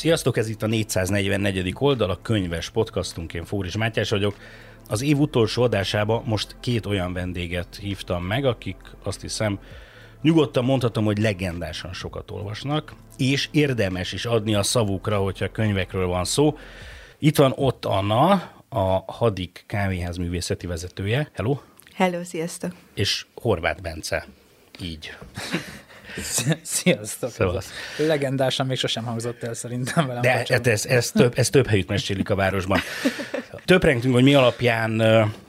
Sziasztok, 0.00 0.36
ez 0.36 0.48
itt 0.48 0.62
a 0.62 0.66
444. 0.66 1.74
oldal, 1.78 2.10
a 2.10 2.18
könyves 2.22 2.70
podcastunk, 2.70 3.34
én 3.34 3.44
Fóris 3.44 3.76
Mátyás 3.76 4.10
vagyok. 4.10 4.36
Az 4.88 5.02
év 5.02 5.18
utolsó 5.18 5.62
adásába 5.62 6.22
most 6.24 6.56
két 6.60 6.86
olyan 6.86 7.12
vendéget 7.12 7.76
hívtam 7.76 8.24
meg, 8.24 8.44
akik 8.44 8.76
azt 9.02 9.20
hiszem 9.20 9.58
nyugodtan 10.22 10.64
mondhatom, 10.64 11.04
hogy 11.04 11.18
legendásan 11.18 11.92
sokat 11.92 12.30
olvasnak, 12.30 12.94
és 13.16 13.48
érdemes 13.50 14.12
is 14.12 14.24
adni 14.24 14.54
a 14.54 14.62
szavukra, 14.62 15.18
hogyha 15.18 15.50
könyvekről 15.50 16.06
van 16.06 16.24
szó. 16.24 16.58
Itt 17.18 17.36
van 17.36 17.52
ott 17.56 17.84
Anna, 17.84 18.30
a 18.68 19.12
Hadik 19.12 19.64
kávéház 19.66 20.16
művészeti 20.16 20.66
vezetője. 20.66 21.30
Hello! 21.34 21.58
Hello, 21.94 22.24
sziasztok! 22.24 22.72
És 22.94 23.26
Horváth 23.34 23.80
Bence. 23.82 24.26
Így. 24.82 25.16
Sziasztok! 26.62 27.30
Sziasztok. 27.30 27.62
Legendásan 27.96 28.66
még 28.66 28.78
sosem 28.78 29.04
hangzott 29.04 29.42
el 29.42 29.54
szerintem 29.54 30.06
velem. 30.06 30.22
De 30.22 30.30
hát 30.30 30.66
ez, 30.66 30.86
ez, 30.86 31.10
több, 31.10 31.32
ez 31.36 31.50
több 31.50 31.66
helyütt 31.66 31.88
mesélik 31.88 32.30
a 32.30 32.34
városban. 32.34 32.80
Töprengtünk, 33.64 34.14
hogy 34.14 34.22
mi 34.22 34.34
alapján 34.34 35.02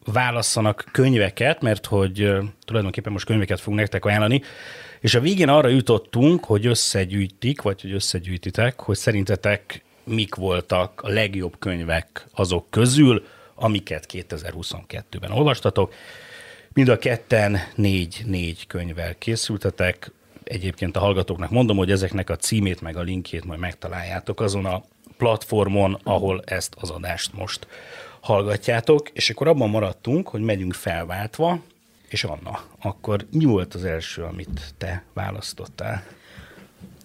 válasszanak 0.06 0.86
könyveket, 0.92 1.62
mert 1.62 1.86
hogy 1.86 2.32
tulajdonképpen 2.66 3.12
most 3.12 3.26
könyveket 3.26 3.60
fogunk 3.60 3.80
nektek 3.80 4.06
ajánlani, 4.06 4.42
és 5.00 5.16
a 5.16 5.20
végén 5.20 5.50
arra 5.50 5.68
jutottunk, 5.68 6.46
hogy 6.46 6.66
összegyűjtik, 6.66 7.62
vagy 7.62 7.82
hogy 7.82 7.92
összegyűjtitek, 7.92 8.80
hogy 8.80 8.98
szerintetek 8.98 9.84
mik 10.04 10.36
voltak 10.36 11.02
a 11.02 11.10
legjobb 11.10 11.60
könyvek 11.60 12.28
azok 12.34 12.70
közül, 12.70 13.26
amiket 13.56 14.06
2022-ben 14.14 15.32
olvastatok. 15.32 15.94
Mind 16.74 16.88
a 16.88 16.98
ketten 16.98 17.58
négy-négy 17.76 18.68
könyvvel 18.68 19.16
készültetek. 19.18 20.12
Egyébként 20.52 20.96
a 20.96 21.00
hallgatóknak 21.00 21.50
mondom, 21.50 21.78
hogy 21.78 21.92
ezeknek 21.92 22.30
a 22.30 22.36
címét 22.36 22.82
meg 22.82 22.98
a 22.98 23.02
linkjét 23.02 23.46
majd 23.46 23.60
megtaláljátok 23.60 24.42
azon 24.42 24.66
a 24.66 24.84
platformon, 25.18 26.00
ahol 26.04 26.42
ezt 26.46 26.76
az 26.80 26.90
adást 26.90 27.34
most 27.34 27.68
hallgatjátok, 28.20 29.10
és 29.10 29.30
akkor 29.30 29.48
abban 29.48 29.70
maradtunk, 29.70 30.28
hogy 30.28 30.42
megyünk 30.42 30.74
felváltva, 30.74 31.60
és 32.08 32.24
Anna, 32.24 32.64
akkor 32.82 33.26
mi 33.32 33.46
volt 33.46 33.74
az 33.74 33.84
első, 33.84 34.24
amit 34.24 34.74
te 34.78 35.04
választottál? 35.14 36.04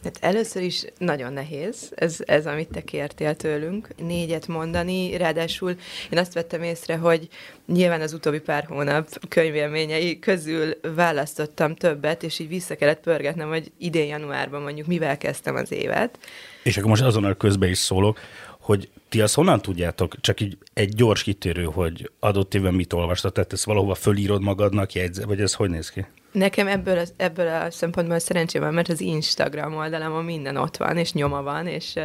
Hát 0.07 0.19
először 0.21 0.63
is 0.63 0.85
nagyon 0.99 1.33
nehéz, 1.33 1.93
ez, 1.95 2.17
ez 2.27 2.47
amit 2.47 2.69
te 2.69 2.85
kértél 2.85 3.37
tőlünk, 3.37 3.89
négyet 3.97 4.47
mondani, 4.47 5.17
ráadásul 5.17 5.71
én 6.11 6.19
azt 6.19 6.33
vettem 6.33 6.63
észre, 6.63 6.97
hogy 6.97 7.29
nyilván 7.67 8.01
az 8.01 8.13
utóbbi 8.13 8.41
pár 8.41 8.65
hónap 8.65 9.29
könyvélményei 9.29 10.19
közül 10.19 10.75
választottam 10.95 11.75
többet, 11.75 12.23
és 12.23 12.39
így 12.39 12.49
vissza 12.49 12.77
kellett 12.77 13.01
pörgetnem, 13.01 13.49
hogy 13.49 13.73
idén 13.79 14.07
januárban 14.07 14.63
mondjuk 14.63 14.87
mivel 14.87 15.19
kezdtem 15.19 15.55
az 15.55 15.73
évet. 15.73 16.19
És 16.63 16.77
akkor 16.77 16.89
most 16.89 17.03
azonnal 17.03 17.37
közbe 17.37 17.69
is 17.69 17.79
szólok, 17.79 18.19
hogy 18.61 18.89
ti 19.09 19.21
azt 19.21 19.35
honnan 19.35 19.63
tudjátok, 19.63 20.21
csak 20.21 20.41
így 20.41 20.59
egy 20.75 20.95
gyors 20.95 21.23
kitérő, 21.23 21.65
hogy 21.65 22.11
adott 22.21 22.55
évben 22.55 22.75
mit 22.75 22.93
olvastad, 22.93 23.33
tehát 23.33 23.53
ezt 23.53 23.65
valahova 23.65 23.95
fölírod 23.95 24.43
magadnak, 24.43 24.93
jegyze, 24.93 25.27
vagy 25.27 25.41
ez 25.41 25.55
hogy 25.55 25.71
néz 25.71 25.91
ki? 25.91 26.07
Nekem 26.37 26.67
ebből, 26.67 26.99
az, 26.99 27.13
ebből 27.17 27.49
a 27.49 27.71
szempontból 27.71 28.19
szerencsém 28.19 28.63
van, 28.63 28.75
mert 28.75 28.89
az 28.89 29.01
Instagram 29.01 29.77
oldalamon 29.77 30.25
minden 30.25 30.57
ott 30.57 30.77
van, 30.77 30.97
és 30.97 31.13
nyoma 31.13 31.43
van, 31.43 31.67
és 31.67 31.99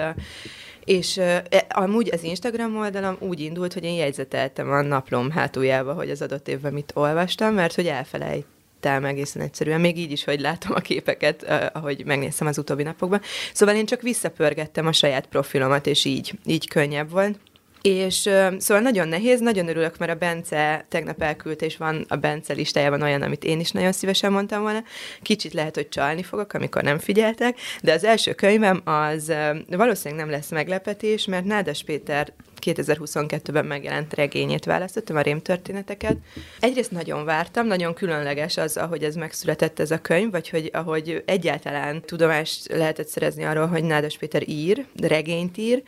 és 0.84 1.18
e, 1.18 1.44
amúgy 1.70 2.10
az 2.14 2.24
Instagram 2.24 2.78
oldalam 2.78 3.16
úgy 3.20 3.40
indult, 3.40 3.74
hogy 3.74 3.84
én 3.84 3.96
jegyzeteltem 3.96 4.72
a 4.72 4.82
naplom 4.82 5.32
hátuljába, 5.32 5.94
hogy 5.94 6.10
az 6.10 6.22
adott 6.22 6.48
évben 6.48 6.74
mit 6.74 6.92
olvastam, 6.96 7.54
mert 7.54 7.76
hogy 7.76 7.88
elfelejt 7.88 8.46
el 8.82 9.06
egészen 9.06 9.42
egyszerűen, 9.42 9.82
még 9.82 9.98
így 9.98 10.12
is, 10.12 10.24
hogy 10.24 10.40
látom 10.40 10.72
a 10.76 10.80
képeket, 10.80 11.44
uh, 11.44 11.66
ahogy 11.74 12.06
megnéztem 12.06 12.48
az 12.48 12.58
utóbbi 12.58 12.84
napokban. 12.84 13.22
Szóval 13.54 13.76
én 13.76 13.86
csak 13.86 14.02
visszapörgettem 14.02 14.88
a 14.88 14.92
saját 14.92 15.26
profilomat, 15.26 15.88
és 15.88 16.06
így, 16.06 16.34
így 16.46 16.68
könnyebb 16.68 17.10
volt. 17.10 17.40
És 17.82 18.16
szóval 18.58 18.80
nagyon 18.82 19.08
nehéz, 19.08 19.40
nagyon 19.40 19.68
örülök, 19.68 19.98
mert 19.98 20.12
a 20.12 20.16
Bence 20.16 20.86
tegnap 20.90 21.22
elküldte, 21.22 21.66
és 21.66 21.78
van 21.78 22.06
a 22.08 22.16
Bence 22.16 22.54
listájában 22.54 23.02
olyan, 23.02 23.22
amit 23.22 23.44
én 23.44 23.60
is 23.60 23.72
nagyon 23.72 23.92
szívesen 23.92 24.32
mondtam 24.32 24.62
volna. 24.62 24.84
Kicsit 25.22 25.54
lehet, 25.54 25.76
hogy 25.76 25.90
csalni 25.90 26.24
fogok, 26.24 26.54
amikor 26.54 26.84
nem 26.84 27.00
figyeltek, 27.00 27.58
de 27.82 27.94
az 27.94 28.04
első 28.04 28.34
könyvem 28.34 28.82
az 28.84 29.34
valószínűleg 29.68 30.26
nem 30.26 30.34
lesz 30.34 30.50
meglepetés, 30.50 31.26
mert 31.26 31.46
Nádas 31.46 31.84
Péter 31.84 32.34
2022-ben 32.62 33.66
megjelent 33.66 34.14
regényét 34.14 34.66
választottam, 34.66 35.16
a 35.16 35.22
rémtörténeteket. 35.22 36.18
Egyrészt 36.60 36.92
nagyon 36.92 37.26
vártam, 37.26 37.68
nagyon 37.68 37.94
különleges 37.94 38.58
az, 38.58 38.78
ahogy 38.78 39.04
ez 39.04 39.16
megszületett 39.16 39.80
ez 39.80 39.92
a 39.92 40.02
könyv, 40.02 40.32
vagy 40.32 40.50
hogy 40.50 40.70
ahogy 40.74 41.24
egyáltalán 41.26 42.02
tudomást 42.02 42.68
lehetett 42.68 43.08
szerezni 43.08 43.44
arról, 43.44 43.68
hogy 43.68 43.84
Nádas 43.84 44.18
Péter 44.18 44.50
ír, 44.50 44.86
regényt 45.02 45.58
ír, 45.58 45.84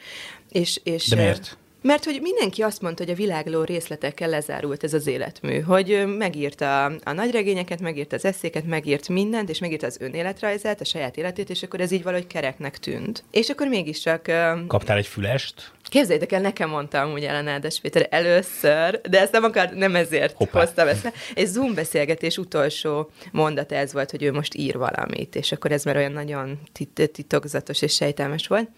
és, 0.49 0.79
és 0.83 1.07
De 1.07 1.15
miért? 1.15 1.57
Mert 1.83 2.05
hogy 2.05 2.19
mindenki 2.21 2.61
azt 2.61 2.81
mondta, 2.81 3.03
hogy 3.03 3.11
a 3.11 3.15
világló 3.15 3.63
részletekkel 3.63 4.29
lezárult 4.29 4.83
ez 4.83 4.93
az 4.93 5.07
életmű, 5.07 5.59
hogy 5.59 6.03
megírta 6.17 6.85
a 6.85 7.11
nagyregényeket, 7.11 7.79
megírta 7.79 8.15
az 8.15 8.25
eszéket, 8.25 8.65
megírt 8.65 9.09
mindent, 9.09 9.49
és 9.49 9.59
megírta 9.59 9.87
az 9.87 9.97
önéletrajzát, 9.99 10.81
a 10.81 10.85
saját 10.85 11.17
életét, 11.17 11.49
és 11.49 11.63
akkor 11.63 11.81
ez 11.81 11.91
így 11.91 12.03
valahogy 12.03 12.27
kereknek 12.27 12.77
tűnt. 12.77 13.23
És 13.31 13.49
akkor 13.49 13.67
mégiscsak... 13.67 14.21
Kaptál 14.67 14.97
egy 14.97 15.07
fülest? 15.07 15.71
Képzeljétek 15.83 16.31
el, 16.31 16.41
nekem 16.41 16.69
mondtam 16.69 17.11
úgy 17.11 17.23
Ellen 17.23 17.47
Áldás 17.47 17.79
Péter 17.79 18.07
először, 18.09 19.01
de 19.09 19.21
ezt 19.21 19.31
nem 19.31 19.43
akar, 19.43 19.69
nem 19.69 19.95
ezért 19.95 20.35
Hoppá. 20.37 20.59
hoztam 20.59 20.87
ezt. 20.87 21.13
Egy 21.33 21.47
Zoom 21.47 21.73
beszélgetés 21.73 22.37
utolsó 22.37 23.09
mondat 23.31 23.71
ez 23.71 23.93
volt, 23.93 24.11
hogy 24.11 24.23
ő 24.23 24.31
most 24.31 24.55
ír 24.55 24.77
valamit, 24.77 25.35
és 25.35 25.51
akkor 25.51 25.71
ez 25.71 25.83
már 25.83 25.97
olyan 25.97 26.11
nagyon 26.11 26.59
tit- 26.71 27.11
titokzatos 27.13 27.81
és 27.81 27.93
sejtelmes 27.93 28.47
volt. 28.47 28.69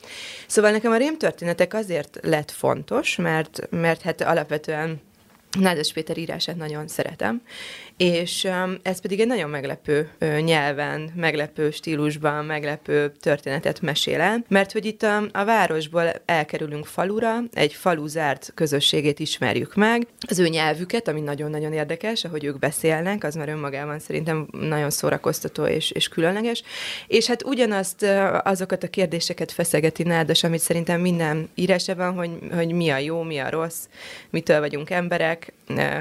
Szóval 0.48 0.72
nekem 0.72 0.92
a 0.92 0.98
rémtörténetek 0.98 1.74
azért 1.74 2.20
lett 2.22 2.52
fontos, 2.52 2.95
mert, 3.18 3.68
mert 3.70 4.02
hát 4.02 4.22
alapvetően 4.22 5.02
Nádas 5.60 5.94
Péter 5.94 6.18
írását 6.18 6.56
nagyon 6.56 6.88
szeretem, 6.88 7.42
és 7.98 8.48
ez 8.82 9.02
pedig 9.02 9.20
egy 9.20 9.28
nagyon 9.28 9.50
meglepő 9.50 10.10
nyelven, 10.40 11.12
meglepő 11.16 11.72
stílusban, 11.72 12.46
meglepő 12.46 13.12
történetet 13.20 13.82
mesél 13.82 14.22
el, 14.22 14.44
mert 14.48 14.72
hogy 14.72 14.86
itt 14.86 15.04
a, 15.04 15.24
a 15.32 15.46
városból 15.46 16.14
elkerülünk 16.26 16.86
falura, 16.86 17.38
egy 17.54 17.74
falu 17.74 18.08
zárt 18.08 18.52
közösségét 18.56 19.20
ismerjük 19.20 19.76
meg, 19.76 20.08
az 20.28 20.40
ő 20.40 20.48
nyelvüket, 20.48 21.08
ami 21.08 21.22
nagyon-nagyon 21.22 21.74
érdekes, 21.74 22.24
ahogy 22.24 22.44
ők 22.44 22.60
beszélnek, 22.60 23.24
az 23.24 23.36
már 23.36 23.50
önmagában 23.50 24.00
szerintem 24.00 24.48
nagyon 24.52 24.90
szórakoztató 24.90 25.66
és, 25.66 25.92
és 25.92 26.08
különleges, 26.08 26.64
és 27.08 27.26
hát 27.26 27.46
ugyanazt 27.46 28.06
azokat 28.44 28.84
a 28.84 28.88
kérdéseket 28.88 29.52
feszegeti 29.52 30.04
Nádas, 30.04 30.44
amit 30.44 30.60
szerintem 30.60 31.02
minden 31.02 31.50
írásában, 31.56 32.14
hogy, 32.14 32.30
hogy 32.54 32.72
mi 32.72 32.90
a 32.90 32.98
jó, 32.98 33.22
mi 33.22 33.38
a 33.38 33.50
rossz, 33.50 33.88
mitől 34.30 34.60
vagyunk 34.60 34.90
emberek, 34.90 35.54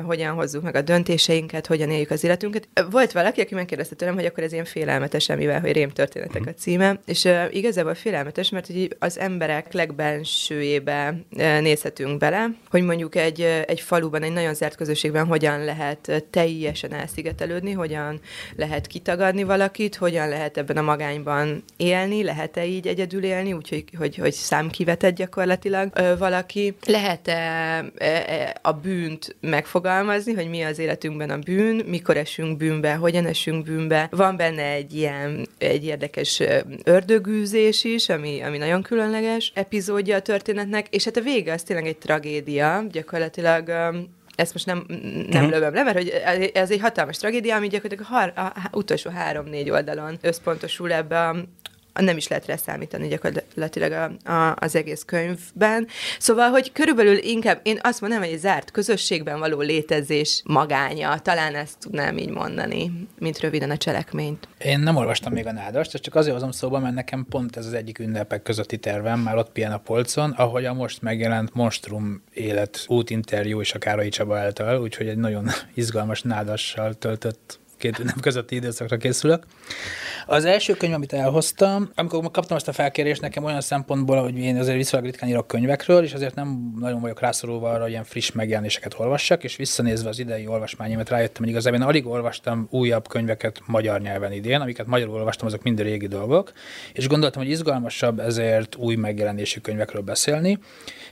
hogyan 0.05 0.35
hozzuk 0.35 0.63
meg 0.63 0.75
a 0.75 0.83
döntéseinket, 0.83 1.67
hogyan 1.67 1.91
éljük 1.91 2.11
az 2.11 2.25
életünket. 2.25 2.69
Volt 2.91 3.13
valaki, 3.13 3.41
aki 3.41 3.55
megkérdezte 3.55 3.95
tőlem, 3.95 4.15
hogy 4.15 4.25
akkor 4.25 4.43
ez 4.43 4.53
ilyen 4.53 4.65
félelmetes, 4.65 5.27
mivel, 5.27 5.61
hogy 5.61 5.73
rémtörténetek 5.73 6.47
a 6.47 6.55
címe, 6.55 7.01
és 7.07 7.25
uh, 7.25 7.45
igazából 7.51 7.95
félelmetes, 7.95 8.51
mert 8.51 8.67
hogy 8.67 8.97
az 8.99 9.19
emberek 9.19 9.73
legbensőjébe 9.73 11.15
uh, 11.31 11.61
nézhetünk 11.61 12.19
bele, 12.19 12.47
hogy 12.71 12.83
mondjuk 12.83 13.15
egy, 13.15 13.41
uh, 13.41 13.63
egy 13.67 13.81
faluban, 13.81 14.23
egy 14.23 14.33
nagyon 14.33 14.55
zárt 14.55 14.75
közösségben 14.75 15.27
hogyan 15.27 15.65
lehet 15.65 16.25
teljesen 16.31 16.93
elszigetelődni, 16.93 17.73
hogyan 17.73 18.21
lehet 18.57 18.87
kitagadni 18.87 19.43
valakit, 19.43 19.95
hogyan 19.97 20.29
lehet 20.29 20.57
ebben 20.57 20.77
a 20.77 20.83
magányban 20.83 21.65
élni, 21.77 22.23
lehet-e 22.23 22.67
így 22.67 22.87
egyedül 22.87 23.25
élni, 23.25 23.53
úgyhogy 23.53 23.85
hogy, 23.99 24.17
hogy 24.17 24.33
számkivetett 24.33 25.15
gyakorlatilag 25.15 25.93
uh, 25.97 26.19
valaki, 26.19 26.77
lehet-e 26.87 27.81
uh, 27.99 28.51
a 28.63 28.73
bűnt 28.73 29.37
megfogalmazni, 29.55 30.33
hogy 30.33 30.49
mi 30.49 30.63
az 30.63 30.79
életünkben 30.79 31.31
a 31.31 31.39
bűn, 31.39 31.85
mikor 31.87 32.17
esünk 32.17 32.57
bűnbe, 32.57 32.95
hogyan 32.95 33.27
esünk 33.27 33.65
bűnbe. 33.65 34.09
Van 34.11 34.37
benne 34.37 34.63
egy 34.63 34.95
ilyen, 34.95 35.49
egy 35.59 35.85
érdekes 35.85 36.43
ördögűzés 36.85 37.85
is, 37.85 38.09
ami, 38.09 38.41
ami 38.41 38.59
nagyon 38.59 38.83
különleges 38.83 39.53
epizódja 39.55 40.17
a 40.17 40.21
történetnek, 40.21 40.87
és 40.91 41.05
hát 41.05 41.17
a 41.17 41.21
vége 41.21 41.53
az 41.53 41.63
tényleg 41.63 41.87
egy 41.87 41.97
tragédia, 41.97 42.85
gyakorlatilag 42.91 43.69
ezt 44.37 44.53
most 44.53 44.67
nem, 44.67 44.85
nem 44.89 45.45
uh-huh. 45.45 45.51
lövöm 45.51 45.75
le, 45.75 45.83
mert 45.83 45.97
hogy 45.97 46.09
ez 46.55 46.71
egy 46.71 46.81
hatalmas 46.81 47.17
tragédia, 47.17 47.57
ami 47.57 47.69
gyakorlatilag 47.69 48.13
a, 48.13 48.15
har, 48.15 48.33
a, 48.37 48.41
a 48.41 48.77
utolsó 48.77 49.11
három-négy 49.11 49.71
oldalon 49.71 50.19
összpontosul 50.21 50.93
ebbe 50.93 51.29
a, 51.29 51.37
nem 52.03 52.17
is 52.17 52.29
lehet 52.29 52.47
leszámítani 52.47 53.09
gyakorlatilag 53.09 53.93
a, 53.93 54.33
a, 54.33 54.57
az 54.61 54.77
egész 54.77 55.03
könyvben. 55.07 55.87
Szóval, 56.19 56.51
hogy 56.51 56.73
körülbelül 56.73 57.17
inkább 57.17 57.61
én 57.63 57.79
azt 57.83 58.01
mondom, 58.01 58.19
hogy 58.19 58.29
egy 58.29 58.39
zárt 58.39 58.71
közösségben 58.71 59.39
való 59.39 59.61
létezés 59.61 60.43
magánya, 60.45 61.19
talán 61.19 61.55
ezt 61.55 61.79
tudnám 61.79 62.19
így 62.19 62.31
mondani, 62.31 63.09
mint 63.19 63.41
röviden 63.41 63.71
a 63.71 63.77
cselekményt. 63.77 64.49
Én 64.59 64.79
nem 64.79 64.97
olvastam 64.97 65.33
még 65.33 65.47
a 65.47 65.53
nádast, 65.53 66.03
csak 66.03 66.15
azért 66.15 66.35
hozom 66.35 66.51
szóba, 66.51 66.79
mert 66.79 66.95
nekem 66.95 67.27
pont 67.29 67.57
ez 67.57 67.67
az 67.67 67.73
egyik 67.73 67.99
ünnepek 67.99 68.43
közötti 68.43 68.79
tervem, 68.79 69.21
már 69.21 69.37
ott 69.37 69.53
pihen 69.53 69.73
a 69.73 69.79
polcon, 69.79 70.31
ahogy 70.31 70.65
a 70.65 70.73
most 70.73 71.03
megjelent 71.03 71.55
Monstrum 71.55 72.23
élet 72.33 72.85
útinterjú 72.89 73.61
is 73.61 73.73
a 73.73 73.79
Károly 73.79 74.09
Csaba 74.09 74.39
által, 74.39 74.81
úgyhogy 74.81 75.09
egy 75.09 75.17
nagyon 75.17 75.49
izgalmas 75.75 76.23
nádassal 76.23 76.95
töltött 76.95 77.63
két 77.85 77.99
ünnep 77.99 78.21
közötti 78.21 78.55
időszakra 78.55 78.97
készülök. 78.97 79.45
Az 80.27 80.45
első 80.45 80.75
könyv, 80.75 80.95
amit 80.95 81.13
elhoztam, 81.13 81.91
amikor 81.95 82.31
kaptam 82.31 82.57
ezt 82.57 82.69
a 82.69 82.73
felkérést, 82.73 83.21
nekem 83.21 83.45
olyan 83.45 83.61
szempontból, 83.61 84.23
hogy 84.23 84.39
én 84.39 84.57
azért 84.57 84.77
viszonylag 84.77 85.11
ritkán 85.11 85.29
írok 85.29 85.47
könyvekről, 85.47 86.03
és 86.03 86.13
azért 86.13 86.35
nem 86.35 86.75
nagyon 86.79 87.01
vagyok 87.01 87.21
rászorulva 87.21 87.71
arra, 87.71 87.83
hogy 87.83 87.91
ilyen 87.91 88.05
friss 88.05 88.31
megjelenéseket 88.31 88.95
olvassak, 88.99 89.45
és 89.45 89.57
visszanézve 89.57 90.09
az 90.09 90.19
idei 90.19 90.47
olvasmányomat 90.47 91.09
rájöttem, 91.09 91.43
hogy 91.43 91.49
igazából 91.49 91.81
én 91.81 91.87
alig 91.87 92.07
olvastam 92.07 92.67
újabb 92.71 93.09
könyveket 93.09 93.61
magyar 93.67 94.01
nyelven 94.01 94.33
idén, 94.33 94.61
amiket 94.61 94.87
magyarul 94.87 95.15
olvastam, 95.15 95.47
azok 95.47 95.63
mind 95.63 95.81
régi 95.81 96.07
dolgok, 96.07 96.53
és 96.93 97.09
gondoltam, 97.09 97.43
hogy 97.43 97.51
izgalmasabb 97.51 98.19
ezért 98.19 98.77
új 98.77 98.95
megjelenésű 98.95 99.61
könyvekről 99.61 100.03
beszélni, 100.03 100.59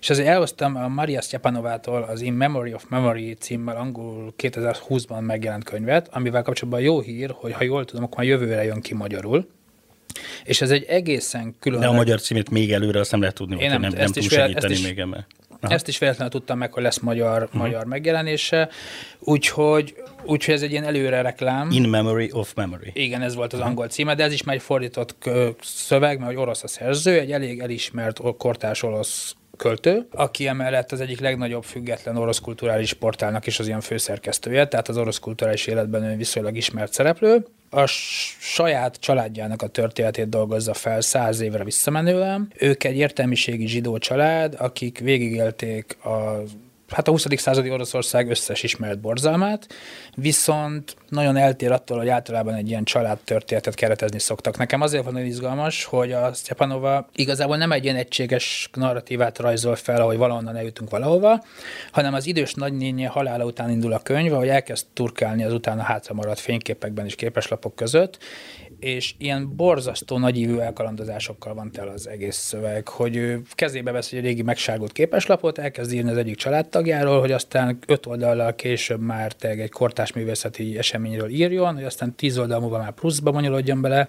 és 0.00 0.10
ezért 0.10 0.28
elhoztam 0.28 0.76
a 0.76 0.88
Maria 0.88 1.20
Stjepanovától 1.20 2.02
az 2.02 2.20
In 2.20 2.32
Memory 2.32 2.74
of 2.74 2.84
Memory 2.88 3.34
címmel 3.34 3.76
angol 3.76 4.34
2020-ban 4.38 5.20
megjelent 5.20 5.64
könyvet, 5.64 6.08
amivel 6.12 6.42
kapcsolatban 6.42 6.61
jó 6.80 7.00
hír, 7.00 7.34
hogy 7.34 7.52
ha 7.52 7.64
jól 7.64 7.84
tudom, 7.84 8.04
akkor 8.04 8.16
már 8.16 8.26
jövőre 8.26 8.64
jön 8.64 8.80
ki 8.80 8.94
magyarul. 8.94 9.48
És 10.44 10.60
ez 10.60 10.70
egy 10.70 10.84
egészen 10.84 11.54
külön. 11.58 11.80
De 11.80 11.86
a 11.86 11.92
magyar 11.92 12.20
címét 12.20 12.50
még 12.50 12.72
előre 12.72 13.00
azt 13.00 13.10
nem 13.10 13.20
lehet 13.20 13.34
tudni, 13.34 13.54
hogy 13.54 13.68
nem, 13.68 13.80
nem, 13.80 13.92
nem 13.92 14.12
tud 14.12 14.22
segíteni 14.22 14.72
is, 14.72 14.82
még 14.82 14.98
ebben. 14.98 15.26
Aha. 15.60 15.74
Ezt 15.74 15.88
is 15.88 15.98
véletlenül 15.98 16.32
tudtam 16.32 16.58
meg, 16.58 16.72
hogy 16.72 16.82
lesz 16.82 16.98
magyar, 16.98 17.42
uh-huh. 17.42 17.60
magyar 17.60 17.84
megjelenése, 17.84 18.68
úgyhogy, 19.18 19.94
úgyhogy 20.24 20.54
ez 20.54 20.62
egy 20.62 20.70
ilyen 20.70 20.84
előre 20.84 21.22
reklám. 21.22 21.70
In 21.70 21.88
Memory 21.88 22.28
of 22.32 22.54
Memory. 22.54 22.90
Igen, 22.94 23.22
ez 23.22 23.34
volt 23.34 23.52
az 23.52 23.60
angol 23.60 23.88
címe, 23.88 24.14
de 24.14 24.24
ez 24.24 24.32
is 24.32 24.42
már 24.42 24.56
egy 24.56 24.62
fordított 24.62 25.30
szöveg, 25.60 26.18
mert 26.18 26.30
hogy 26.30 26.40
orosz 26.40 26.62
a 26.62 26.68
szerző, 26.68 27.18
egy 27.18 27.32
elég 27.32 27.60
elismert 27.60 28.20
kortárs 28.38 28.82
orosz 28.82 29.34
költő, 29.56 30.06
aki 30.10 30.46
emellett 30.46 30.92
az 30.92 31.00
egyik 31.00 31.20
legnagyobb 31.20 31.64
független 31.64 32.16
orosz 32.16 32.38
kulturális 32.38 32.92
portálnak 32.92 33.46
is 33.46 33.58
az 33.58 33.66
ilyen 33.66 33.80
főszerkesztője, 33.80 34.68
tehát 34.68 34.88
az 34.88 34.96
orosz 34.96 35.18
kulturális 35.18 35.66
életben 35.66 36.04
ő 36.04 36.16
viszonylag 36.16 36.56
ismert 36.56 36.92
szereplő. 36.92 37.46
A 37.70 37.86
saját 38.40 38.96
családjának 39.00 39.62
a 39.62 39.66
történetét 39.66 40.28
dolgozza 40.28 40.74
fel 40.74 41.00
száz 41.00 41.40
évre 41.40 41.64
visszamenően. 41.64 42.52
Ők 42.58 42.84
egy 42.84 42.96
értelmiségi 42.96 43.66
zsidó 43.66 43.98
család, 43.98 44.54
akik 44.58 44.98
végigélték 44.98 46.04
a 46.04 46.42
hát 46.92 47.08
a 47.08 47.10
20. 47.10 47.26
századi 47.36 47.70
Oroszország 47.70 48.30
összes 48.30 48.62
ismert 48.62 49.00
borzalmát, 49.00 49.66
viszont 50.14 50.96
nagyon 51.08 51.36
eltér 51.36 51.72
attól, 51.72 51.98
hogy 51.98 52.08
általában 52.08 52.54
egy 52.54 52.68
ilyen 52.68 52.84
családtörténetet 52.84 53.74
keretezni 53.74 54.18
szoktak. 54.18 54.56
Nekem 54.56 54.80
azért 54.80 55.04
van 55.04 55.12
nagyon 55.12 55.28
izgalmas, 55.28 55.84
hogy 55.84 56.12
a 56.12 56.32
Stepanova 56.32 57.08
igazából 57.14 57.56
nem 57.56 57.72
egy 57.72 57.84
ilyen 57.84 57.96
egységes 57.96 58.70
narratívát 58.72 59.38
rajzol 59.38 59.76
fel, 59.76 60.00
ahogy 60.00 60.16
valahonnan 60.16 60.56
eljutunk 60.56 60.90
valahova, 60.90 61.44
hanem 61.92 62.14
az 62.14 62.26
idős 62.26 62.54
nagynénye 62.54 63.08
halála 63.08 63.44
után 63.44 63.70
indul 63.70 63.92
a 63.92 63.98
könyv, 63.98 64.32
ahogy 64.32 64.48
elkezd 64.48 64.86
turkálni 64.92 65.44
az 65.44 65.52
utána 65.52 65.82
hátra 65.82 66.14
maradt 66.14 66.40
fényképekben 66.40 67.04
és 67.04 67.14
képeslapok 67.14 67.74
között, 67.76 68.18
és 68.82 69.14
ilyen 69.18 69.56
borzasztó 69.56 70.18
nagyívű 70.18 70.58
elkalandozásokkal 70.58 71.54
van 71.54 71.70
tel 71.70 71.88
az 71.88 72.08
egész 72.08 72.36
szöveg, 72.36 72.88
hogy 72.88 73.16
ő 73.16 73.42
kezébe 73.54 73.90
vesz 73.90 74.12
egy 74.12 74.20
régi 74.20 74.42
megsárgult 74.42 74.92
képeslapot, 74.92 75.58
elkezd 75.58 75.92
írni 75.92 76.10
az 76.10 76.16
egyik 76.16 76.36
családtagjáról, 76.36 77.20
hogy 77.20 77.32
aztán 77.32 77.78
öt 77.86 78.06
oldallal 78.06 78.54
később 78.54 79.00
már 79.00 79.32
egy 79.40 79.70
kortás 79.70 80.12
művészeti 80.12 80.78
eseményről 80.78 81.28
írjon, 81.28 81.74
hogy 81.74 81.84
aztán 81.84 82.14
tíz 82.14 82.38
oldal 82.38 82.60
múlva 82.60 82.78
már 82.78 82.92
pluszba 82.92 83.30
bonyolodjon 83.30 83.80
bele, 83.80 84.08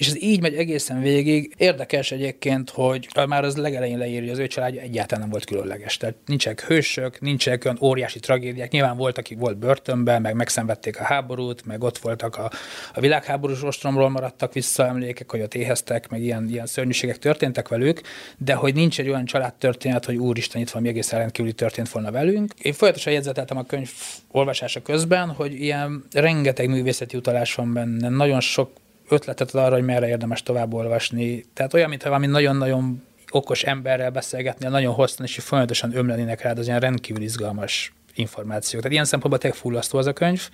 és 0.00 0.06
ez 0.06 0.22
így 0.22 0.40
megy 0.40 0.54
egészen 0.54 1.00
végig. 1.00 1.54
Érdekes 1.56 2.12
egyébként, 2.12 2.70
hogy 2.70 3.08
már 3.28 3.44
az 3.44 3.56
legelején 3.56 3.98
leírja, 3.98 4.20
hogy 4.20 4.30
az 4.30 4.38
ő 4.38 4.46
családja 4.46 4.80
egyáltalán 4.80 5.20
nem 5.20 5.30
volt 5.30 5.44
különleges. 5.44 5.96
Tehát 5.96 6.14
nincsenek 6.26 6.64
hősök, 6.64 7.20
nincsenek 7.20 7.64
olyan 7.64 7.78
óriási 7.80 8.20
tragédiák. 8.20 8.70
Nyilván 8.70 8.96
volt, 8.96 9.18
aki 9.18 9.34
volt 9.34 9.56
börtönben, 9.58 10.22
meg 10.22 10.34
megszenvedték 10.34 11.00
a 11.00 11.04
háborút, 11.04 11.66
meg 11.66 11.82
ott 11.82 11.98
voltak 11.98 12.36
a, 12.36 12.50
a 12.94 13.00
világháborús 13.00 13.62
ostromról 13.62 14.08
maradtak 14.08 14.52
vissza 14.52 14.86
emlékek, 14.86 15.30
hogy 15.30 15.40
ott 15.40 15.54
éheztek, 15.54 16.08
meg 16.08 16.22
ilyen, 16.22 16.48
ilyen 16.48 16.66
szörnyűségek 16.66 17.18
történtek 17.18 17.68
velük, 17.68 18.00
de 18.38 18.54
hogy 18.54 18.74
nincs 18.74 19.00
egy 19.00 19.08
olyan 19.08 19.24
családtörténet, 19.24 20.04
hogy 20.04 20.16
úristen, 20.16 20.60
itt 20.60 20.70
van 20.70 20.82
még 20.82 20.90
egész 20.90 21.10
rendkívüli 21.10 21.54
történt 21.54 21.90
volna 21.90 22.10
velünk. 22.10 22.52
Én 22.62 22.72
folyamatosan 22.72 23.12
jegyzeteltem 23.12 23.56
a 23.56 23.64
könyv 23.64 23.90
olvasása 24.30 24.82
közben, 24.82 25.28
hogy 25.28 25.52
ilyen 25.52 26.04
rengeteg 26.12 26.68
művészeti 26.68 27.16
utalás 27.16 27.54
van 27.54 27.72
benne, 27.72 28.08
nagyon 28.08 28.40
sok 28.40 28.70
ötletet 29.10 29.54
arra, 29.54 29.74
hogy 29.74 29.84
merre 29.84 30.08
érdemes 30.08 30.42
tovább 30.42 30.74
olvasni. 30.74 31.44
Tehát 31.54 31.74
olyan, 31.74 31.88
mintha 31.88 32.08
valami 32.08 32.26
nagyon-nagyon 32.26 33.02
okos 33.30 33.62
emberrel 33.62 34.10
beszélgetni, 34.10 34.68
nagyon 34.68 34.94
hosszan, 34.94 35.26
és 35.26 35.34
folyamatosan 35.34 35.96
ömlenének 35.96 36.42
rád 36.42 36.58
az 36.58 36.66
ilyen 36.66 36.80
rendkívül 36.80 37.22
izgalmas 37.22 37.92
információk. 38.14 38.80
Tehát 38.80 38.92
ilyen 38.92 39.04
szempontból 39.04 39.40
tényleg 39.40 39.60
fullasztó 39.60 39.98
az 39.98 40.06
a 40.06 40.12
könyv, 40.12 40.48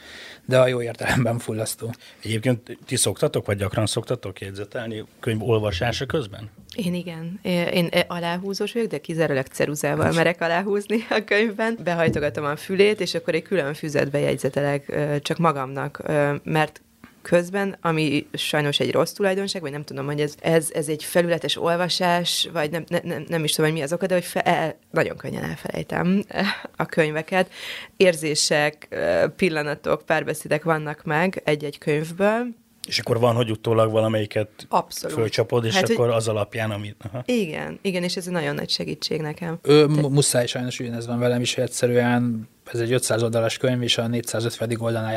de 0.44 0.58
a 0.58 0.66
jó 0.66 0.82
értelemben 0.82 1.38
fullasztó. 1.38 1.94
Egyébként 2.22 2.78
ti 2.86 2.96
szoktatok, 2.96 3.46
vagy 3.46 3.56
gyakran 3.56 3.86
szoktatok 3.86 4.40
jegyzetelni 4.40 5.04
könyv 5.20 5.42
olvasása 5.42 6.06
közben? 6.06 6.50
Én 6.74 6.94
igen. 6.94 7.40
Én 7.72 7.90
aláhúzós 8.06 8.72
vagyok, 8.72 8.88
de 8.88 8.98
kizárólag 8.98 9.46
ceruzával 9.46 10.12
merek 10.12 10.40
aláhúzni 10.40 11.06
a 11.10 11.24
könyvben. 11.24 11.78
Behajtogatom 11.84 12.44
a 12.44 12.56
fülét, 12.56 13.00
és 13.00 13.14
akkor 13.14 13.34
egy 13.34 13.42
külön 13.42 13.74
füzetbe 13.74 14.18
jegyzetelek 14.18 14.98
csak 15.22 15.38
magamnak, 15.38 16.02
mert 16.42 16.80
közben, 17.26 17.76
ami 17.81 18.26
sajnos 18.32 18.81
egy 18.81 18.93
rossz 18.93 19.12
tulajdonság, 19.12 19.62
vagy 19.62 19.70
nem 19.70 19.84
tudom, 19.84 20.06
hogy 20.06 20.20
ez, 20.20 20.34
ez, 20.40 20.70
ez 20.73 20.88
egy 20.88 21.05
felületes 21.05 21.56
olvasás, 21.56 22.49
vagy 22.52 22.70
nem, 22.70 22.84
ne, 22.88 22.99
nem, 23.02 23.25
nem 23.28 23.44
is 23.44 23.52
tudom, 23.52 23.70
hogy 23.70 23.78
mi 23.78 23.84
az 23.84 23.93
oka, 23.93 24.06
de 24.06 24.14
hogy 24.14 24.25
fe, 24.25 24.40
el, 24.40 24.78
nagyon 24.90 25.17
könnyen 25.17 25.44
elfelejtem 25.44 26.25
a 26.76 26.87
könyveket. 26.87 27.50
Érzések, 27.96 28.88
pillanatok, 29.37 30.02
párbeszédek 30.06 30.64
vannak 30.64 31.05
meg 31.05 31.40
egy-egy 31.44 31.78
könyvből, 31.78 32.46
és 32.87 32.99
akkor 32.99 33.20
van, 33.20 33.34
hogy 33.34 33.50
utólag 33.50 33.90
valamelyiket 33.90 34.49
Abszolút. 34.69 35.17
fölcsapod, 35.17 35.64
és 35.64 35.75
hát, 35.75 35.90
akkor 35.90 36.06
hogy... 36.06 36.17
az 36.17 36.28
alapján, 36.28 36.70
amit... 36.70 36.96
Aha. 37.12 37.23
Igen, 37.25 37.78
igen, 37.82 38.02
és 38.02 38.17
ez 38.17 38.26
egy 38.26 38.32
nagyon 38.32 38.55
nagy 38.55 38.70
segítség 38.70 39.20
nekem. 39.20 39.58
Ő, 39.62 39.87
Te... 39.87 40.00
muszáj 40.00 40.46
sajnos 40.46 40.81
ugyanez 40.81 41.06
van 41.06 41.19
velem 41.19 41.40
is, 41.40 41.55
hogy 41.55 41.64
egyszerűen 41.64 42.49
ez 42.73 42.81
egy 42.81 42.93
500 42.93 43.23
oldalas 43.23 43.56
könyv, 43.56 43.82
és 43.82 43.99
a 43.99 44.06
450. 44.06 44.76
oldalán 44.78 45.12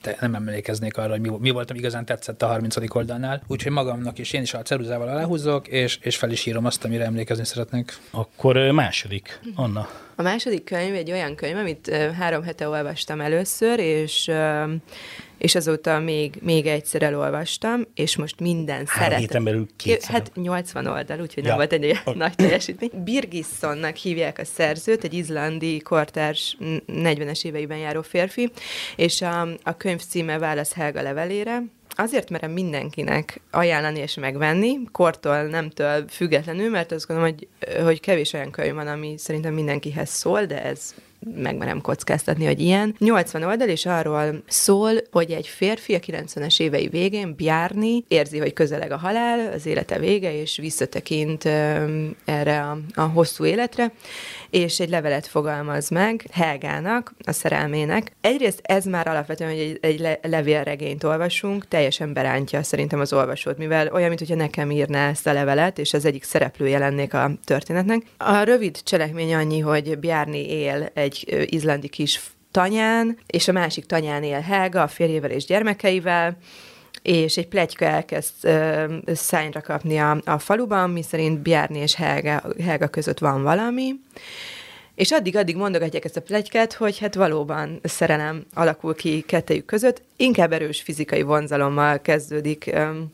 te 0.00 0.16
nem 0.20 0.34
emlékeznék 0.34 0.96
arra, 0.96 1.10
hogy 1.10 1.20
mi, 1.20 1.30
mi 1.38 1.50
voltam 1.50 1.76
igazán 1.76 2.04
tetszett 2.04 2.42
a 2.42 2.46
30. 2.46 2.76
oldalnál. 2.94 3.42
Úgyhogy 3.46 3.72
magamnak 3.72 4.18
is 4.18 4.32
én 4.32 4.42
is 4.42 4.54
a 4.54 4.62
ceruzával 4.62 5.08
aláhúzok, 5.08 5.68
és, 5.68 5.98
és 6.02 6.16
fel 6.16 6.30
is 6.30 6.46
írom 6.46 6.64
azt, 6.64 6.84
amire 6.84 7.04
emlékezni 7.04 7.44
szeretnék. 7.44 7.96
Akkor 8.10 8.56
második, 8.56 9.40
Anna. 9.54 9.88
A 10.16 10.22
második 10.22 10.64
könyv 10.64 10.94
egy 10.94 11.10
olyan 11.10 11.34
könyv, 11.34 11.56
amit 11.56 11.90
három 12.18 12.42
hete 12.42 12.68
olvastam 12.68 13.20
először, 13.20 13.78
és 13.78 14.30
és 15.38 15.54
azóta 15.54 15.98
még, 15.98 16.38
még 16.40 16.66
egyszer 16.66 17.02
elolvastam, 17.02 17.86
és 17.94 18.16
most 18.16 18.40
minden 18.40 18.84
Három 18.86 19.04
szeret. 19.04 19.18
héten 19.18 19.44
belül 19.44 19.66
kétszer. 19.76 20.10
Hát 20.10 20.30
80 20.34 20.86
oldal, 20.86 21.20
úgyhogy 21.20 21.42
ja. 21.42 21.48
nem 21.48 21.56
volt 21.56 21.72
egy 21.72 21.84
olyan 21.84 22.16
nagy 22.16 22.34
teljesítmény. 22.34 22.90
Birgissonnak 23.04 23.96
hívják 23.96 24.38
a 24.38 24.44
szerzőt, 24.44 25.04
egy 25.04 25.14
izlandi 25.14 25.80
kortárs 25.80 26.56
40-es 26.86 27.44
éveiben 27.44 27.78
járó 27.78 28.02
férfi, 28.02 28.50
és 28.96 29.22
a, 29.22 29.40
a 29.62 29.76
könyv 29.76 30.00
címe 30.00 30.38
Válasz 30.38 30.72
Helga 30.72 31.02
levelére, 31.02 31.62
azért 32.00 32.30
merem 32.30 32.50
mindenkinek 32.50 33.40
ajánlani 33.50 33.98
és 33.98 34.14
megvenni, 34.14 34.78
kortól, 34.92 35.42
nemtől 35.42 36.04
függetlenül, 36.08 36.70
mert 36.70 36.92
azt 36.92 37.06
gondolom, 37.06 37.34
hogy, 37.34 37.48
hogy 37.82 38.00
kevés 38.00 38.32
olyan 38.32 38.50
könyv 38.50 38.74
van, 38.74 38.86
ami 38.86 39.14
szerintem 39.18 39.54
mindenkihez 39.54 40.10
szól, 40.10 40.44
de 40.44 40.64
ez 40.64 40.94
megmerem 41.34 41.80
kockáztatni, 41.80 42.44
hogy 42.44 42.60
ilyen. 42.60 42.94
80 42.98 43.42
oldal, 43.42 43.68
és 43.68 43.86
arról 43.86 44.42
szól, 44.46 44.92
hogy 45.10 45.30
egy 45.30 45.46
férfi 45.46 45.94
a 45.94 45.98
90-es 45.98 46.60
évei 46.60 46.88
végén, 46.88 47.34
Bjárni, 47.34 48.04
érzi, 48.08 48.38
hogy 48.38 48.52
közeleg 48.52 48.90
a 48.90 48.96
halál, 48.96 49.52
az 49.52 49.66
élete 49.66 49.98
vége, 49.98 50.40
és 50.40 50.56
visszatekint 50.56 51.44
erre 52.24 52.60
a, 52.60 52.78
a 52.94 53.02
hosszú 53.02 53.44
életre, 53.44 53.92
és 54.50 54.80
egy 54.80 54.88
levelet 54.88 55.26
fogalmaz 55.26 55.88
meg 55.88 56.24
Helgának, 56.30 57.14
a 57.24 57.32
szerelmének. 57.32 58.12
Egyrészt 58.20 58.60
ez 58.62 58.84
már 58.84 59.08
alapvetően, 59.08 59.50
hogy 59.50 59.60
egy, 59.60 59.78
egy 59.80 60.00
le, 60.00 60.18
levélregényt 60.22 61.04
olvasunk, 61.04 61.68
teljesen 61.68 62.12
berántja 62.12 62.62
szerintem 62.62 63.00
az 63.00 63.12
olvasót, 63.12 63.58
mivel 63.58 63.88
olyan, 63.92 64.08
mintha 64.08 64.34
nekem 64.34 64.70
írná 64.70 65.08
ezt 65.08 65.26
a 65.26 65.32
levelet, 65.32 65.78
és 65.78 65.92
az 65.92 66.04
egyik 66.04 66.24
szereplője 66.24 66.78
lennék 66.78 67.14
a 67.14 67.30
történetnek. 67.44 68.02
A 68.16 68.42
rövid 68.42 68.82
cselekmény 68.82 69.34
annyi, 69.34 69.58
hogy 69.58 69.98
Bjárni 69.98 70.50
él 70.50 70.90
egy 70.94 71.46
izlandi 71.50 71.88
kis 71.88 72.20
tanyán, 72.50 73.18
és 73.26 73.48
a 73.48 73.52
másik 73.52 73.86
tanyán 73.86 74.22
él 74.22 74.40
Helga, 74.40 74.82
a 74.82 74.88
férjével 74.88 75.30
és 75.30 75.44
gyermekeivel, 75.44 76.36
és 77.08 77.36
egy 77.36 77.48
plegyka 77.48 77.84
elkezd 77.84 78.32
uh, 78.42 78.92
szányra 79.14 79.60
kapni 79.60 79.98
a, 79.98 80.20
a 80.24 80.38
faluban, 80.38 80.90
miszerint 80.90 81.38
Bjárni 81.38 81.78
és 81.78 81.94
Helga, 81.94 82.42
Helga 82.62 82.88
között 82.88 83.18
van 83.18 83.42
valami, 83.42 83.94
és 84.94 85.10
addig-addig 85.10 85.56
mondogatják 85.56 86.04
ezt 86.04 86.16
a 86.16 86.22
plegykát, 86.22 86.72
hogy 86.72 86.98
hát 86.98 87.14
valóban 87.14 87.80
szerelem 87.82 88.44
alakul 88.54 88.94
ki 88.94 89.20
kettejük 89.20 89.64
között, 89.64 90.02
inkább 90.16 90.52
erős 90.52 90.82
fizikai 90.82 91.22
vonzalommal 91.22 92.00
kezdődik 92.00 92.70
um, 92.74 93.12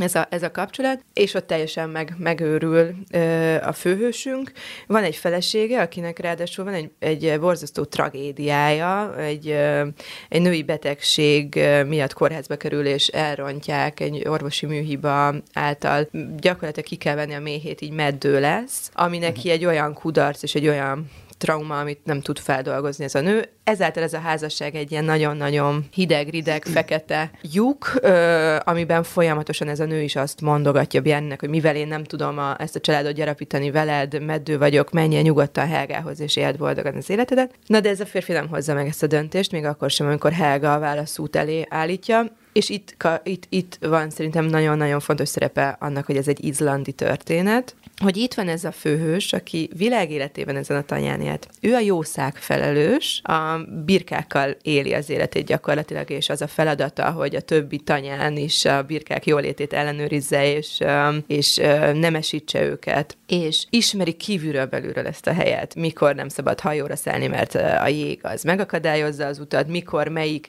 ez 0.00 0.14
a, 0.14 0.26
ez 0.30 0.42
a 0.42 0.50
kapcsolat, 0.50 1.04
és 1.12 1.34
ott 1.34 1.46
teljesen 1.46 1.88
meg, 1.88 2.14
megőrül 2.18 2.94
ö, 3.12 3.56
a 3.62 3.72
főhősünk. 3.72 4.52
Van 4.86 5.02
egy 5.02 5.16
felesége, 5.16 5.80
akinek 5.80 6.18
ráadásul 6.18 6.64
van 6.64 6.74
egy, 6.74 6.90
egy 6.98 7.40
borzasztó 7.40 7.84
tragédiája, 7.84 9.18
egy, 9.18 9.48
ö, 9.48 9.86
egy 10.28 10.42
női 10.42 10.62
betegség 10.62 11.60
miatt 11.86 12.12
kórházba 12.12 12.56
kerül, 12.56 12.86
és 12.86 13.06
elrontják 13.06 14.00
egy 14.00 14.28
orvosi 14.28 14.66
műhiba 14.66 15.34
által. 15.52 16.08
Gyakorlatilag 16.36 16.88
ki 16.88 16.96
kell 16.96 17.14
venni 17.14 17.34
a 17.34 17.40
méhét, 17.40 17.80
így 17.80 17.92
meddő 17.92 18.40
lesz, 18.40 18.90
ami 18.92 19.18
neki 19.18 19.50
egy 19.50 19.64
olyan 19.64 19.94
kudarc 19.94 20.42
és 20.42 20.54
egy 20.54 20.68
olyan 20.68 21.10
trauma, 21.38 21.78
amit 21.78 22.04
nem 22.04 22.20
tud 22.20 22.38
feldolgozni 22.38 23.04
ez 23.04 23.14
a 23.14 23.20
nő. 23.20 23.48
Ezáltal 23.64 24.02
ez 24.02 24.12
a 24.12 24.18
házasság 24.18 24.74
egy 24.74 24.90
ilyen 24.90 25.04
nagyon-nagyon 25.04 25.84
hideg, 25.92 26.28
rideg, 26.28 26.64
fekete 26.64 27.30
lyuk, 27.52 27.92
ö, 28.00 28.56
amiben 28.64 29.02
folyamatosan 29.02 29.68
ez 29.68 29.80
a 29.80 29.84
nő 29.84 30.02
is 30.02 30.16
azt 30.16 30.40
mondogatja 30.40 31.00
Bjernnek, 31.00 31.40
hogy 31.40 31.48
mivel 31.48 31.76
én 31.76 31.88
nem 31.88 32.04
tudom 32.04 32.38
a, 32.38 32.60
ezt 32.60 32.76
a 32.76 32.80
családot 32.80 33.12
gyarapítani 33.12 33.70
veled, 33.70 34.24
meddő 34.24 34.58
vagyok, 34.58 34.90
menjél 34.90 35.22
nyugodtan 35.22 35.66
Helgához, 35.66 36.20
és 36.20 36.36
éld 36.36 36.56
boldogan 36.56 36.96
az 36.96 37.10
életedet. 37.10 37.54
Na 37.66 37.80
de 37.80 37.88
ez 37.88 38.00
a 38.00 38.06
férfi 38.06 38.32
nem 38.32 38.48
hozza 38.48 38.74
meg 38.74 38.86
ezt 38.86 39.02
a 39.02 39.06
döntést, 39.06 39.52
még 39.52 39.64
akkor 39.64 39.90
sem, 39.90 40.06
amikor 40.06 40.32
Helga 40.32 40.74
a 40.74 40.78
válaszút 40.78 41.36
elé 41.36 41.66
állítja. 41.68 42.26
És 42.52 42.68
itt, 42.68 42.96
itt, 43.22 43.46
itt 43.48 43.78
van 43.80 44.10
szerintem 44.10 44.44
nagyon-nagyon 44.44 45.00
fontos 45.00 45.28
szerepe 45.28 45.76
annak, 45.80 46.06
hogy 46.06 46.16
ez 46.16 46.28
egy 46.28 46.44
izlandi 46.44 46.92
történet, 46.92 47.74
hogy 48.02 48.16
itt 48.16 48.34
van 48.34 48.48
ez 48.48 48.64
a 48.64 48.72
főhős, 48.72 49.32
aki 49.32 49.70
világéletében 49.76 50.56
ezen 50.56 50.76
a 50.76 50.82
tanyán 50.82 51.20
élt. 51.20 51.48
Ő 51.60 51.74
a 51.74 51.78
jószág 51.78 52.36
felelős, 52.36 53.20
a 53.24 53.58
birkákkal 53.84 54.56
éli 54.62 54.92
az 54.92 55.10
életét 55.10 55.46
gyakorlatilag, 55.46 56.10
és 56.10 56.28
az 56.28 56.42
a 56.42 56.46
feladata, 56.46 57.10
hogy 57.10 57.34
a 57.34 57.40
többi 57.40 57.78
tanyán 57.78 58.36
is 58.36 58.64
a 58.64 58.82
birkák 58.82 59.26
jólétét 59.26 59.72
ellenőrizze, 59.72 60.56
és, 60.56 60.80
és 61.26 61.56
nemesítse 61.94 62.62
őket, 62.62 63.16
és 63.26 63.64
ismeri 63.70 64.12
kívülről 64.12 64.66
belülről 64.66 65.06
ezt 65.06 65.26
a 65.26 65.32
helyet, 65.32 65.74
mikor 65.74 66.14
nem 66.14 66.28
szabad 66.28 66.60
hajóra 66.60 66.96
szállni, 66.96 67.26
mert 67.26 67.54
a 67.54 67.88
jég 67.88 68.18
az 68.22 68.42
megakadályozza 68.42 69.26
az 69.26 69.38
utat, 69.38 69.68
mikor 69.68 70.08
melyik 70.08 70.48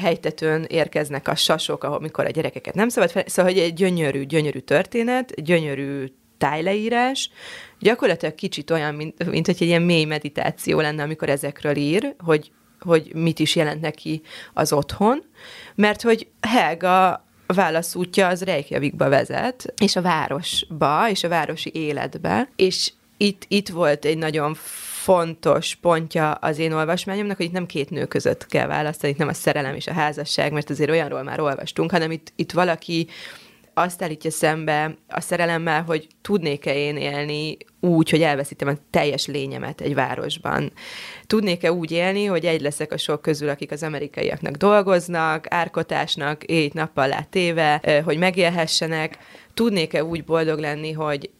helytetőn 0.00 0.64
érkeznek 0.68 1.28
a 1.28 1.34
sasok, 1.34 1.84
ahol 1.84 2.00
mikor 2.00 2.24
a 2.24 2.30
gyerekeket 2.30 2.74
nem 2.74 2.88
szabad 2.88 3.10
fel... 3.10 3.24
Szóval, 3.26 3.52
hogy 3.52 3.60
egy 3.60 3.74
gyönyörű, 3.74 4.24
gyönyörű 4.24 4.58
történet, 4.58 5.42
gyönyörű 5.42 6.04
tájleírás, 6.44 7.30
gyakorlatilag 7.78 8.34
kicsit 8.34 8.70
olyan, 8.70 8.94
mint, 8.94 9.30
mint 9.30 9.46
hogy 9.46 9.56
egy 9.58 9.66
ilyen 9.66 9.82
mély 9.82 10.04
meditáció 10.04 10.80
lenne, 10.80 11.02
amikor 11.02 11.28
ezekről 11.28 11.76
ír, 11.76 12.14
hogy, 12.18 12.50
hogy 12.80 13.10
mit 13.14 13.38
is 13.38 13.56
jelent 13.56 13.80
neki 13.80 14.22
az 14.54 14.72
otthon, 14.72 15.24
mert 15.74 16.02
hogy 16.02 16.26
Helga 16.40 17.24
válaszútja 17.46 18.28
az 18.28 18.42
Reykjavikba 18.42 19.08
vezet, 19.08 19.74
és 19.82 19.96
a 19.96 20.02
városba, 20.02 21.10
és 21.10 21.24
a 21.24 21.28
városi 21.28 21.70
életbe, 21.74 22.48
és 22.56 22.92
itt, 23.16 23.44
itt 23.48 23.68
volt 23.68 24.04
egy 24.04 24.18
nagyon 24.18 24.54
fontos 25.02 25.74
pontja 25.74 26.32
az 26.32 26.58
én 26.58 26.72
olvasmányomnak, 26.72 27.36
hogy 27.36 27.46
itt 27.46 27.52
nem 27.52 27.66
két 27.66 27.90
nő 27.90 28.04
között 28.04 28.46
kell 28.46 28.66
választani, 28.66 29.12
itt 29.12 29.18
nem 29.18 29.28
a 29.28 29.34
szerelem 29.34 29.74
és 29.74 29.86
a 29.86 29.92
házasság, 29.92 30.52
mert 30.52 30.70
azért 30.70 30.90
olyanról 30.90 31.22
már 31.22 31.40
olvastunk, 31.40 31.90
hanem 31.90 32.10
itt, 32.10 32.32
itt 32.36 32.52
valaki 32.52 33.08
azt 33.74 34.02
állítja 34.02 34.30
szembe 34.30 34.96
a 35.08 35.20
szerelemmel, 35.20 35.82
hogy 35.82 36.06
tudnék-e 36.22 36.74
én 36.74 36.96
élni 36.96 37.56
úgy, 37.80 38.10
hogy 38.10 38.22
elveszítem 38.22 38.68
a 38.68 38.78
teljes 38.90 39.26
lényemet 39.26 39.80
egy 39.80 39.94
városban. 39.94 40.72
Tudnék-e 41.26 41.72
úgy 41.72 41.90
élni, 41.90 42.24
hogy 42.24 42.44
egy 42.44 42.60
leszek 42.60 42.92
a 42.92 42.96
sok 42.96 43.22
közül, 43.22 43.48
akik 43.48 43.70
az 43.70 43.82
amerikaiaknak 43.82 44.54
dolgoznak, 44.54 45.46
árkotásnak, 45.48 46.44
éjt-nappal 46.44 47.08
látéve, 47.08 48.02
hogy 48.04 48.18
megélhessenek, 48.18 49.18
tudnék-e 49.54 50.04
úgy 50.04 50.24
boldog 50.24 50.58
lenni, 50.58 50.92
hogy 50.92 51.30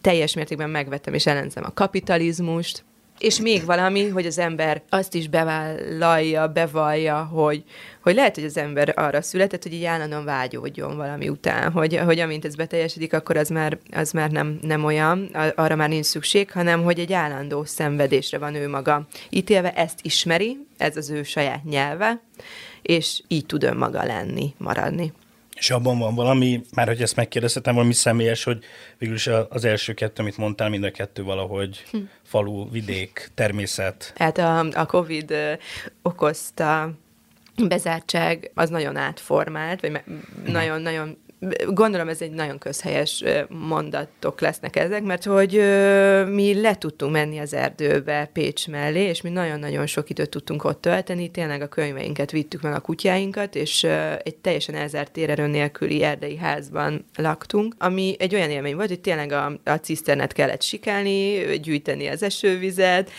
teljes 0.00 0.34
mértékben 0.34 0.70
megvettem 0.70 1.14
és 1.14 1.26
ellenzem 1.26 1.64
a 1.64 1.74
kapitalizmust, 1.74 2.84
és 3.18 3.40
még 3.40 3.64
valami, 3.64 4.08
hogy 4.08 4.26
az 4.26 4.38
ember 4.38 4.82
azt 4.88 5.14
is 5.14 5.28
bevállalja, 5.28 6.48
bevallja, 6.48 7.24
hogy, 7.24 7.64
hogy 8.02 8.14
lehet, 8.14 8.34
hogy 8.34 8.44
az 8.44 8.56
ember 8.56 8.92
arra 8.96 9.22
született, 9.22 9.62
hogy 9.62 9.72
így 9.72 9.84
állandóan 9.84 10.24
vágyódjon 10.24 10.96
valami 10.96 11.28
után, 11.28 11.72
hogy, 11.72 11.96
hogy 11.96 12.18
amint 12.18 12.44
ez 12.44 12.54
beteljesedik, 12.54 13.12
akkor 13.12 13.36
az 13.36 13.48
már, 13.48 13.78
az 13.92 14.10
már 14.10 14.30
nem, 14.30 14.58
nem 14.62 14.84
olyan, 14.84 15.30
arra 15.54 15.76
már 15.76 15.88
nincs 15.88 16.06
szükség, 16.06 16.50
hanem 16.52 16.82
hogy 16.82 16.98
egy 16.98 17.12
állandó 17.12 17.64
szenvedésre 17.64 18.38
van 18.38 18.54
ő 18.54 18.68
maga 18.68 19.06
ítélve, 19.30 19.72
ezt 19.72 19.98
ismeri, 20.02 20.66
ez 20.76 20.96
az 20.96 21.10
ő 21.10 21.22
saját 21.22 21.64
nyelve, 21.64 22.20
és 22.82 23.22
így 23.28 23.46
tud 23.46 23.62
önmaga 23.62 24.04
lenni, 24.04 24.54
maradni. 24.58 25.12
És 25.56 25.70
abban 25.70 25.98
van 25.98 26.14
valami, 26.14 26.60
már 26.74 26.86
hogy 26.86 27.02
ezt 27.02 27.16
megkérdezhetem, 27.16 27.74
valami 27.74 27.92
személyes, 27.92 28.44
hogy 28.44 28.64
végülis 28.98 29.26
az 29.48 29.64
első 29.64 29.94
kettő, 29.94 30.22
amit 30.22 30.36
mondtál, 30.36 30.68
mind 30.68 30.84
a 30.84 30.90
kettő 30.90 31.22
valahogy 31.22 31.84
hm. 31.90 31.98
falu, 32.22 32.70
vidék, 32.70 33.30
természet. 33.34 34.12
Hát 34.16 34.38
a, 34.38 34.58
a 34.58 34.86
Covid 34.86 35.34
okozta 36.02 36.90
bezártság 37.68 38.50
az 38.54 38.70
nagyon 38.70 38.96
átformált, 38.96 39.80
vagy 39.80 40.00
nagyon-nagyon. 40.46 41.18
Gondolom 41.68 42.08
ez 42.08 42.20
egy 42.20 42.30
nagyon 42.30 42.58
közhelyes 42.58 43.24
mondatok 43.48 44.40
lesznek 44.40 44.76
ezek, 44.76 45.02
mert 45.02 45.24
hogy 45.24 45.52
mi 46.28 46.60
le 46.60 46.76
tudtunk 46.78 47.12
menni 47.12 47.38
az 47.38 47.54
erdőbe 47.54 48.30
Pécs 48.32 48.68
mellé, 48.68 49.02
és 49.02 49.20
mi 49.20 49.30
nagyon-nagyon 49.30 49.86
sok 49.86 50.10
időt 50.10 50.30
tudtunk 50.30 50.64
ott 50.64 50.80
tölteni, 50.80 51.30
tényleg 51.30 51.62
a 51.62 51.66
könyveinket 51.66 52.30
vittük 52.30 52.62
meg 52.62 52.72
a 52.72 52.80
kutyáinkat, 52.80 53.54
és 53.54 53.84
egy 54.22 54.36
teljesen 54.36 54.74
elzárt 54.74 55.12
térerő 55.12 55.46
nélküli 55.46 56.02
erdei 56.02 56.36
házban 56.36 57.04
laktunk, 57.16 57.74
ami 57.78 58.16
egy 58.18 58.34
olyan 58.34 58.50
élmény 58.50 58.74
volt, 58.74 58.88
hogy 58.88 59.00
tényleg 59.00 59.32
a, 59.32 59.60
a 59.64 59.74
ciszternet 59.74 60.32
kellett 60.32 60.62
sikálni, 60.62 61.42
gyűjteni 61.58 62.06
az 62.06 62.22
esővizet, 62.22 63.10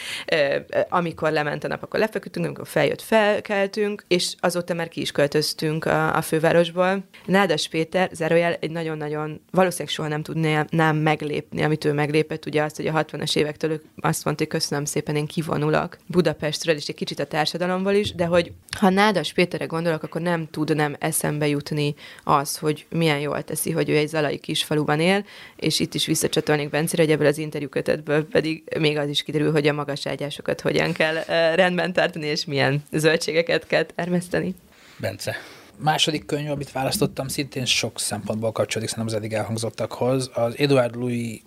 amikor 0.90 1.32
lement 1.32 1.64
a 1.64 1.68
nap, 1.68 1.84
akkor 1.84 2.00
lefeküdtünk, 2.00 2.46
amikor 2.46 2.68
feljött, 2.68 3.02
felkeltünk, 3.02 4.04
és 4.08 4.36
azóta 4.40 4.74
már 4.74 4.88
ki 4.88 5.02
is 5.02 5.12
költöztünk 5.12 5.86
a, 5.86 6.16
a 6.16 6.22
fővárosból. 6.22 7.04
Nádas 7.26 7.68
Péter 7.68 8.07
zárójel 8.12 8.58
egy 8.60 8.72
nagyon-nagyon, 8.72 9.42
valószínűleg 9.52 9.94
soha 9.94 10.08
nem 10.08 10.24
tudnám 10.24 10.96
meglépni, 10.96 11.62
amit 11.64 11.86
ő 11.86 11.94
meglépett, 11.94 12.46
ugye 12.46 12.64
azt, 12.64 12.76
hogy 12.76 12.88
a 12.88 13.04
60-as 13.04 13.36
évektől 13.36 13.72
ők 13.72 13.84
azt 14.00 14.26
mondta, 14.26 14.44
hogy 14.44 14.54
köszönöm 14.54 14.86
szépen, 14.86 15.16
én 15.16 15.26
kivonulok 15.26 15.98
Budapestről, 16.06 16.76
és 16.76 16.88
egy 16.88 16.96
kicsit 16.96 17.20
a 17.20 17.26
társadalomból 17.26 17.94
is, 17.94 18.16
de 18.16 18.26
hogy 18.26 18.52
ha 18.78 18.90
Nádas 18.90 19.34
Péterre 19.34 19.66
gondolok, 19.66 20.04
akkor 20.04 20.22
nem 20.22 20.48
tud 20.52 20.76
nem 20.76 20.96
eszembe 21.00 21.48
jutni 21.48 21.96
az, 22.24 22.58
hogy 22.58 22.86
milyen 22.90 23.20
jól 23.20 23.44
teszi, 23.44 23.72
hogy 23.72 23.90
ő 23.90 23.96
egy 23.96 24.08
zalai 24.08 24.38
kisfaluban 24.38 25.00
él, 25.00 25.26
és 25.56 25.80
itt 25.80 25.94
is 25.94 26.06
visszacsatolnék 26.06 26.70
Bencére, 26.70 27.04
hogy 27.04 27.12
ebből 27.12 27.28
az 27.28 27.38
interjú 27.38 27.70
kötetből 27.70 28.28
pedig 28.28 28.64
még 28.80 28.98
az 28.98 29.10
is 29.10 29.24
kiderül, 29.24 29.52
hogy 29.52 29.68
a 29.68 29.74
magas 29.74 30.06
ágyásokat 30.06 30.62
hogyan 30.62 30.92
kell 30.92 31.24
rendben 31.56 31.94
tartani, 31.94 32.26
és 32.26 32.46
milyen 32.46 32.84
zöldségeket 32.92 33.68
kell 33.68 33.84
termeszteni. 33.84 34.56
Bence 34.98 35.36
második 35.78 36.26
könyv, 36.26 36.52
amit 36.52 36.72
választottam, 36.72 37.28
szintén 37.28 37.66
sok 37.66 38.00
szempontból 38.00 38.52
kapcsolódik 38.52 38.90
szerintem 38.90 39.16
az 39.16 39.24
eddig 39.24 39.38
elhangzottakhoz. 39.38 40.30
Az 40.34 40.58
Edouard 40.58 40.96
Louis 40.96 41.42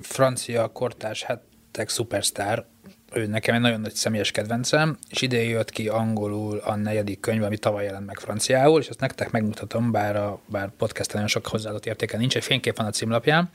francia 0.00 0.68
kortárs 0.68 1.22
hetek 1.22 1.88
szupersztár, 1.88 2.64
ő 3.12 3.26
nekem 3.26 3.54
egy 3.54 3.60
nagyon 3.60 3.80
nagy 3.80 3.94
személyes 3.94 4.30
kedvencem, 4.30 4.98
és 5.10 5.22
idén 5.22 5.48
jött 5.48 5.70
ki 5.70 5.88
angolul 5.88 6.58
a 6.58 6.74
negyedik 6.74 7.20
könyv, 7.20 7.42
ami 7.42 7.58
tavaly 7.58 7.84
jelent 7.84 8.06
meg 8.06 8.18
franciául, 8.18 8.80
és 8.80 8.88
ezt 8.88 9.00
nektek 9.00 9.30
megmutatom, 9.30 9.90
bár 9.90 10.16
a 10.16 10.40
bár 10.46 10.70
podcast 10.78 11.12
nagyon 11.12 11.28
sok 11.28 11.46
hozzáadott 11.46 11.86
értéke 11.86 12.16
nincs, 12.16 12.36
egy 12.36 12.44
fénykép 12.44 12.76
van 12.76 12.86
a 12.86 12.90
címlapján, 12.90 13.50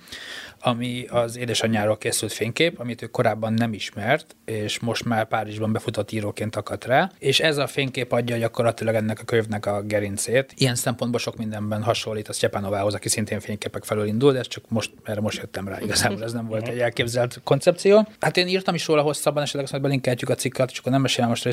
ami 0.59 1.05
az 1.09 1.37
édesanyjáról 1.37 1.97
készült 1.97 2.31
fénykép, 2.31 2.79
amit 2.79 3.01
ő 3.01 3.05
korábban 3.05 3.53
nem 3.53 3.73
ismert, 3.73 4.35
és 4.45 4.79
most 4.79 5.05
már 5.05 5.27
Párizsban 5.27 5.71
befutott 5.71 6.11
íróként 6.11 6.55
akadt 6.55 6.85
rá, 6.85 7.11
és 7.19 7.39
ez 7.39 7.57
a 7.57 7.67
fénykép 7.67 8.11
adja 8.11 8.37
gyakorlatilag 8.37 8.95
ennek 8.95 9.19
a 9.19 9.23
könyvnek 9.23 9.65
a 9.65 9.81
gerincét. 9.81 10.53
Ilyen 10.57 10.75
szempontból 10.75 11.19
sok 11.19 11.35
mindenben 11.35 11.83
hasonlít 11.83 12.27
a 12.27 12.33
Sztyepanovához, 12.33 12.93
aki 12.93 13.09
szintén 13.09 13.39
fényképek 13.39 13.83
felől 13.83 14.05
indul, 14.05 14.31
de 14.31 14.39
ez 14.39 14.47
csak 14.47 14.63
most, 14.69 14.91
erre 15.03 15.21
most 15.21 15.37
jöttem 15.37 15.67
rá, 15.67 15.77
igazából 15.81 16.23
ez 16.23 16.33
nem 16.33 16.47
volt 16.47 16.67
egy 16.67 16.79
elképzelt 16.79 17.41
koncepció. 17.43 18.07
Hát 18.19 18.37
én 18.37 18.47
írtam 18.47 18.75
is 18.75 18.87
róla 18.87 19.01
hosszabban, 19.01 19.44
esetleg 19.45 19.69
azt 19.71 19.81
belinkeltjük 19.81 20.29
a 20.29 20.35
cikket, 20.35 20.71
csak 20.71 20.85
nem 20.85 21.01
mesélem 21.01 21.29
most 21.29 21.43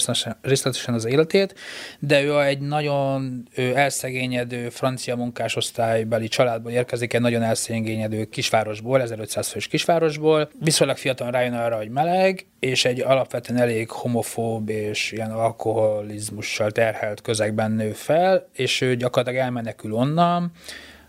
részletesen 0.43 0.95
az 0.95 1.05
életét, 1.05 1.55
de 1.99 2.23
ő 2.23 2.41
egy 2.41 2.61
nagyon 2.61 3.49
ő 3.55 3.77
elszegényedő 3.77 4.69
francia 4.69 5.17
munkásosztálybeli 5.17 6.29
családból 6.29 6.73
érkezik, 6.73 7.13
egy 7.13 7.21
nagyon 7.21 7.43
elszegényedő 7.43 8.25
kisvárosból, 8.25 9.01
1500 9.01 9.49
fős 9.49 9.67
kisvárosból, 9.67 10.51
viszonylag 10.61 10.97
fiatal 10.97 11.31
rájön 11.31 11.55
arra, 11.55 11.77
hogy 11.77 11.91
meleg, 11.91 12.47
és 12.61 12.85
egy 12.85 13.01
alapvetően 13.01 13.61
elég 13.61 13.91
homofób 13.91 14.69
és 14.69 15.13
ilyen 15.13 15.31
alkoholizmussal 15.31 16.71
terhelt 16.71 17.21
közegben 17.21 17.73
nő 17.73 17.93
fel, 17.93 18.49
és 18.53 18.81
ő 18.81 18.97
gyakorlatilag 18.97 19.45
elmenekül 19.45 19.93
onnan, 19.93 20.53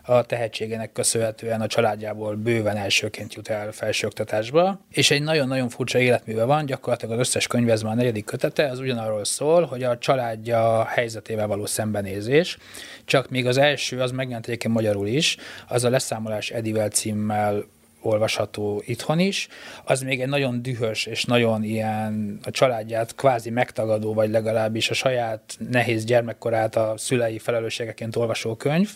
a 0.05 0.23
tehetségének 0.23 0.91
köszönhetően 0.91 1.61
a 1.61 1.67
családjából 1.67 2.35
bőven 2.35 2.77
elsőként 2.77 3.33
jut 3.33 3.47
el 3.47 3.71
felsőoktatásba, 3.71 4.79
és 4.91 5.11
egy 5.11 5.21
nagyon-nagyon 5.21 5.69
furcsa 5.69 5.99
életműve 5.99 6.43
van, 6.43 6.65
gyakorlatilag 6.65 7.13
az 7.13 7.19
összes 7.27 7.47
könyv, 7.47 7.69
ez 7.69 7.81
már 7.81 7.93
a 7.93 7.95
negyedik 7.95 8.25
kötete, 8.25 8.69
az 8.69 8.79
ugyanarról 8.79 9.25
szól, 9.25 9.65
hogy 9.65 9.83
a 9.83 9.97
családja 9.97 10.85
helyzetével 10.85 11.47
való 11.47 11.65
szembenézés, 11.65 12.57
csak 13.05 13.29
még 13.29 13.47
az 13.47 13.57
első, 13.57 14.01
az 14.01 14.11
megjelent 14.11 14.45
egyébként 14.45 14.73
magyarul 14.73 15.07
is, 15.07 15.37
az 15.67 15.83
a 15.83 15.89
Leszámolás 15.89 16.49
Edivel 16.49 16.89
címmel 16.89 17.63
olvasható 18.03 18.81
itthon 18.85 19.19
is, 19.19 19.47
az 19.83 20.01
még 20.01 20.21
egy 20.21 20.27
nagyon 20.27 20.61
dühös 20.61 21.05
és 21.05 21.23
nagyon 21.23 21.63
ilyen 21.63 22.39
a 22.43 22.51
családját 22.51 23.15
kvázi 23.15 23.49
megtagadó, 23.49 24.13
vagy 24.13 24.29
legalábbis 24.29 24.89
a 24.89 24.93
saját 24.93 25.57
nehéz 25.69 26.03
gyermekkorát 26.03 26.75
a 26.75 26.93
szülei 26.97 27.39
felelősségeként 27.39 28.15
olvasó 28.15 28.55
könyv. 28.55 28.89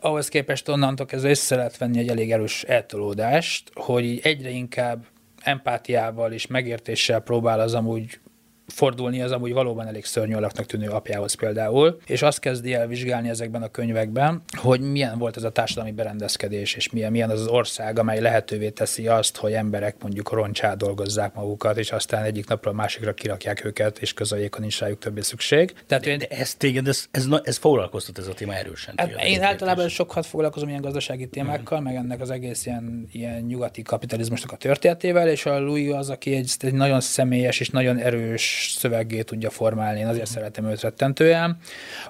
Ahhoz 0.00 0.28
képest 0.28 0.68
onnantól 0.68 1.06
kezdve 1.06 1.30
össze 1.30 1.56
lehet 1.56 1.78
venni 1.78 1.98
egy 1.98 2.08
elég 2.08 2.32
erős 2.32 2.62
eltolódást, 2.62 3.70
hogy 3.74 4.20
egyre 4.22 4.50
inkább 4.50 5.04
empátiával 5.42 6.32
és 6.32 6.46
megértéssel 6.46 7.20
próbál 7.20 7.60
az 7.60 7.74
amúgy 7.74 8.18
fordulni 8.66 9.22
az 9.22 9.32
amúgy 9.32 9.52
valóban 9.52 9.86
elég 9.86 10.04
szörnyű 10.04 10.34
alaknak 10.34 10.66
tűnő 10.66 10.88
apjához 10.88 11.34
például, 11.34 12.00
és 12.06 12.22
azt 12.22 12.38
kezdi 12.38 12.74
el 12.74 12.86
vizsgálni 12.86 13.28
ezekben 13.28 13.62
a 13.62 13.68
könyvekben, 13.68 14.42
hogy 14.56 14.80
milyen 14.80 15.18
volt 15.18 15.36
ez 15.36 15.42
a 15.42 15.50
társadalmi 15.50 15.92
berendezkedés, 15.92 16.74
és 16.74 16.90
milyen, 16.90 17.10
milyen 17.10 17.30
az 17.30 17.40
az 17.40 17.46
ország, 17.46 17.98
amely 17.98 18.20
lehetővé 18.20 18.70
teszi 18.70 19.08
azt, 19.08 19.36
hogy 19.36 19.52
emberek 19.52 19.96
mondjuk 20.02 20.32
roncsá 20.32 20.74
dolgozzák 20.74 21.34
magukat, 21.34 21.78
és 21.78 21.92
aztán 21.92 22.24
egyik 22.24 22.48
napról 22.48 22.72
a 22.72 22.76
másikra 22.76 23.14
kirakják 23.14 23.64
őket, 23.64 23.98
és 23.98 24.12
közöljék, 24.12 24.52
hogy 24.52 24.60
nincs 24.60 24.78
rájuk 24.78 24.98
többé 24.98 25.20
szükség. 25.20 25.74
Tehát 25.86 26.04
de, 26.04 26.16
de 26.16 26.26
ez 26.26 26.54
téged, 26.54 26.88
ez, 26.88 27.04
ez, 27.10 27.26
ez 27.42 27.56
foglalkoztat 27.56 28.18
ez 28.18 28.26
a 28.26 28.34
téma 28.34 28.54
erősen. 28.54 28.94
Hát 28.96 29.22
én 29.22 29.42
általában 29.42 29.88
sokat 29.88 30.26
foglalkozom 30.26 30.68
ilyen 30.68 30.80
gazdasági 30.80 31.26
témákkal, 31.26 31.80
mm. 31.80 31.82
meg 31.82 31.94
ennek 31.94 32.20
az 32.20 32.30
egész 32.30 32.66
ilyen, 32.66 33.08
ilyen 33.12 33.42
nyugati 33.42 33.82
kapitalizmusnak 33.82 34.52
a 34.52 34.56
történetével, 34.56 35.28
és 35.28 35.46
a 35.46 35.58
Louis 35.58 35.92
az, 35.92 36.10
aki 36.10 36.34
egy, 36.34 36.50
egy 36.58 36.74
nagyon 36.74 37.00
személyes 37.00 37.60
és 37.60 37.70
nagyon 37.70 37.96
erős 37.96 38.55
szöveggé 38.78 39.22
tudja 39.22 39.50
formálni. 39.50 40.00
Én 40.00 40.06
azért 40.06 40.26
szeretem 40.26 40.64
őt 40.64 40.80
rettentően. 40.80 41.58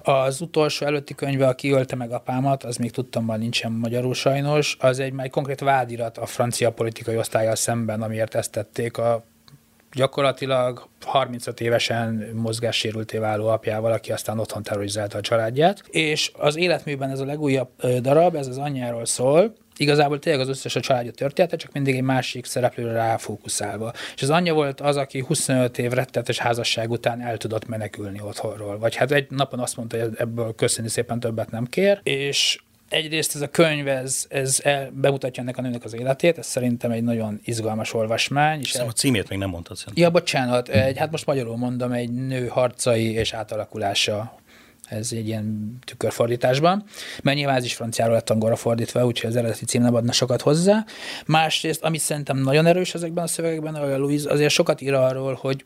Az 0.02 0.40
utolsó 0.40 0.86
előtti 0.86 1.14
könyve, 1.14 1.46
aki 1.46 1.70
ölte 1.70 1.96
meg 1.96 2.10
apámat, 2.10 2.64
az 2.64 2.76
még 2.76 2.90
tudtam, 2.90 3.24
már 3.24 3.38
nincsen 3.38 3.72
magyarul 3.72 4.14
sajnos, 4.14 4.76
az 4.80 4.98
egy 4.98 5.12
már 5.12 5.30
konkrét 5.30 5.60
vádirat 5.60 6.18
a 6.18 6.26
francia 6.26 6.72
politikai 6.72 7.16
osztályjal 7.16 7.54
szemben, 7.54 8.02
amiért 8.02 8.34
ezt 8.34 8.52
tették 8.52 8.98
a 8.98 9.24
gyakorlatilag 9.92 10.88
35 11.04 11.60
évesen 11.60 12.30
mozgássérülté 12.34 13.18
váló 13.18 13.46
apjával, 13.46 13.92
aki 13.92 14.12
aztán 14.12 14.38
otthon 14.38 14.62
terrorizálta 14.62 15.18
a 15.18 15.20
családját. 15.20 15.82
És 15.90 16.32
az 16.38 16.56
életműben 16.56 17.10
ez 17.10 17.20
a 17.20 17.24
legújabb 17.24 17.68
darab, 18.00 18.34
ez 18.34 18.46
az 18.46 18.58
anyjáról 18.58 19.04
szól, 19.04 19.54
igazából 19.76 20.18
tényleg 20.18 20.42
az 20.42 20.48
összes 20.48 20.76
a 20.76 20.80
családja 20.80 21.10
története, 21.10 21.56
csak 21.56 21.72
mindig 21.72 21.94
egy 21.94 22.02
másik 22.02 22.44
szereplőre 22.44 22.92
ráfókuszálva. 22.92 23.92
És 24.14 24.22
az 24.22 24.30
anyja 24.30 24.54
volt 24.54 24.80
az, 24.80 24.96
aki 24.96 25.24
25 25.26 25.78
év 25.78 25.90
rettetes 25.90 26.38
házasság 26.38 26.90
után 26.90 27.20
el 27.20 27.36
tudott 27.36 27.66
menekülni 27.66 28.20
otthonról. 28.20 28.78
Vagy 28.78 28.94
hát 28.94 29.12
egy 29.12 29.26
napon 29.30 29.58
azt 29.58 29.76
mondta, 29.76 30.00
hogy 30.00 30.14
ebből 30.18 30.54
köszönni 30.54 30.88
szépen 30.88 31.20
többet 31.20 31.50
nem 31.50 31.64
kér, 31.64 32.00
és 32.02 32.58
egyrészt 32.88 33.34
ez 33.34 33.40
a 33.40 33.48
könyv, 33.48 33.88
ez, 33.88 34.26
ez 34.28 34.60
el, 34.62 34.90
bemutatja 34.94 35.42
ennek 35.42 35.58
a 35.58 35.60
nőnek 35.60 35.84
az 35.84 35.94
életét, 35.94 36.38
ez 36.38 36.46
szerintem 36.46 36.90
egy 36.90 37.02
nagyon 37.02 37.40
izgalmas 37.44 37.94
olvasmány. 37.94 38.60
És 38.60 38.74
el... 38.74 38.86
a 38.86 38.92
címét 38.92 39.28
még 39.28 39.38
nem 39.38 39.48
mondtad 39.48 39.76
szerintem. 39.76 40.04
Ja, 40.04 40.10
bocsánat, 40.10 40.68
egy, 40.68 40.98
hát 40.98 41.10
most 41.10 41.26
magyarul 41.26 41.56
mondom, 41.56 41.92
egy 41.92 42.10
nő 42.12 42.46
harcai 42.46 43.12
és 43.12 43.32
átalakulása 43.32 44.38
ez 44.88 45.08
egy 45.12 45.26
ilyen 45.26 45.78
tükörfordításban, 45.84 46.84
mert 47.22 47.36
nyilván 47.36 47.56
ez 47.56 47.64
is 47.64 47.74
franciáról 47.74 48.14
lett 48.14 48.30
angolra 48.30 48.56
fordítva, 48.56 49.06
úgyhogy 49.06 49.30
az 49.30 49.36
eredeti 49.36 49.64
cím 49.64 49.82
nem 49.82 49.94
adna 49.94 50.12
sokat 50.12 50.42
hozzá. 50.42 50.84
Másrészt, 51.26 51.82
ami 51.82 51.98
szerintem 51.98 52.38
nagyon 52.38 52.66
erős 52.66 52.94
ezekben 52.94 53.24
a 53.24 53.26
szövegekben, 53.26 53.74
a 53.74 53.96
Louise 53.96 54.30
azért 54.30 54.52
sokat 54.52 54.80
ír 54.80 54.94
arról, 54.94 55.38
hogy 55.40 55.64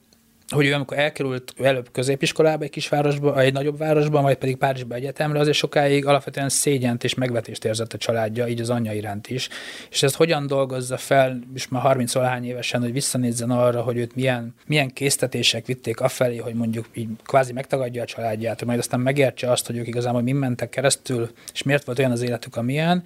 hogy 0.54 0.66
ő 0.66 0.75
amikor 0.75 0.99
elkerült 0.99 1.54
előbb 1.62 1.88
középiskolába 1.92 2.64
egy 2.64 2.71
kisvárosba, 2.71 3.40
egy 3.40 3.52
nagyobb 3.52 3.78
városba, 3.78 4.21
majd 4.21 4.37
pedig 4.37 4.57
Párizsba 4.57 4.95
egyetemre, 4.95 5.38
azért 5.38 5.57
sokáig 5.57 6.07
alapvetően 6.07 6.49
szégyent 6.49 7.04
és 7.04 7.14
megvetést 7.14 7.64
érzett 7.64 7.92
a 7.92 7.99
családja, 7.99 8.47
így 8.47 8.61
az 8.61 8.71
anyja 8.71 8.92
iránt 8.92 9.28
is. 9.28 9.49
És 9.90 10.02
ezt 10.02 10.16
hogyan 10.16 10.47
dolgozza 10.47 10.97
fel, 10.97 11.38
és 11.54 11.69
már 11.69 11.83
30 11.83 12.14
valahány 12.14 12.45
évesen, 12.45 12.80
hogy 12.80 12.92
visszanézzen 12.92 13.50
arra, 13.50 13.83
hogy 13.83 13.97
őt 13.97 14.14
milyen, 14.14 14.54
milyen 14.66 14.88
késztetések 14.88 15.66
vitték 15.66 16.00
afelé, 16.00 16.37
hogy 16.37 16.54
mondjuk 16.54 16.87
így 16.95 17.09
kvázi 17.25 17.52
megtagadja 17.52 18.02
a 18.02 18.07
családját, 18.07 18.64
majd 18.64 18.78
aztán 18.78 19.00
megértse 19.00 19.50
azt, 19.50 19.66
hogy 19.66 19.76
ők 19.76 19.87
igazából 19.87 20.23
mi 20.23 20.33
mentek 20.33 20.69
keresztül, 20.69 21.30
és 21.52 21.62
miért 21.62 21.85
volt 21.85 21.99
olyan 21.99 22.11
az 22.11 22.23
életük, 22.23 22.57
amilyen. 22.57 23.02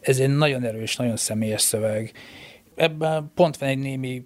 Ez 0.00 0.18
egy 0.18 0.36
nagyon 0.36 0.64
erős, 0.64 0.96
nagyon 0.96 1.16
személyes 1.16 1.62
szöveg. 1.62 2.12
Ebben 2.74 3.32
pont 3.34 3.56
van 3.56 3.68
egy 3.68 3.78
némi 3.78 4.24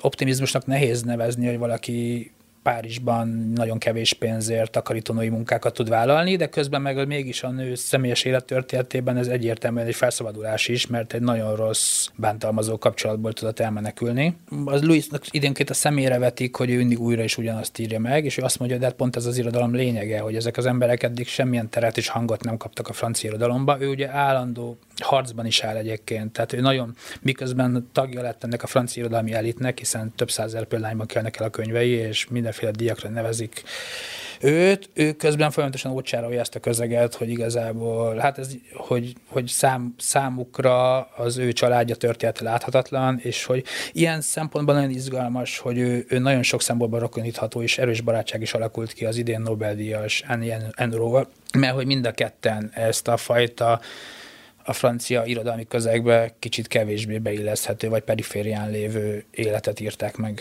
optimizmusnak 0.00 0.66
nehéz 0.66 1.02
nevezni, 1.02 1.46
hogy 1.46 1.58
valaki 1.58 2.30
Párizsban 2.64 3.28
nagyon 3.54 3.78
kevés 3.78 4.12
pénzért 4.12 4.70
takarítónői 4.70 5.28
munkákat 5.28 5.74
tud 5.74 5.88
vállalni, 5.88 6.36
de 6.36 6.46
közben 6.46 6.82
meg 6.82 7.06
mégis 7.06 7.42
a 7.42 7.50
nő 7.50 7.74
személyes 7.74 8.24
élettörténetében 8.24 9.16
ez 9.16 9.26
egyértelműen 9.26 9.86
egy 9.86 9.94
felszabadulás 9.94 10.68
is, 10.68 10.86
mert 10.86 11.12
egy 11.12 11.20
nagyon 11.20 11.56
rossz 11.56 12.08
bántalmazó 12.16 12.78
kapcsolatból 12.78 13.32
tudott 13.32 13.60
elmenekülni. 13.60 14.36
Az 14.64 14.82
Louisnak 14.82 15.24
időnként 15.30 15.70
a 15.70 15.74
személyre 15.74 16.18
vetik, 16.18 16.56
hogy 16.56 16.70
ő 16.70 16.76
mindig 16.76 17.00
újra 17.00 17.22
is 17.22 17.38
ugyanazt 17.38 17.78
írja 17.78 17.98
meg, 17.98 18.24
és 18.24 18.38
ő 18.38 18.42
azt 18.42 18.58
mondja, 18.58 18.76
hogy 18.76 18.86
hát 18.86 18.96
pont 18.96 19.16
ez 19.16 19.26
az 19.26 19.38
irodalom 19.38 19.74
lényege, 19.74 20.20
hogy 20.20 20.36
ezek 20.36 20.56
az 20.56 20.66
emberek 20.66 21.02
eddig 21.02 21.26
semmilyen 21.26 21.70
teret 21.70 21.96
és 21.96 22.08
hangot 22.08 22.44
nem 22.44 22.56
kaptak 22.56 22.88
a 22.88 22.92
francia 22.92 23.28
irodalomba. 23.28 23.76
Ő 23.80 23.88
ugye 23.88 24.08
állandó 24.10 24.78
harcban 25.02 25.46
is 25.46 25.62
áll 25.62 25.76
egyébként, 25.76 26.32
tehát 26.32 26.52
ő 26.52 26.60
nagyon, 26.60 26.94
miközben 27.20 27.88
tagja 27.92 28.22
lett 28.22 28.44
ennek 28.44 28.62
a 28.62 28.66
francia 28.66 29.02
irodalmi 29.02 29.32
elitnek, 29.32 29.78
hiszen 29.78 30.12
több 30.16 30.30
százer 30.30 30.64
példányban 30.64 31.06
kelnek 31.06 31.36
el 31.36 31.46
a 31.46 31.50
könyvei, 31.50 31.90
és 31.90 32.26
minden 32.28 32.54
mindenféle 32.54 32.70
díjakra 32.70 33.08
nevezik 33.08 33.62
őt, 34.40 34.90
ő 34.94 35.12
közben 35.12 35.50
folyamatosan 35.50 35.92
ócsárolja 35.92 36.40
ezt 36.40 36.54
a 36.54 36.60
közeget, 36.60 37.14
hogy 37.14 37.28
igazából, 37.28 38.16
hát 38.16 38.38
ez, 38.38 38.48
hogy, 38.74 39.12
hogy 39.28 39.46
szám, 39.46 39.94
számukra 39.98 41.00
az 41.00 41.36
ő 41.36 41.52
családja 41.52 41.94
története 41.94 42.44
láthatatlan, 42.44 43.18
és 43.22 43.44
hogy 43.44 43.64
ilyen 43.92 44.20
szempontban 44.20 44.74
nagyon 44.74 44.90
izgalmas, 44.90 45.58
hogy 45.58 45.78
ő, 45.78 46.04
ő 46.08 46.18
nagyon 46.18 46.42
sok 46.42 46.62
szempontban 46.62 47.00
rokonítható, 47.00 47.62
és 47.62 47.78
erős 47.78 48.00
barátság 48.00 48.42
is 48.42 48.54
alakult 48.54 48.92
ki 48.92 49.04
az 49.04 49.16
idén 49.16 49.40
Nobel-díjas 49.40 50.24
Enróval, 50.74 51.28
mert 51.58 51.74
hogy 51.74 51.86
mind 51.86 52.06
a 52.06 52.12
ketten 52.12 52.70
ezt 52.74 53.08
a 53.08 53.16
fajta 53.16 53.80
a 54.64 54.72
francia 54.72 55.24
irodalmi 55.24 55.66
közegbe 55.66 56.34
kicsit 56.38 56.66
kevésbé 56.66 57.18
beilleszthető, 57.18 57.88
vagy 57.88 58.02
periférián 58.02 58.70
lévő 58.70 59.24
életet 59.30 59.80
írták 59.80 60.16
meg. 60.16 60.40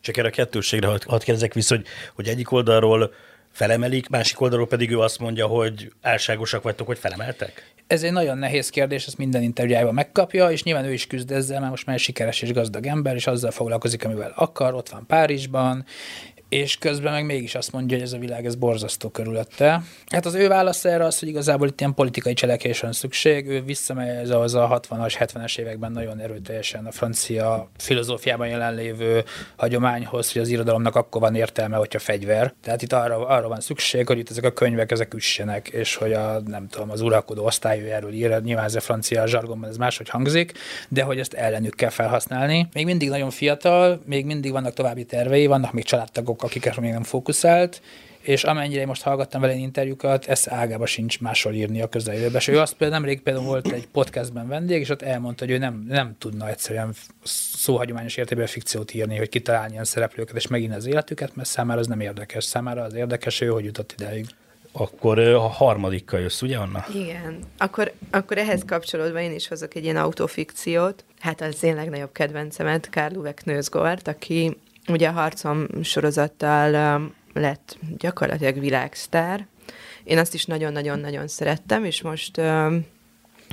Csak 0.00 0.16
erre 0.16 0.28
a 0.28 0.30
kettőségre 0.30 0.86
hadd 0.86 1.24
kérdezek 1.24 1.54
vissza, 1.54 1.74
hogy, 1.74 1.86
hogy 2.14 2.28
egyik 2.28 2.52
oldalról 2.52 3.12
felemelik, 3.52 4.08
másik 4.08 4.40
oldalról 4.40 4.66
pedig 4.66 4.90
ő 4.90 4.98
azt 4.98 5.18
mondja, 5.18 5.46
hogy 5.46 5.92
álságosak 6.02 6.62
vagytok, 6.62 6.86
hogy 6.86 6.98
felemeltek? 6.98 7.72
Ez 7.86 8.02
egy 8.02 8.12
nagyon 8.12 8.38
nehéz 8.38 8.70
kérdés, 8.70 9.06
ezt 9.06 9.18
minden 9.18 9.42
interjújában 9.42 9.94
megkapja, 9.94 10.50
és 10.50 10.62
nyilván 10.62 10.84
ő 10.84 10.92
is 10.92 11.06
küzd 11.06 11.30
ezzel, 11.30 11.58
mert 11.58 11.70
most 11.70 11.86
már 11.86 11.98
sikeres 11.98 12.42
és 12.42 12.52
gazdag 12.52 12.86
ember, 12.86 13.14
és 13.14 13.26
azzal 13.26 13.50
foglalkozik, 13.50 14.04
amivel 14.04 14.32
akar, 14.36 14.74
ott 14.74 14.88
van 14.88 15.06
Párizsban, 15.06 15.84
és 16.52 16.76
közben 16.76 17.12
meg 17.12 17.24
mégis 17.24 17.54
azt 17.54 17.72
mondja, 17.72 17.96
hogy 17.96 18.06
ez 18.06 18.12
a 18.12 18.18
világ 18.18 18.46
ez 18.46 18.54
borzasztó 18.54 19.08
körülötte. 19.08 19.82
Hát 20.06 20.26
az 20.26 20.34
ő 20.34 20.48
válasz 20.48 20.84
erre 20.84 21.04
az, 21.04 21.18
hogy 21.18 21.28
igazából 21.28 21.68
itt 21.68 21.80
ilyen 21.80 21.94
politikai 21.94 22.32
cselekvésre 22.32 22.86
van 22.86 22.92
szükség. 22.92 23.46
Ő 23.46 23.62
visszamegy 23.62 24.08
ez 24.08 24.30
az 24.30 24.54
a 24.54 24.80
60-as, 24.88 25.14
70-es 25.18 25.58
években 25.58 25.92
nagyon 25.92 26.20
erőteljesen 26.20 26.86
a 26.86 26.90
francia 26.90 27.70
filozófiában 27.76 28.46
jelenlévő 28.46 29.24
hagyományhoz, 29.56 30.32
hogy 30.32 30.42
az 30.42 30.48
irodalomnak 30.48 30.96
akkor 30.96 31.20
van 31.20 31.34
értelme, 31.34 31.76
hogyha 31.76 31.98
fegyver. 31.98 32.54
Tehát 32.62 32.82
itt 32.82 32.92
arra, 32.92 33.26
arra 33.26 33.48
van 33.48 33.60
szükség, 33.60 34.06
hogy 34.06 34.18
itt 34.18 34.30
ezek 34.30 34.44
a 34.44 34.52
könyvek 34.52 34.90
ezek 34.90 35.14
üssenek, 35.14 35.68
és 35.68 35.94
hogy 35.94 36.12
a, 36.12 36.40
nem 36.46 36.68
tudom, 36.68 36.90
az 36.90 37.00
uralkodó 37.00 37.44
osztály 37.44 37.92
erről 37.92 38.12
ír, 38.12 38.42
nyilván 38.42 38.64
ez 38.64 38.74
a 38.74 38.80
francia 38.80 39.26
zsargonban 39.26 39.70
ez 39.70 39.76
máshogy 39.76 40.08
hangzik, 40.08 40.52
de 40.88 41.02
hogy 41.02 41.18
ezt 41.18 41.32
ellenük 41.32 41.74
kell 41.74 41.90
felhasználni. 41.90 42.68
Még 42.72 42.84
mindig 42.84 43.08
nagyon 43.08 43.30
fiatal, 43.30 44.00
még 44.06 44.24
mindig 44.26 44.52
vannak 44.52 44.72
további 44.72 45.04
tervei, 45.04 45.46
vannak 45.46 45.72
még 45.72 45.84
családtagok, 45.84 46.41
akikre 46.42 46.80
még 46.80 46.92
nem 46.92 47.02
fókuszált, 47.02 47.82
és 48.22 48.44
amennyire 48.44 48.86
most 48.86 49.02
hallgattam 49.02 49.40
vele 49.40 49.54
interjúkat, 49.54 50.26
ezt 50.26 50.48
ágába 50.48 50.86
sincs 50.86 51.20
máshol 51.20 51.52
írni 51.52 51.82
a 51.82 51.88
közeljövőben. 51.88 52.36
És 52.36 52.48
ő 52.48 52.58
azt 52.58 52.74
például 52.74 53.00
nemrég 53.00 53.22
például 53.22 53.46
volt 53.46 53.72
egy 53.72 53.86
podcastben 53.86 54.48
vendég, 54.48 54.80
és 54.80 54.88
ott 54.88 55.02
elmondta, 55.02 55.44
hogy 55.44 55.54
ő 55.54 55.58
nem, 55.58 55.84
nem 55.88 56.14
tudna 56.18 56.48
egyszerűen 56.48 56.94
szóhagyományos 57.54 58.16
értében 58.16 58.46
fikciót 58.46 58.94
írni, 58.94 59.16
hogy 59.16 59.28
kitalálni 59.28 59.72
ilyen 59.72 59.84
szereplőket, 59.84 60.36
és 60.36 60.46
megint 60.46 60.74
az 60.74 60.86
életüket, 60.86 61.36
mert 61.36 61.48
számára 61.48 61.80
az 61.80 61.86
nem 61.86 62.00
érdekes. 62.00 62.44
Számára 62.44 62.82
az 62.82 62.94
érdekes, 62.94 63.40
ő 63.40 63.46
hogy 63.46 63.64
jutott 63.64 63.94
ideig. 63.98 64.26
Akkor 64.72 65.18
a 65.18 65.48
harmadikkal 65.48 66.20
jössz, 66.20 66.42
ugye, 66.42 66.56
Anna? 66.56 66.84
Igen. 66.94 67.38
Akkor, 67.58 67.92
akkor 68.10 68.38
ehhez 68.38 68.62
kapcsolódva 68.66 69.20
én 69.20 69.34
is 69.34 69.48
hozok 69.48 69.74
egy 69.74 69.84
ilyen 69.84 69.96
autofikciót. 69.96 71.04
Hát 71.18 71.40
az 71.40 71.62
én 71.62 71.74
legnagyobb 71.74 72.12
kedvencemet, 72.12 72.90
Karl 72.90 73.16
Uwe 73.16 73.32
Knőzgort, 73.32 74.08
aki 74.08 74.56
ugye 74.88 75.08
a 75.08 75.12
harcom 75.12 75.66
sorozattal 75.82 76.96
um, 76.96 77.14
lett 77.32 77.78
gyakorlatilag 77.98 78.58
világsztár. 78.58 79.46
Én 80.04 80.18
azt 80.18 80.34
is 80.34 80.44
nagyon-nagyon-nagyon 80.44 81.28
szerettem, 81.28 81.84
és 81.84 82.02
most 82.02 82.36
um, 82.36 82.86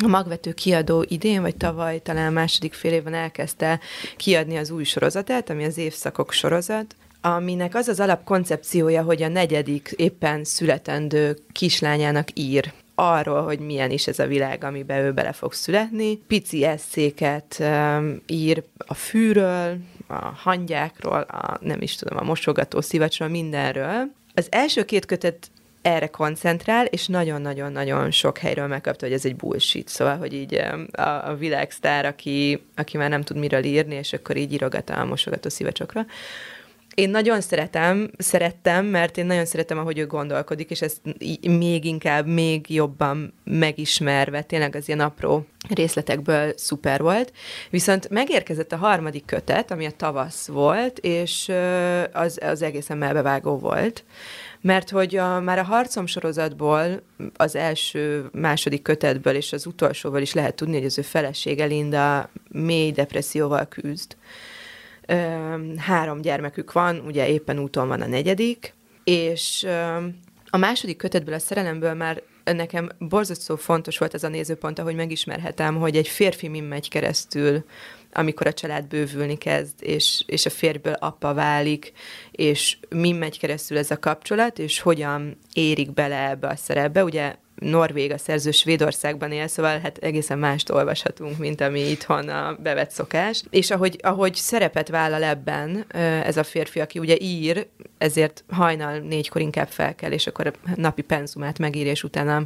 a 0.03 0.07
magvető 0.07 0.53
kiadó 0.53 1.05
idén, 1.07 1.41
vagy 1.41 1.55
tavaly, 1.55 1.99
talán 2.01 2.33
második 2.33 2.73
fél 2.73 2.93
évben 2.93 3.13
elkezdte 3.13 3.79
kiadni 4.17 4.57
az 4.57 4.69
új 4.69 4.83
sorozatát, 4.83 5.49
ami 5.49 5.65
az 5.65 5.77
évszakok 5.77 6.31
sorozat, 6.31 6.95
aminek 7.21 7.75
az 7.75 7.87
az 7.87 7.99
alapkoncepciója, 7.99 9.03
hogy 9.03 9.23
a 9.23 9.27
negyedik 9.27 9.93
éppen 9.95 10.43
születendő 10.43 11.37
kislányának 11.51 12.27
ír 12.33 12.73
arról, 12.95 13.43
hogy 13.43 13.59
milyen 13.59 13.91
is 13.91 14.07
ez 14.07 14.19
a 14.19 14.27
világ, 14.27 14.63
amiben 14.63 15.03
ő 15.03 15.11
bele 15.11 15.31
fog 15.31 15.53
születni. 15.53 16.17
Pici 16.17 16.63
eszéket 16.63 17.57
um, 17.59 18.21
ír 18.27 18.63
a 18.77 18.93
fűről, 18.93 19.77
a 20.09 20.33
hangyákról, 20.35 21.19
a, 21.21 21.57
nem 21.61 21.81
is 21.81 21.95
tudom, 21.95 22.17
a 22.17 22.23
mosogató 22.23 22.81
szivacsról, 22.81 23.29
mindenről. 23.29 24.11
Az 24.33 24.47
első 24.51 24.85
két 24.85 25.05
kötet 25.05 25.51
erre 25.81 26.07
koncentrál, 26.07 26.85
és 26.85 27.07
nagyon-nagyon-nagyon 27.07 28.11
sok 28.11 28.37
helyről 28.37 28.67
megkapta, 28.67 29.05
hogy 29.05 29.15
ez 29.15 29.25
egy 29.25 29.35
bullshit. 29.35 29.87
Szóval, 29.87 30.17
hogy 30.17 30.33
így 30.33 30.61
a, 30.91 31.29
a 31.29 31.35
világsztár, 31.35 32.05
aki, 32.05 32.63
aki 32.75 32.97
már 32.97 33.09
nem 33.09 33.21
tud 33.21 33.37
miről 33.37 33.63
írni, 33.63 33.95
és 33.95 34.13
akkor 34.13 34.37
így 34.37 34.53
írogat 34.53 34.89
a 34.89 35.05
mosogató 35.05 35.49
szívecsokra. 35.49 36.05
Én 36.99 37.09
nagyon 37.09 37.41
szeretem, 37.41 38.11
szerettem, 38.17 38.85
mert 38.85 39.17
én 39.17 39.25
nagyon 39.25 39.45
szeretem, 39.45 39.77
ahogy 39.77 39.97
ő 39.97 40.05
gondolkodik, 40.05 40.69
és 40.69 40.81
ezt 40.81 41.01
még 41.41 41.85
inkább, 41.85 42.27
még 42.27 42.69
jobban 42.69 43.33
megismerve, 43.43 44.41
tényleg 44.41 44.75
az 44.75 44.87
ilyen 44.87 44.99
apró 44.99 45.45
részletekből 45.69 46.53
szuper 46.55 47.01
volt. 47.01 47.33
Viszont 47.69 48.09
megérkezett 48.09 48.71
a 48.71 48.77
harmadik 48.77 49.25
kötet, 49.25 49.71
ami 49.71 49.85
a 49.85 49.91
tavasz 49.91 50.47
volt, 50.47 50.97
és 50.97 51.51
az, 52.13 52.39
az 52.41 52.61
egészen 52.61 52.97
melbevágó 52.97 53.57
volt 53.57 54.03
mert 54.61 54.89
hogy 54.89 55.15
a, 55.15 55.39
már 55.39 55.59
a 55.59 55.63
harcom 55.63 56.05
sorozatból, 56.05 57.01
az 57.35 57.55
első, 57.55 58.29
második 58.31 58.81
kötetből 58.81 59.35
és 59.35 59.53
az 59.53 59.65
utolsóval 59.65 60.21
is 60.21 60.33
lehet 60.33 60.55
tudni, 60.55 60.75
hogy 60.75 60.85
az 60.85 60.97
ő 60.97 61.01
felesége 61.01 61.65
Linda 61.65 62.29
mély 62.47 62.91
depresszióval 62.91 63.65
küzd. 63.65 64.15
Három 65.77 66.21
gyermekük 66.21 66.71
van, 66.71 66.99
ugye 67.05 67.27
éppen 67.27 67.59
úton 67.59 67.87
van 67.87 68.01
a 68.01 68.07
negyedik, 68.07 68.73
és 69.03 69.67
a 70.49 70.57
második 70.57 70.97
kötetből, 70.97 71.33
a 71.33 71.39
szerelemből 71.39 71.93
már 71.93 72.21
nekem 72.43 72.89
borzasztó 72.99 73.55
fontos 73.55 73.97
volt 73.97 74.13
ez 74.13 74.23
a 74.23 74.27
nézőpont, 74.27 74.79
ahogy 74.79 74.95
megismerhetem, 74.95 75.75
hogy 75.75 75.97
egy 75.97 76.07
férfi 76.07 76.47
min 76.47 76.63
megy 76.63 76.89
keresztül 76.89 77.63
amikor 78.13 78.47
a 78.47 78.53
család 78.53 78.87
bővülni 78.87 79.37
kezd, 79.37 79.73
és, 79.79 80.23
és 80.25 80.45
a 80.45 80.49
férjből 80.49 80.93
apa 80.93 81.33
válik, 81.33 81.91
és 82.31 82.77
mi 82.89 83.11
megy 83.11 83.39
keresztül 83.39 83.77
ez 83.77 83.91
a 83.91 83.99
kapcsolat, 83.99 84.59
és 84.59 84.79
hogyan 84.79 85.37
érik 85.53 85.93
bele 85.93 86.29
ebbe 86.29 86.47
a 86.47 86.55
szerepbe. 86.55 87.03
Ugye 87.03 87.35
Norvég, 87.59 88.11
a 88.11 88.17
szerző 88.17 88.51
Svédországban 88.51 89.31
él, 89.31 89.47
szóval 89.47 89.79
hát 89.79 89.97
egészen 89.97 90.39
mást 90.39 90.69
olvashatunk, 90.69 91.37
mint 91.37 91.61
ami 91.61 91.89
itthon 91.89 92.29
a 92.29 92.57
bevett 92.63 92.91
szokás. 92.91 93.43
És 93.49 93.71
ahogy, 93.71 93.99
ahogy 94.01 94.35
szerepet 94.35 94.89
vállal 94.89 95.23
ebben 95.23 95.85
ez 96.23 96.37
a 96.37 96.43
férfi, 96.43 96.79
aki 96.79 96.99
ugye 96.99 97.15
ír, 97.19 97.67
ezért 97.97 98.43
hajnal 98.49 98.97
négykor 98.97 99.41
inkább 99.41 99.67
fel 99.67 99.95
kell, 99.95 100.11
és 100.11 100.27
akkor 100.27 100.47
a 100.47 100.51
napi 100.75 101.01
penzumát 101.01 101.59
megír, 101.59 101.85
és 101.85 102.03
utána 102.03 102.43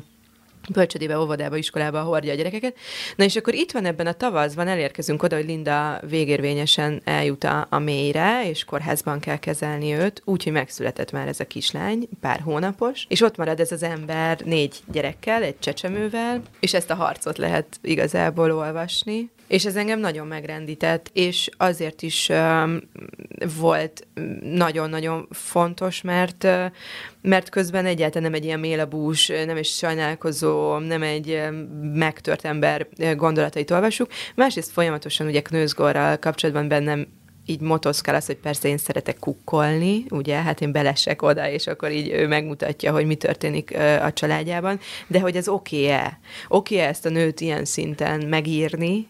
bölcsödébe, 0.72 1.20
óvodába, 1.20 1.58
iskolába 1.58 2.02
hordja 2.02 2.32
a 2.32 2.36
gyerekeket. 2.36 2.78
Na 3.16 3.24
és 3.24 3.36
akkor 3.36 3.54
itt 3.54 3.72
van 3.72 3.86
ebben 3.86 4.08
a 4.08 4.14
tavaszban, 4.14 4.68
elérkezünk 4.68 5.24
oda, 5.24 5.36
hogy 5.36 5.46
Linda 5.46 6.00
végérvényesen 6.10 7.02
eljut 7.04 7.44
a, 7.44 7.68
a 7.70 7.80
mélyre, 7.80 8.50
és 8.50 8.64
kórházban 8.64 9.20
kell 9.20 9.38
kezelni 9.38 9.94
őt, 9.94 10.22
úgyhogy 10.26 10.52
megszületett 10.52 11.12
már 11.12 11.28
ez 11.28 11.40
a 11.40 11.46
kislány, 11.46 12.08
pár 12.22 12.40
hónapos, 12.40 13.06
és 13.10 13.22
ott 13.22 13.38
marad 13.38 13.60
ez 13.60 13.72
az 13.72 13.84
ember 13.84 14.40
négy 14.40 14.76
gyerekkel, 14.92 15.44
egy 15.44 15.60
csecsemővel, 15.60 16.42
és 16.60 16.74
ezt 16.74 16.90
a 16.90 16.96
harcot 16.96 17.38
lehet 17.38 17.80
igazából 17.82 18.52
olvasni. 18.52 19.30
És 19.48 19.66
ez 19.66 19.76
engem 19.76 20.00
nagyon 20.00 20.28
megrendített, 20.28 21.10
és 21.14 21.50
azért 21.58 22.02
is 22.02 22.30
um, 22.30 22.80
volt 23.60 24.08
nagyon-nagyon 24.42 25.28
fontos, 25.32 26.02
mert, 26.02 26.44
uh, 26.44 26.66
mert 27.22 27.50
közben 27.50 27.86
egyáltalán 27.86 28.32
nem 28.32 28.40
egy 28.40 28.46
ilyen 28.46 28.60
mélabús, 28.60 29.28
nem 29.28 29.58
egy 29.58 29.66
sajnálkozó, 29.66 30.78
nem 30.78 31.04
egy 31.04 31.42
megtört 31.94 32.46
ember 32.46 32.88
gondolatait 33.16 33.72
olvasjuk. 33.72 34.10
Másrészt 34.36 34.72
folyamatosan 34.72 35.28
ugye 35.28 35.42
Knőzgorral 35.42 36.18
kapcsolatban 36.18 36.68
bennem 36.68 37.08
így 37.46 37.60
motoszkál 37.60 38.16
az, 38.16 38.26
hogy 38.26 38.36
persze 38.36 38.68
én 38.68 38.78
szeretek 38.78 39.20
kukkolni, 39.20 40.06
ugye, 40.10 40.36
hát 40.36 40.62
én 40.62 40.72
belesek 40.72 41.22
oda, 41.22 41.50
és 41.50 41.68
akkor 41.68 41.92
így 41.92 42.10
ő 42.10 42.28
megmutatja, 42.28 42.92
hogy 42.92 43.06
mi 43.06 43.16
történik 43.16 43.78
a 44.02 44.14
családjában, 44.14 44.80
de 45.08 45.20
hogy 45.20 45.36
ez 45.36 45.48
oké-e? 45.48 46.20
Oké-e 46.48 46.88
ezt 46.88 47.06
a 47.06 47.10
nőt 47.10 47.42
ilyen 47.42 47.66
szinten 47.66 48.26
megírni, 48.28 49.08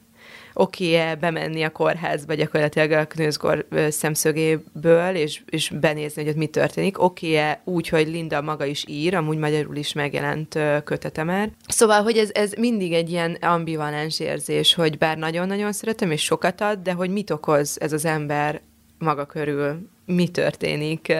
oké-e 0.53 1.15
bemenni 1.15 1.63
a 1.63 1.69
kórházba 1.69 2.33
gyakorlatilag 2.33 2.91
a 2.91 3.05
knőzgor 3.05 3.65
szemszögéből, 3.89 5.15
és, 5.15 5.41
és 5.45 5.69
benézni, 5.69 6.21
hogy 6.21 6.31
ott 6.31 6.37
mi 6.37 6.47
történik. 6.47 7.01
Oké-e 7.01 7.61
úgy, 7.63 7.87
hogy 7.87 8.07
Linda 8.07 8.41
maga 8.41 8.65
is 8.65 8.83
ír, 8.87 9.15
amúgy 9.15 9.37
magyarul 9.37 9.75
is 9.75 9.93
megjelent 9.93 10.59
kötete 10.83 11.23
már. 11.23 11.49
Szóval, 11.67 12.01
hogy 12.01 12.17
ez, 12.17 12.29
ez 12.33 12.51
mindig 12.57 12.93
egy 12.93 13.09
ilyen 13.09 13.37
ambivalens 13.41 14.19
érzés, 14.19 14.73
hogy 14.73 14.97
bár 14.97 15.17
nagyon-nagyon 15.17 15.71
szeretem, 15.71 16.11
és 16.11 16.23
sokat 16.23 16.61
ad, 16.61 16.79
de 16.79 16.91
hogy 16.93 17.09
mit 17.09 17.29
okoz 17.29 17.77
ez 17.81 17.93
az 17.93 18.05
ember 18.05 18.61
maga 18.97 19.25
körül, 19.25 19.89
mi 20.05 20.27
történik 20.27 21.13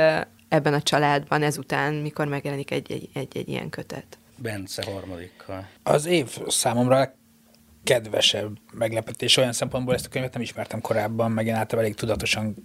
ebben 0.48 0.74
a 0.74 0.82
családban 0.82 1.42
ezután, 1.44 1.94
mikor 1.94 2.28
megjelenik 2.28 2.72
egy-egy, 2.72 3.48
ilyen 3.50 3.70
kötet. 3.70 4.18
Bence 4.38 4.84
harmadikkal. 4.92 5.68
Az 5.84 6.06
év 6.06 6.38
számomra 6.48 7.14
kedvesebb 7.84 8.58
meglepetés. 8.74 9.38
Olyan 9.38 9.54
szempontból 9.54 9.94
ezt 9.94 10.06
a 10.06 10.10
könyvet 10.10 10.34
nem 10.34 10.42
ismertem 10.42 10.82
korábban, 10.82 11.32
meg 11.32 11.46
én 11.46 11.54
általában 11.54 11.84
elég 11.84 11.96
tudatosan 11.96 12.56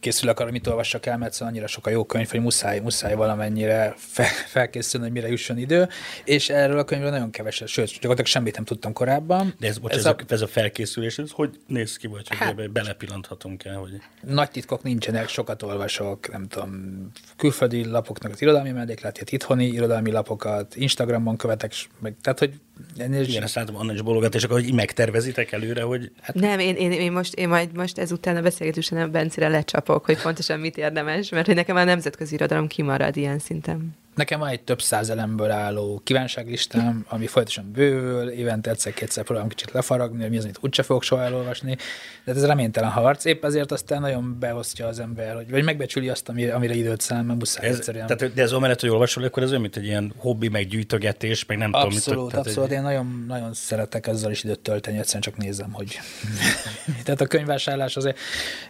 készülök 0.00 0.40
arra, 0.40 0.50
mit 0.50 0.66
olvassak 0.66 1.06
el, 1.06 1.18
mert 1.18 1.32
szóval 1.32 1.48
annyira 1.48 1.66
sok 1.66 1.86
a 1.86 1.90
jó 1.90 2.04
könyv, 2.04 2.30
hogy 2.30 2.40
muszáj, 2.40 2.78
muszáj 2.80 3.14
valamennyire 3.14 3.94
fe, 3.96 4.24
felkészülni, 4.46 5.06
hogy 5.06 5.14
mire 5.14 5.28
jusson 5.28 5.58
idő, 5.58 5.88
és 6.24 6.48
erről 6.48 6.78
a 6.78 6.84
könyvről 6.84 7.10
nagyon 7.10 7.30
keveset, 7.30 7.68
sőt, 7.68 7.86
gyakorlatilag 7.86 8.26
semmit 8.26 8.54
nem 8.54 8.64
tudtam 8.64 8.92
korábban. 8.92 9.54
De 9.58 9.66
ez, 9.66 9.78
bocs, 9.78 9.92
ez, 9.92 9.98
ez, 9.98 10.06
a, 10.06 10.10
a, 10.10 10.32
ez 10.32 10.40
a 10.40 10.46
felkészülés, 10.46 11.18
ez 11.18 11.30
hogy 11.30 11.60
néz 11.66 11.96
ki, 11.96 12.06
vagy 12.06 12.26
hát, 12.28 12.54
hogy 12.54 12.70
belepillanthatunk 12.70 13.64
el? 13.64 13.76
Hogy... 13.76 14.00
Nagy 14.20 14.50
titkok 14.50 14.82
nincsenek, 14.82 15.28
sokat 15.28 15.62
olvasok, 15.62 16.30
nem 16.32 16.48
tudom, 16.48 17.10
külföldi 17.36 17.84
lapoknak 17.84 18.32
az 18.32 18.42
irodalmi 18.42 18.70
mellékletét, 18.70 19.32
itthoni 19.32 19.66
irodalmi 19.66 20.10
lapokat, 20.10 20.76
Instagramon 20.76 21.36
követek, 21.36 21.72
meg, 21.98 22.14
tehát 22.22 22.38
hogy 22.38 22.54
Ennél 22.96 23.22
Igen, 23.22 23.42
ezt 23.42 23.54
látom, 23.54 23.76
Anna 23.76 23.92
is 23.92 24.02
bologat, 24.02 24.34
és 24.34 24.44
akkor 24.44 24.60
így 24.60 24.74
megtervezitek 24.74 25.52
előre, 25.52 25.82
hogy... 25.82 26.10
Hát... 26.20 26.34
Nem, 26.34 26.58
én, 26.58 26.74
én, 26.74 26.92
én, 26.92 27.12
most, 27.12 27.34
én 27.34 27.48
majd 27.48 27.72
most 27.72 27.98
ezután 27.98 28.36
a 28.36 28.42
beszélgetésen 28.42 28.98
a 28.98 29.08
Bencire 29.08 29.48
lecsapok, 29.80 30.04
hogy 30.04 30.22
pontosan 30.22 30.60
mit 30.60 30.76
érdemes, 30.76 31.28
mert 31.28 31.46
hogy 31.46 31.54
nekem 31.54 31.76
a 31.76 31.84
nemzetközi 31.84 32.34
irodalom 32.34 32.66
kimarad 32.66 33.16
ilyen 33.16 33.38
szinten. 33.38 33.96
Nekem 34.14 34.38
van 34.38 34.48
egy 34.48 34.62
több 34.62 34.82
száz 34.82 35.10
elemből 35.10 35.50
álló 35.50 36.00
kívánságlistám, 36.04 37.04
ami 37.08 37.26
folyamatosan 37.26 37.70
bővül, 37.72 38.28
évente 38.28 38.70
egyszer-kétszer 38.70 39.24
próbálom 39.24 39.48
kicsit 39.48 39.70
lefaragni, 39.70 40.20
hogy 40.20 40.30
mi 40.30 40.36
az, 40.36 40.44
amit 40.44 40.58
úgyse 40.60 40.82
fogok 40.82 41.02
soha 41.02 41.22
elolvasni. 41.22 41.76
De 42.24 42.32
ez 42.32 42.46
reménytelen 42.46 42.90
harc, 42.90 43.24
épp 43.24 43.44
ezért 43.44 43.72
aztán 43.72 44.00
nagyon 44.00 44.36
beosztja 44.40 44.86
az 44.86 44.98
ember, 45.00 45.34
hogy, 45.34 45.50
vagy 45.50 45.64
megbecsüli 45.64 46.08
azt, 46.08 46.28
amire, 46.28 46.54
amire 46.54 46.74
időt 46.74 47.00
szám, 47.00 47.26
mert 47.26 47.38
muszáj 47.38 47.68
ez, 47.68 47.76
egyszerűen. 47.76 48.06
Tehát, 48.06 48.34
de 48.34 48.42
ez 48.42 48.52
amellett, 48.52 48.80
hogy 48.80 48.88
olvasol, 48.88 49.24
akkor 49.24 49.42
ez 49.42 49.48
olyan, 49.48 49.60
mint 49.60 49.76
egy 49.76 49.84
ilyen 49.84 50.12
hobbi, 50.16 50.48
meg 50.48 50.66
gyűjtögetés, 50.66 51.44
meg 51.46 51.58
nem 51.58 51.72
abszolút, 51.72 52.02
tudom. 52.04 52.24
Abszolút, 52.24 52.46
abszolút. 52.46 52.70
Egy... 52.70 52.76
Én 52.76 52.82
nagyon, 52.82 53.24
nagyon 53.28 53.54
szeretek 53.54 54.06
ezzel 54.06 54.30
is 54.30 54.44
időt 54.44 54.60
tölteni, 54.60 54.98
egyszerűen 54.98 55.22
csak 55.22 55.36
nézem, 55.36 55.72
hogy 55.72 56.00
tehát 57.04 57.20
a 57.20 57.26
könyvvásárlás 57.26 57.96
azért, 57.96 58.18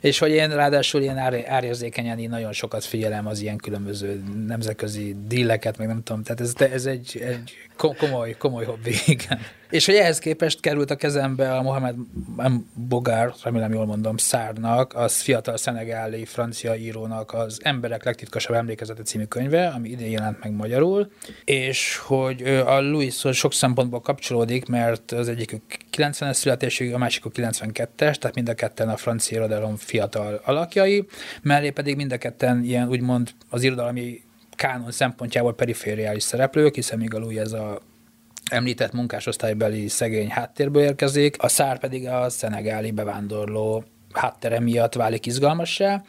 és 0.00 0.18
hogy 0.18 0.30
én 0.30 0.48
ráadásul 0.48 1.00
ilyen 1.02 1.18
ár, 1.18 1.44
árérzékenyen 1.48 2.18
én 2.18 2.28
nagyon 2.28 2.52
sokat 2.52 2.84
figyelem 2.84 3.26
az 3.26 3.40
ilyen 3.40 3.56
különböző 3.56 4.22
nemzetközi 4.46 5.16
díleket, 5.30 5.78
meg 5.78 5.86
nem 5.86 6.02
tudom, 6.02 6.22
tehát 6.22 6.40
ez, 6.40 6.52
ez 6.72 6.86
egy, 6.86 7.22
egy 7.26 7.56
komoly, 7.76 8.34
komoly 8.38 8.64
hobbi, 8.64 8.94
igen. 9.06 9.38
És 9.70 9.86
hogy 9.86 9.94
ehhez 9.94 10.18
képest 10.18 10.60
került 10.60 10.90
a 10.90 10.96
kezembe 10.96 11.56
a 11.56 11.62
Mohamed 11.62 11.94
Bogár, 12.74 13.32
remélem 13.42 13.72
jól 13.72 13.86
mondom, 13.86 14.16
Szárnak, 14.16 14.94
az 14.94 15.20
fiatal 15.20 15.56
szenegáli 15.56 16.24
francia 16.24 16.74
írónak 16.74 17.34
az 17.34 17.60
Emberek 17.62 18.04
legtitkosabb 18.04 18.56
emlékezete 18.56 19.02
című 19.02 19.24
könyve, 19.24 19.66
ami 19.66 19.88
idén 19.88 20.10
jelent 20.10 20.42
meg 20.42 20.52
magyarul, 20.52 21.10
és 21.44 21.96
hogy 21.96 22.42
a 22.42 22.80
Louis 22.80 23.24
sok 23.32 23.52
szempontból 23.52 24.00
kapcsolódik, 24.00 24.66
mert 24.66 25.12
az 25.12 25.28
egyikük 25.28 25.62
90-es 25.96 26.32
születésű, 26.32 26.92
a 26.92 26.98
másikuk 26.98 27.32
92-es, 27.36 28.14
tehát 28.14 28.34
mind 28.34 28.48
a 28.48 28.54
ketten 28.54 28.88
a 28.88 28.96
francia 28.96 29.38
irodalom 29.38 29.76
fiatal 29.76 30.40
alakjai, 30.44 31.06
mellé 31.42 31.70
pedig 31.70 31.96
mind 31.96 32.12
a 32.12 32.18
ketten 32.18 32.64
ilyen 32.64 32.88
úgymond 32.88 33.30
az 33.48 33.62
irodalmi 33.62 34.22
kánon 34.60 34.90
szempontjából 34.90 35.54
perifériális 35.54 36.22
szereplők, 36.22 36.74
hiszen 36.74 36.98
még 36.98 37.14
a 37.14 37.18
Louis 37.18 37.38
ez 37.38 37.52
a 37.52 37.80
említett 38.50 38.92
munkásosztálybeli 38.92 39.88
szegény 39.88 40.30
háttérből 40.30 40.82
érkezik, 40.82 41.42
a 41.42 41.48
szár 41.48 41.78
pedig 41.78 42.08
a 42.08 42.30
szenegáli 42.30 42.90
bevándorló 42.90 43.84
háttere 44.12 44.60
miatt 44.60 44.94
válik 44.94 45.26
izgalmassá. 45.26 46.02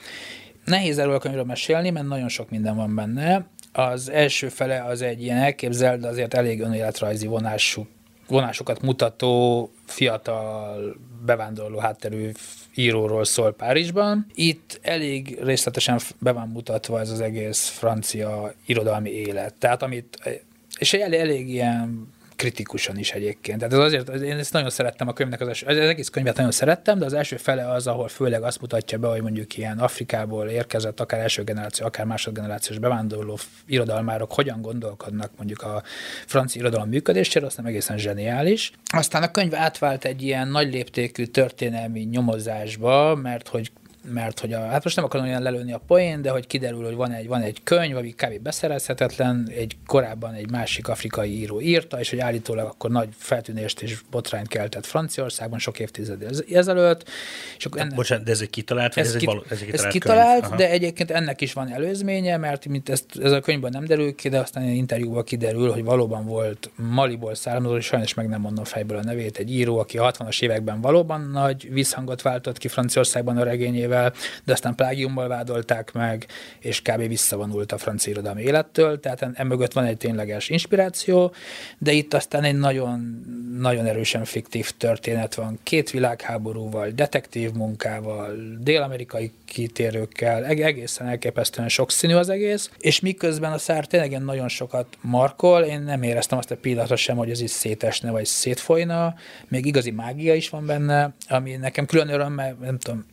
Nehéz 0.65 0.97
erről 0.97 1.13
a 1.13 1.19
könyvről 1.19 1.43
mesélni, 1.43 1.89
mert 1.89 2.07
nagyon 2.07 2.27
sok 2.27 2.49
minden 2.49 2.75
van 2.75 2.95
benne. 2.95 3.45
Az 3.71 4.09
első 4.09 4.49
fele 4.49 4.83
az 4.83 5.01
egy 5.01 5.21
ilyen 5.21 5.37
elképzelt, 5.37 5.99
de 6.01 6.07
azért 6.07 6.33
elég 6.33 6.61
önéletrajzi 6.61 7.27
vonású 7.27 7.87
vonásokat 8.27 8.81
mutató 8.81 9.69
fiatal 9.85 10.95
bevándorló 11.25 11.79
hátterű 11.79 12.31
íróról 12.75 13.25
szól 13.25 13.53
Párizsban. 13.53 14.25
Itt 14.33 14.79
elég 14.81 15.37
részletesen 15.43 15.99
be 16.19 16.31
van 16.31 16.47
mutatva 16.47 16.99
ez 16.99 17.09
az 17.09 17.19
egész 17.19 17.67
francia 17.67 18.53
irodalmi 18.65 19.09
élet. 19.09 19.53
Tehát 19.53 19.83
amit, 19.83 20.41
és 20.79 20.93
elég, 20.93 21.19
elég 21.19 21.49
ilyen 21.49 22.13
kritikusan 22.41 22.97
is 22.97 23.11
egyébként. 23.11 23.57
Tehát 23.57 23.73
ez 23.73 23.79
azért, 23.79 24.09
én 24.09 24.37
ezt 24.37 24.53
nagyon 24.53 24.69
szerettem 24.69 25.07
a 25.07 25.13
könyvnek, 25.13 25.41
az, 25.41 25.47
az 25.65 25.77
egész 25.77 26.09
könyvet 26.09 26.35
nagyon 26.35 26.51
szerettem, 26.51 26.99
de 26.99 27.05
az 27.05 27.13
első 27.13 27.37
fele 27.37 27.71
az, 27.71 27.87
ahol 27.87 28.07
főleg 28.07 28.43
azt 28.43 28.61
mutatja 28.61 28.97
be, 28.97 29.07
hogy 29.07 29.21
mondjuk 29.21 29.57
ilyen 29.57 29.79
Afrikából 29.79 30.47
érkezett, 30.47 30.99
akár 30.99 31.19
első 31.19 31.43
generáció, 31.43 31.85
akár 31.85 32.05
másodgenerációs 32.05 32.79
bevándorló 32.79 33.37
irodalmárok 33.65 34.33
hogyan 34.33 34.61
gondolkodnak 34.61 35.31
mondjuk 35.37 35.61
a 35.61 35.83
francia 36.25 36.61
irodalom 36.61 36.89
működésére, 36.89 37.45
aztán 37.45 37.65
egészen 37.65 37.97
zseniális. 37.97 38.71
Aztán 38.93 39.23
a 39.23 39.31
könyv 39.31 39.55
átvált 39.55 40.05
egy 40.05 40.21
ilyen 40.21 40.47
nagy 40.47 40.73
léptékű 40.73 41.25
történelmi 41.25 41.99
nyomozásba, 41.99 43.15
mert 43.15 43.47
hogy 43.47 43.71
mert 44.03 44.39
hogy 44.39 44.53
a, 44.53 44.67
hát 44.67 44.83
most 44.83 44.95
nem 44.95 45.05
akarom 45.05 45.25
olyan 45.25 45.41
lelőni 45.41 45.73
a 45.73 45.81
poén, 45.87 46.21
de 46.21 46.29
hogy 46.29 46.47
kiderül, 46.47 46.85
hogy 46.85 46.95
van 46.95 47.11
egy, 47.11 47.27
van 47.27 47.41
egy 47.41 47.63
könyv, 47.63 47.97
ami 47.97 48.09
kb. 48.09 48.39
beszerezhetetlen, 48.39 49.49
egy 49.55 49.77
korábban 49.85 50.33
egy 50.33 50.49
másik 50.49 50.87
afrikai 50.87 51.39
író 51.39 51.61
írta, 51.61 51.99
és 51.99 52.09
hogy 52.09 52.19
állítólag 52.19 52.65
akkor 52.65 52.89
nagy 52.89 53.09
feltűnést 53.17 53.81
és 53.81 54.01
botrányt 54.11 54.47
keltett 54.47 54.85
Franciaországban 54.85 55.59
sok 55.59 55.79
évtized 55.79 56.25
ezelőtt. 56.51 57.09
És 57.57 57.65
akkor 57.65 57.81
ennek, 57.81 57.95
Bocsánat, 57.95 58.25
de 58.25 58.31
ez 58.31 58.41
egy 58.41 58.49
kitalált, 58.49 58.97
ez, 58.97 59.07
ez, 59.07 59.15
egy, 59.15 59.25
való, 59.25 59.43
ez 59.49 59.59
egy 59.61 59.65
kitalált, 59.65 59.85
ez 59.85 59.91
kitalált 59.91 60.55
de 60.55 60.69
egyébként 60.69 61.11
ennek 61.11 61.41
is 61.41 61.53
van 61.53 61.71
előzménye, 61.73 62.37
mert 62.37 62.65
mint 62.65 62.89
ezt, 62.89 63.05
ez 63.21 63.31
a 63.31 63.39
könyvben 63.39 63.71
nem 63.71 63.85
derül 63.85 64.15
ki, 64.15 64.29
de 64.29 64.39
aztán 64.39 64.63
egy 64.63 64.75
interjúban 64.75 65.23
kiderül, 65.23 65.71
hogy 65.71 65.83
valóban 65.83 66.25
volt 66.25 66.69
Maliból 66.75 67.35
származó, 67.35 67.75
és 67.77 67.85
sajnos 67.85 68.13
meg 68.13 68.27
nem 68.27 68.41
mondom 68.41 68.63
fejből 68.63 68.97
a 68.97 69.03
nevét, 69.03 69.37
egy 69.37 69.51
író, 69.51 69.79
aki 69.79 69.97
a 69.97 70.11
60-as 70.11 70.41
években 70.41 70.81
valóban 70.81 71.29
nagy 71.31 71.73
visszhangot 71.73 72.21
váltott 72.21 72.57
ki 72.57 72.67
Franciaországban 72.67 73.37
a 73.37 73.43
regényével, 73.43 73.90
nevével, 73.91 74.13
de 74.43 74.53
aztán 74.53 74.75
plágiummal 74.75 75.27
vádolták 75.27 75.91
meg, 75.91 76.25
és 76.59 76.81
kb. 76.81 77.07
visszavonult 77.07 77.71
a 77.71 77.77
francia 77.77 78.11
irodalmi 78.11 78.41
élettől, 78.41 78.99
tehát 78.99 79.27
emögött 79.33 79.73
van 79.73 79.85
egy 79.85 79.97
tényleges 79.97 80.49
inspiráció, 80.49 81.33
de 81.77 81.91
itt 81.91 82.13
aztán 82.13 82.43
egy 82.43 82.57
nagyon, 82.57 83.25
nagyon 83.59 83.85
erősen 83.85 84.25
fiktív 84.25 84.71
történet 84.77 85.35
van, 85.35 85.59
két 85.63 85.89
világháborúval, 85.89 86.89
detektív 86.89 87.51
munkával, 87.51 88.35
dél-amerikai 88.59 89.31
kitérőkkel, 89.45 90.45
egészen 90.45 91.07
elképesztően 91.07 91.69
sokszínű 91.69 92.13
az 92.13 92.29
egész, 92.29 92.69
és 92.79 92.99
miközben 92.99 93.51
a 93.51 93.57
szár 93.57 93.87
tényleg 93.87 94.23
nagyon 94.23 94.47
sokat 94.47 94.85
markol, 95.01 95.61
én 95.61 95.81
nem 95.81 96.03
éreztem 96.03 96.37
azt 96.37 96.51
a 96.51 96.55
pillanatra 96.55 96.95
sem, 96.95 97.17
hogy 97.17 97.29
ez 97.29 97.41
is 97.41 97.51
szétesne, 97.51 98.11
vagy 98.11 98.25
szétfolyna, 98.25 99.15
még 99.47 99.65
igazi 99.65 99.91
mágia 99.91 100.33
is 100.33 100.49
van 100.49 100.65
benne, 100.65 101.13
ami 101.27 101.55
nekem 101.55 101.85
külön 101.85 102.09
öröm, 102.09 102.33
mert 102.33 102.59
nem 102.59 102.77
tudom, 102.77 103.05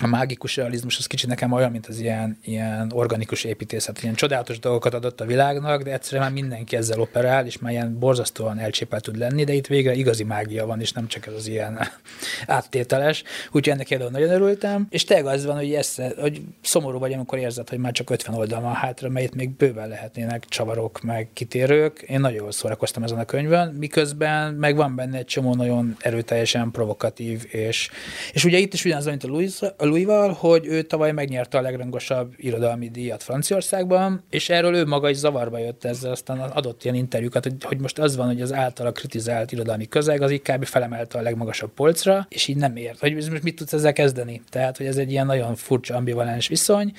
a 0.00 0.06
mágikus 0.06 0.56
realizmus 0.56 0.98
az 0.98 1.06
kicsit 1.06 1.28
nekem 1.28 1.52
olyan, 1.52 1.70
mint 1.70 1.86
az 1.86 1.98
ilyen, 2.00 2.38
ilyen 2.44 2.92
organikus 2.94 3.44
építészet, 3.44 4.02
ilyen 4.02 4.14
csodálatos 4.14 4.58
dolgokat 4.58 4.94
adott 4.94 5.20
a 5.20 5.24
világnak, 5.24 5.82
de 5.82 5.92
egyszerűen 5.92 6.22
már 6.22 6.32
mindenki 6.32 6.76
ezzel 6.76 7.00
operál, 7.00 7.46
és 7.46 7.58
már 7.58 7.72
ilyen 7.72 7.98
borzasztóan 7.98 8.58
elcsépelt 8.58 9.02
tud 9.02 9.16
lenni, 9.16 9.44
de 9.44 9.52
itt 9.52 9.66
végre 9.66 9.94
igazi 9.94 10.24
mágia 10.24 10.66
van, 10.66 10.80
és 10.80 10.92
nem 10.92 11.06
csak 11.06 11.26
ez 11.26 11.32
az 11.32 11.46
ilyen 11.46 11.80
áttételes. 12.46 13.22
Úgyhogy 13.46 13.68
ennek 13.68 13.88
például 13.88 14.10
nagyon 14.10 14.30
örültem, 14.30 14.86
és 14.90 15.04
tényleg 15.04 15.34
az 15.34 15.44
van, 15.44 15.56
hogy, 15.56 15.74
ezt, 15.74 16.02
hogy 16.20 16.40
szomorú 16.62 16.98
vagy, 16.98 17.12
amikor 17.12 17.38
érzed, 17.38 17.68
hogy 17.68 17.78
már 17.78 17.92
csak 17.92 18.10
50 18.10 18.34
oldal 18.34 18.60
van 18.60 18.74
hátra, 18.74 19.08
mert 19.08 19.34
még 19.34 19.56
bőven 19.56 19.88
lehetnének 19.88 20.44
csavarok, 20.44 21.00
meg 21.00 21.28
kitérők. 21.32 22.04
Én 22.06 22.20
nagyon 22.20 22.38
jól 22.38 22.52
szórakoztam 22.52 23.02
ezen 23.02 23.18
a 23.18 23.24
könyvön, 23.24 23.68
miközben 23.68 24.54
meg 24.54 24.76
van 24.76 24.94
benne 24.94 25.18
egy 25.18 25.24
csomó 25.24 25.54
nagyon 25.54 25.96
erőteljesen 25.98 26.70
provokatív, 26.70 27.46
és, 27.50 27.90
és 28.32 28.44
ugye 28.44 28.58
itt 28.58 28.72
is 28.72 28.84
ugyanaz, 28.84 29.06
mint 29.06 29.24
a 29.24 29.28
Louis, 29.28 29.58
Louisval, 29.84 30.32
hogy 30.32 30.66
ő 30.66 30.82
tavaly 30.82 31.12
megnyerte 31.12 31.58
a 31.58 31.60
legrangosabb 31.60 32.34
irodalmi 32.36 32.90
díjat 32.90 33.22
Franciaországban, 33.22 34.24
és 34.30 34.48
erről 34.48 34.74
ő 34.74 34.84
maga 34.84 35.10
is 35.10 35.16
zavarba 35.16 35.58
jött 35.58 35.84
ezzel, 35.84 36.10
aztán 36.10 36.38
adott 36.38 36.84
ilyen 36.84 36.96
interjúkat, 36.96 37.44
hogy, 37.44 37.54
hogy 37.64 37.78
most 37.80 37.98
az 37.98 38.16
van, 38.16 38.26
hogy 38.26 38.40
az 38.40 38.52
általa 38.52 38.92
kritizált 38.92 39.52
irodalmi 39.52 39.88
közeg 39.88 40.22
az 40.22 40.30
így 40.30 40.42
kb. 40.42 40.64
felemelte 40.64 41.18
a 41.18 41.22
legmagasabb 41.22 41.70
polcra, 41.70 42.26
és 42.28 42.48
így 42.48 42.56
nem 42.56 42.76
ért, 42.76 42.98
hogy 42.98 43.14
most 43.14 43.42
mit 43.42 43.56
tudsz 43.56 43.72
ezzel 43.72 43.92
kezdeni. 43.92 44.42
Tehát, 44.48 44.76
hogy 44.76 44.86
ez 44.86 44.96
egy 44.96 45.10
ilyen 45.10 45.26
nagyon 45.26 45.54
furcsa 45.54 45.94
ambivalens 45.94 46.48
viszony, 46.48 46.92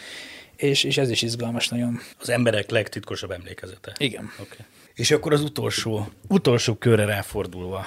és, 0.56 0.84
és 0.84 0.98
ez 0.98 1.10
is 1.10 1.22
izgalmas 1.22 1.68
nagyon. 1.68 2.00
Az 2.20 2.30
emberek 2.30 2.70
legtitkosabb 2.70 3.32
emlékezete. 3.32 3.94
Igen. 3.98 4.32
Okay. 4.40 4.66
És 4.94 5.12
akkor 5.12 5.34
az 5.34 5.42
utolsó, 5.42 6.08
utolsó 6.28 6.76
körre 6.76 7.06
ráfordulva. 7.06 7.86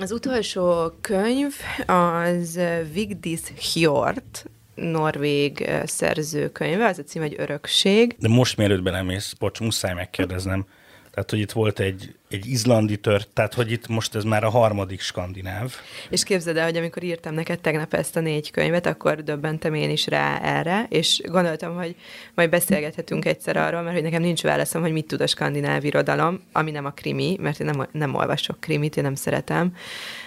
Az 0.00 0.12
utolsó 0.12 0.92
könyv 1.00 1.54
az 1.86 2.60
Vigdis 2.92 3.40
Hjort, 3.74 4.44
norvég 4.74 5.70
szerzőkönyve, 5.84 6.86
az 6.86 6.98
a 6.98 7.02
cím 7.02 7.22
egy 7.22 7.34
örökség. 7.38 8.16
De 8.18 8.28
most 8.28 8.56
mielőtt 8.56 8.82
belemész, 8.82 9.32
bocs, 9.32 9.60
muszáj 9.60 9.94
megkérdeznem, 9.94 10.66
tehát, 11.14 11.30
hogy 11.30 11.38
itt 11.38 11.52
volt 11.52 11.80
egy, 11.80 12.14
egy 12.28 12.46
izlandi 12.46 12.96
tört, 12.96 13.28
tehát, 13.28 13.54
hogy 13.54 13.70
itt 13.72 13.88
most 13.88 14.14
ez 14.14 14.24
már 14.24 14.44
a 14.44 14.50
harmadik 14.50 15.00
skandináv. 15.00 15.74
És 16.10 16.22
képzeld 16.22 16.56
el, 16.56 16.64
hogy 16.64 16.76
amikor 16.76 17.02
írtam 17.02 17.34
neked 17.34 17.60
tegnap 17.60 17.94
ezt 17.94 18.16
a 18.16 18.20
négy 18.20 18.50
könyvet, 18.50 18.86
akkor 18.86 19.22
döbbentem 19.22 19.74
én 19.74 19.90
is 19.90 20.06
rá 20.06 20.38
erre, 20.38 20.86
és 20.88 21.20
gondoltam, 21.24 21.74
hogy 21.76 21.96
majd 22.34 22.50
beszélgethetünk 22.50 23.24
egyszer 23.24 23.56
arról, 23.56 23.82
mert 23.82 23.94
hogy 23.94 24.02
nekem 24.02 24.22
nincs 24.22 24.42
válaszom, 24.42 24.82
hogy 24.82 24.92
mit 24.92 25.06
tud 25.06 25.20
a 25.20 25.26
skandináv 25.26 25.84
irodalom, 25.84 26.40
ami 26.52 26.70
nem 26.70 26.84
a 26.84 26.90
krimi, 26.90 27.36
mert 27.40 27.60
én 27.60 27.66
nem, 27.66 27.88
nem 27.92 28.14
olvasok 28.14 28.60
krimit, 28.60 28.96
én 28.96 29.04
nem 29.04 29.14
szeretem. 29.14 29.74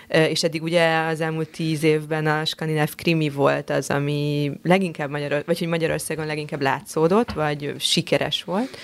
És 0.07 0.43
eddig 0.43 0.63
ugye 0.63 0.99
az 0.99 1.21
elmúlt 1.21 1.49
tíz 1.49 1.83
évben 1.83 2.27
a 2.27 2.45
skandináv 2.45 2.95
krimi 2.95 3.29
volt 3.29 3.69
az, 3.69 3.89
ami 3.89 4.51
leginkább 4.63 5.09
Magyarországon, 5.09 5.45
vagy 5.47 5.59
hogy 5.59 5.67
Magyarországon 5.67 6.25
leginkább 6.25 6.61
látszódott, 6.61 7.31
vagy 7.31 7.73
sikeres 7.77 8.43
volt 8.43 8.77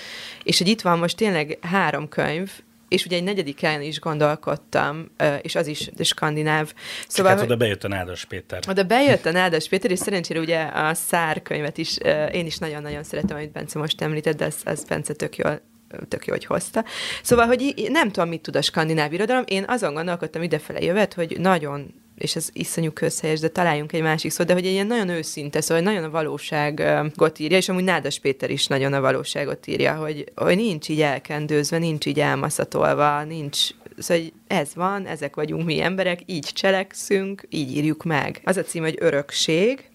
és 0.44 0.58
hogy 0.58 0.68
itt 0.68 0.80
van 0.80 0.98
most 0.98 1.16
tényleg 1.16 1.58
három 1.60 2.08
könyv, 2.08 2.50
és 2.88 3.04
ugye 3.04 3.16
egy 3.16 3.22
negyediken 3.22 3.82
is 3.82 4.00
gondolkodtam, 4.00 5.10
és 5.42 5.54
az 5.54 5.66
is 5.66 5.90
skandináv. 6.00 6.72
Szóval, 7.08 7.32
hát 7.32 7.42
oda 7.42 7.56
bejött 7.56 7.84
a 7.84 7.88
Nádas 7.88 8.24
Péter. 8.24 8.62
Oda 8.68 8.82
bejött 8.82 9.26
a 9.26 9.30
Nádas 9.30 9.68
Péter, 9.68 9.90
és 9.90 9.98
szerencsére 9.98 10.40
ugye 10.40 10.62
a 10.62 10.94
Szár 10.94 11.42
könyvet 11.42 11.78
is, 11.78 11.96
én 12.32 12.46
is 12.46 12.58
nagyon-nagyon 12.58 13.02
szeretem, 13.02 13.36
amit 13.36 13.52
Bence 13.52 13.78
most 13.78 14.00
említett, 14.00 14.36
de 14.36 14.44
az, 14.44 14.56
az 14.64 14.84
Bence 14.84 15.12
tök 15.12 15.36
jól 15.36 15.60
tök 16.08 16.26
jó, 16.26 16.32
hogy 16.32 16.44
hozta. 16.44 16.84
Szóval, 17.22 17.46
hogy 17.46 17.88
nem 17.88 18.10
tudom, 18.10 18.28
mit 18.28 18.40
tud 18.40 18.56
a 18.56 18.62
skandináv 18.62 19.12
irodalom. 19.12 19.44
Én 19.46 19.64
azon 19.66 19.94
gondolkodtam 19.94 20.42
idefele 20.42 20.80
jövet, 20.80 21.14
hogy 21.14 21.36
nagyon 21.38 22.02
és 22.14 22.36
ez 22.36 22.48
iszonyú 22.52 22.90
közhelyes, 22.90 23.40
de 23.40 23.48
találjunk 23.48 23.92
egy 23.92 24.02
másik 24.02 24.30
szót, 24.30 24.46
de 24.46 24.52
hogy 24.52 24.66
egy 24.66 24.72
ilyen 24.72 24.86
nagyon 24.86 25.08
őszinte, 25.08 25.60
szóval 25.60 25.82
nagyon 25.82 26.04
a 26.04 26.10
valóságot 26.10 27.38
írja, 27.38 27.56
és 27.56 27.68
amúgy 27.68 27.84
Nádas 27.84 28.18
Péter 28.18 28.50
is 28.50 28.66
nagyon 28.66 28.92
a 28.92 29.00
valóságot 29.00 29.66
írja, 29.66 29.94
hogy, 29.94 30.24
hogy 30.34 30.56
nincs 30.56 30.88
így 30.88 31.00
elkendőzve, 31.00 31.78
nincs 31.78 32.06
így 32.06 32.20
elmaszatolva, 32.20 33.24
nincs, 33.24 33.68
szóval 33.98 34.22
hogy 34.22 34.32
ez 34.46 34.74
van, 34.74 35.06
ezek 35.06 35.34
vagyunk 35.34 35.64
mi 35.64 35.80
emberek, 35.80 36.20
így 36.26 36.44
cselekszünk, 36.52 37.46
így 37.48 37.76
írjuk 37.76 38.04
meg. 38.04 38.40
Az 38.44 38.56
a 38.56 38.62
cím, 38.62 38.82
hogy 38.82 38.96
örökség, 39.00 39.90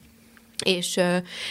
és 0.66 1.00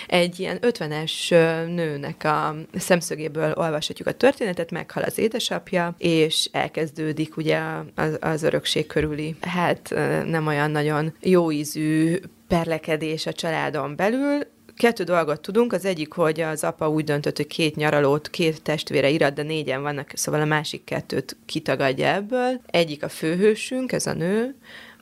egy 0.06 0.40
ilyen 0.40 0.58
ötvenes 0.60 1.28
nőnek 1.66 2.24
a 2.24 2.56
szemszögéből 2.74 3.52
olvashatjuk 3.56 4.08
a 4.08 4.12
történetet, 4.12 4.70
meghal 4.70 5.02
az 5.02 5.18
édesapja, 5.18 5.94
és 5.98 6.48
elkezdődik 6.52 7.36
ugye 7.36 7.60
az, 7.94 8.16
az 8.20 8.42
örökség 8.42 8.86
körüli, 8.86 9.36
hát 9.40 9.94
nem 10.26 10.46
olyan 10.46 10.70
nagyon 10.70 11.14
jó 11.20 11.52
ízű 11.52 12.16
perlekedés 12.48 13.26
a 13.26 13.32
családon 13.32 13.96
belül, 13.96 14.46
kettő 14.78 15.04
dolgot 15.04 15.40
tudunk, 15.40 15.72
az 15.72 15.84
egyik, 15.84 16.12
hogy 16.12 16.40
az 16.40 16.64
apa 16.64 16.88
úgy 16.88 17.04
döntött, 17.04 17.36
hogy 17.36 17.46
két 17.46 17.76
nyaralót, 17.76 18.30
két 18.30 18.62
testvére 18.62 19.08
irat, 19.08 19.34
de 19.34 19.42
négyen 19.42 19.82
vannak, 19.82 20.10
szóval 20.14 20.40
a 20.40 20.44
másik 20.44 20.84
kettőt 20.84 21.36
kitagadja 21.46 22.06
ebből. 22.06 22.60
Egyik 22.66 23.02
a 23.02 23.08
főhősünk, 23.08 23.92
ez 23.92 24.06
a 24.06 24.12
nő, 24.12 24.54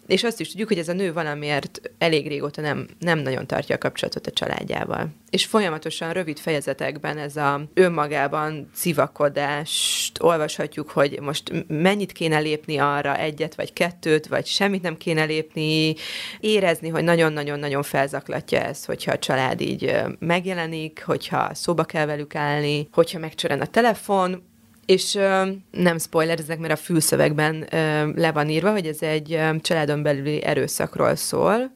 és 0.07 0.25
azt 0.25 0.40
is 0.40 0.49
tudjuk, 0.49 0.69
hogy 0.69 0.79
ez 0.79 0.88
a 0.88 0.92
nő 0.92 1.12
valamiért 1.12 1.81
elég 1.99 2.29
régóta 2.29 2.61
nem, 2.61 2.87
nem 2.99 3.19
nagyon 3.19 3.47
tartja 3.47 3.75
a 3.75 3.79
kapcsolatot 3.79 4.27
a 4.27 4.31
családjával. 4.31 5.09
És 5.31 5.45
folyamatosan 5.45 6.12
rövid 6.12 6.38
fejezetekben 6.38 7.19
ez 7.19 7.37
a 7.37 7.61
önmagában 7.75 8.71
civakodást 8.75 10.23
olvashatjuk, 10.23 10.90
hogy 10.90 11.21
most 11.21 11.64
mennyit 11.69 12.12
kéne 12.12 12.38
lépni 12.38 12.79
arra, 12.79 13.19
egyet 13.19 13.55
vagy 13.55 13.73
kettőt, 13.73 14.27
vagy 14.27 14.47
semmit 14.47 14.83
nem 14.83 14.97
kéne 14.97 15.25
lépni, 15.25 15.95
érezni, 16.40 16.88
hogy 16.88 17.05
nagyon-nagyon-nagyon 17.05 17.83
felzaklatja 17.83 18.61
ez, 18.61 18.85
hogyha 18.85 19.12
a 19.12 19.19
család 19.19 19.61
így 19.61 19.95
megjelenik, 20.19 21.03
hogyha 21.07 21.55
szóba 21.55 21.85
kell 21.85 22.07
velük 22.07 22.35
állni, 22.35 22.88
hogyha 22.92 23.19
megcsörön 23.19 23.61
a 23.61 23.66
telefon, 23.66 24.55
és 24.87 25.14
ö, 25.14 25.46
nem 25.70 25.99
spoilerezek, 25.99 26.59
mert 26.59 26.72
a 26.72 26.77
fülszövegben 26.77 27.66
le 28.14 28.33
van 28.33 28.49
írva, 28.49 28.70
hogy 28.72 28.87
ez 28.87 29.03
egy 29.03 29.40
családon 29.61 30.03
belüli 30.03 30.42
erőszakról 30.42 31.14
szól, 31.14 31.70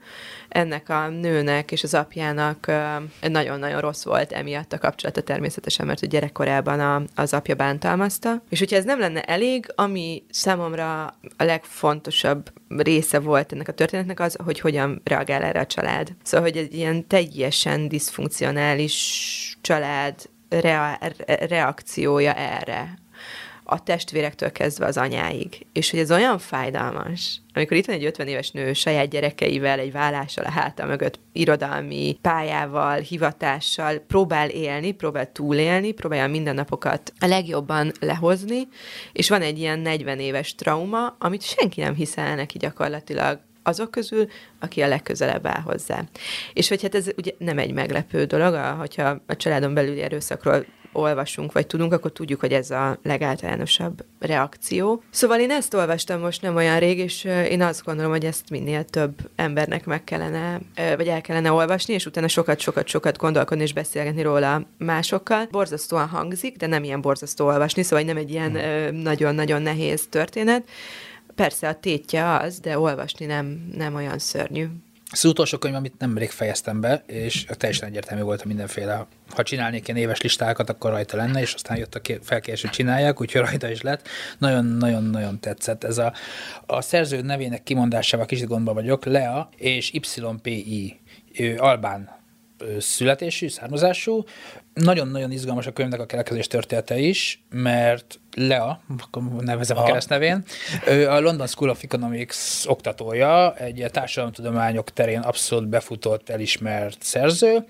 ennek 0.51 0.89
a 0.89 1.09
nőnek 1.09 1.73
és 1.73 1.83
az 1.83 1.95
apjának 1.95 2.73
nagyon-nagyon 3.21 3.81
rossz 3.81 4.05
volt 4.05 4.33
emiatt 4.33 4.73
a 4.73 4.79
kapcsolata 4.79 5.21
természetesen, 5.21 5.87
mert 5.87 6.03
a 6.03 6.07
gyerekkorában 6.07 6.81
a, 6.81 7.03
az 7.15 7.35
apja 7.35 7.55
bántalmazta. 7.55 8.43
És 8.49 8.59
hogyha 8.59 8.77
ez 8.77 8.85
nem 8.85 8.99
lenne 8.99 9.23
elég, 9.23 9.67
ami 9.75 10.23
számomra 10.31 11.05
a 11.37 11.45
legfontosabb 11.45 12.53
része 12.69 13.19
volt 13.19 13.53
ennek 13.53 13.69
a 13.69 13.73
történetnek 13.73 14.21
az, 14.21 14.37
hogy 14.45 14.61
hogyan 14.61 15.01
reagál 15.05 15.43
erre 15.43 15.61
a 15.61 15.67
család. 15.67 16.13
Szóval, 16.23 16.47
hogy 16.47 16.57
egy 16.57 16.75
ilyen 16.75 17.07
teljesen 17.07 17.89
diszfunkcionális 17.89 19.59
család 19.61 20.15
rea- 20.51 21.15
reakciója 21.49 22.35
erre, 22.35 22.99
a 23.73 23.83
testvérektől 23.83 24.53
kezdve 24.53 24.87
az 24.87 24.97
anyáig. 24.97 25.67
És 25.73 25.91
hogy 25.91 26.01
ez 26.01 26.11
olyan 26.11 26.39
fájdalmas, 26.39 27.41
amikor 27.55 27.77
itt 27.77 27.87
van 27.87 27.97
egy 27.97 28.05
50 28.05 28.27
éves 28.27 28.51
nő 28.51 28.73
saját 28.73 29.09
gyerekeivel, 29.09 29.79
egy 29.79 29.93
vállással 29.93 30.45
a 30.45 30.51
háta 30.51 30.87
mögött, 30.87 31.19
irodalmi 31.33 32.19
pályával, 32.23 32.99
hivatással 32.99 33.99
próbál 33.99 34.49
élni, 34.49 34.93
próbál 34.93 35.33
túlélni, 35.33 35.93
próbálja 35.93 36.25
a 36.25 36.29
mindennapokat 36.29 37.13
a 37.19 37.27
legjobban 37.27 37.93
lehozni, 38.01 38.69
és 39.13 39.29
van 39.29 39.43
egy 39.43 39.59
ilyen 39.59 39.79
40 39.79 40.19
éves 40.19 40.55
trauma, 40.55 41.17
amit 41.19 41.43
senki 41.43 41.81
nem 41.81 41.95
hiszel 41.95 42.35
neki 42.35 42.59
gyakorlatilag 42.59 43.41
azok 43.63 43.91
közül, 43.91 44.27
aki 44.61 44.81
a 44.81 44.89
legközelebb 44.89 45.47
áll 45.47 45.61
hozzá. 45.61 46.05
És 46.53 46.69
hogy 46.69 46.83
hát 46.83 46.95
ez 46.95 47.07
ugye 47.17 47.33
nem 47.39 47.59
egy 47.59 47.73
meglepő 47.73 48.25
dolog, 48.25 48.55
hogyha 48.55 49.21
a 49.27 49.37
családon 49.37 49.75
belüli 49.75 50.01
erőszakról 50.01 50.65
olvasunk, 50.93 51.53
vagy 51.53 51.67
tudunk, 51.67 51.93
akkor 51.93 52.13
tudjuk, 52.13 52.41
hogy 52.41 52.53
ez 52.53 52.71
a 52.71 52.99
legáltalánosabb 53.03 54.05
reakció. 54.19 55.03
Szóval 55.11 55.41
én 55.41 55.51
ezt 55.51 55.75
olvastam 55.75 56.21
most 56.21 56.43
nem 56.43 56.57
olyan 56.57 56.79
rég, 56.79 56.99
és 56.99 57.25
én 57.25 57.63
azt 57.63 57.85
gondolom, 57.85 58.11
hogy 58.11 58.25
ezt 58.25 58.51
minél 58.51 58.85
több 58.85 59.13
embernek 59.37 59.85
meg 59.85 60.05
kellene, 60.05 60.61
vagy 60.97 61.09
el 61.09 61.21
kellene 61.21 61.53
olvasni, 61.53 61.95
és 61.95 62.07
utána 62.07 62.29
sokat-sokat-sokat 62.29 63.17
gondolkodni 63.17 63.63
és 63.63 63.73
beszélgetni 63.73 64.23
róla 64.23 64.67
másokkal. 64.79 65.49
Borzasztóan 65.51 66.09
hangzik, 66.09 66.57
de 66.57 66.67
nem 66.67 66.85
ilyen 66.85 67.01
borzasztó 67.01 67.47
olvasni, 67.47 67.83
szóval 67.83 68.05
nem 68.05 68.17
egy 68.17 68.31
ilyen 68.31 68.59
nagyon-nagyon 68.95 69.63
nehéz 69.63 70.07
történet. 70.09 70.69
Persze 71.41 71.69
a 71.69 71.75
tétje 71.75 72.37
az, 72.37 72.59
de 72.59 72.79
olvasni 72.79 73.27
nem, 73.27 73.71
nem 73.77 73.95
olyan 73.95 74.19
szörnyű. 74.19 74.67
Az 75.11 75.25
utolsó 75.25 75.59
könyv, 75.59 75.75
amit 75.75 75.99
nemrég 75.99 76.31
fejeztem 76.31 76.81
be, 76.81 77.03
és 77.07 77.47
teljesen 77.49 77.89
egyértelmű 77.89 78.23
volt 78.23 78.43
a 78.43 78.47
mindenféle. 78.47 79.07
Ha 79.31 79.43
csinálnék 79.43 79.89
ilyen 79.89 80.01
éves 80.01 80.21
listákat, 80.21 80.69
akkor 80.69 80.91
rajta 80.91 81.17
lenne, 81.17 81.41
és 81.41 81.55
aztán 81.55 81.77
jött 81.77 81.95
a 81.95 82.01
felkérés, 82.23 82.61
hogy 82.61 82.71
csinálják, 82.71 83.21
úgyhogy 83.21 83.41
rajta 83.41 83.71
is 83.71 83.81
lett. 83.81 84.09
Nagyon-nagyon-nagyon 84.39 85.41
tetszett. 85.41 85.85
Ez 85.85 85.99
a, 85.99 86.13
a 86.67 86.81
szerző 86.81 87.21
nevének 87.21 87.63
kimondásával 87.63 88.27
kicsit 88.27 88.47
gondba 88.47 88.73
vagyok. 88.73 89.05
Lea 89.05 89.49
és 89.57 89.93
YPI. 89.93 91.01
Ő 91.33 91.57
albán 91.59 92.19
születésű, 92.79 93.49
származású. 93.49 94.25
Nagyon-nagyon 94.75 95.33
izgalmas 95.33 95.67
a 95.67 95.73
könyvnek 95.73 96.01
a 96.01 96.07
keletkezés 96.07 96.47
története 96.47 96.99
is, 96.99 97.43
mert 97.51 98.20
Lea, 98.47 98.81
akkor 98.99 99.23
nevezem 99.23 99.77
a 99.77 99.83
keresztnevén, 99.83 100.45
ő 100.87 101.09
a 101.09 101.21
London 101.21 101.47
School 101.47 101.71
of 101.71 101.83
Economics 101.83 102.37
oktatója, 102.67 103.55
egy 103.55 103.87
társadalomtudományok 103.93 104.93
terén 104.93 105.21
abszolút 105.21 105.69
befutott, 105.69 106.29
elismert 106.29 107.03
szerző, 107.03 107.65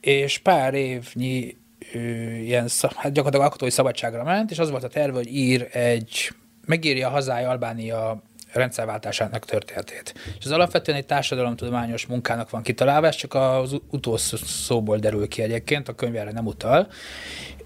és 0.00 0.38
pár 0.38 0.74
évnyi 0.74 1.56
ő, 1.92 2.36
ilyen, 2.36 2.68
hát 2.80 3.12
gyakorlatilag 3.12 3.40
alkotói 3.40 3.70
szabadságra 3.70 4.24
ment, 4.24 4.50
és 4.50 4.58
az 4.58 4.70
volt 4.70 4.84
a 4.84 4.88
terve, 4.88 5.16
hogy 5.16 5.34
ír 5.34 5.68
egy, 5.72 6.30
megírja 6.66 7.08
a 7.08 7.10
hazája 7.10 7.48
Albánia 7.48 8.22
rendszerváltásának 8.52 9.44
történetét. 9.44 10.14
És 10.38 10.44
az 10.44 10.50
alapvetően 10.50 10.98
egy 10.98 11.06
társadalomtudományos 11.06 12.06
munkának 12.06 12.50
van 12.50 12.62
kitalálva, 12.62 13.06
ez 13.06 13.14
csak 13.14 13.34
az 13.34 13.76
utolsó 13.90 14.36
szóból 14.36 14.98
derül 14.98 15.28
ki 15.28 15.42
egyébként, 15.42 15.88
a 15.88 15.94
könyv 15.94 16.16
erre 16.16 16.32
nem 16.32 16.46
utal. 16.46 16.88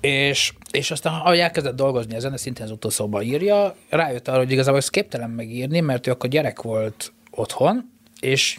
És, 0.01 0.53
és 0.70 0.90
aztán, 0.90 1.12
ahogy 1.12 1.38
elkezdett 1.38 1.77
dolgozni 1.77 2.14
ezen, 2.14 2.37
szintén 2.37 2.64
az 2.64 2.70
utolsóban 2.70 3.23
írja, 3.23 3.75
rájött 3.88 4.29
arra, 4.29 4.38
hogy 4.38 4.51
igazából 4.51 4.79
ezt 4.79 4.90
képtelen 4.90 5.31
megírni, 5.31 5.81
mert 5.81 6.07
ő 6.07 6.11
akkor 6.11 6.31
gyerek 6.31 6.62
volt 6.62 7.12
otthon, 7.31 7.92
és 8.20 8.59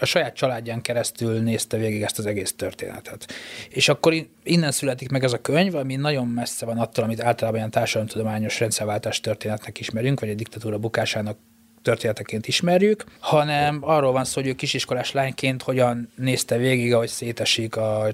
a 0.00 0.04
saját 0.04 0.34
családján 0.34 0.82
keresztül 0.82 1.40
nézte 1.40 1.76
végig 1.76 2.02
ezt 2.02 2.18
az 2.18 2.26
egész 2.26 2.54
történetet. 2.56 3.32
És 3.68 3.88
akkor 3.88 4.14
innen 4.42 4.70
születik 4.70 5.10
meg 5.10 5.24
ez 5.24 5.32
a 5.32 5.40
könyv, 5.40 5.74
ami 5.74 5.96
nagyon 5.96 6.26
messze 6.26 6.66
van 6.66 6.78
attól, 6.78 7.04
amit 7.04 7.22
általában 7.22 7.58
ilyen 7.58 7.70
társadalomtudományos 7.70 8.60
rendszerváltás 8.60 9.20
történetnek 9.20 9.80
ismerünk, 9.80 10.20
vagy 10.20 10.28
egy 10.28 10.36
diktatúra 10.36 10.78
bukásának 10.78 11.38
történeteként 11.86 12.46
ismerjük, 12.46 13.04
hanem 13.20 13.78
arról 13.80 14.12
van 14.12 14.24
szó, 14.24 14.40
hogy 14.40 14.50
ő 14.50 14.54
kisiskolás 14.54 15.12
lányként 15.12 15.62
hogyan 15.62 16.12
nézte 16.16 16.56
végig, 16.56 16.94
ahogy 16.94 17.08
szétesik 17.08 17.76
a 17.76 18.08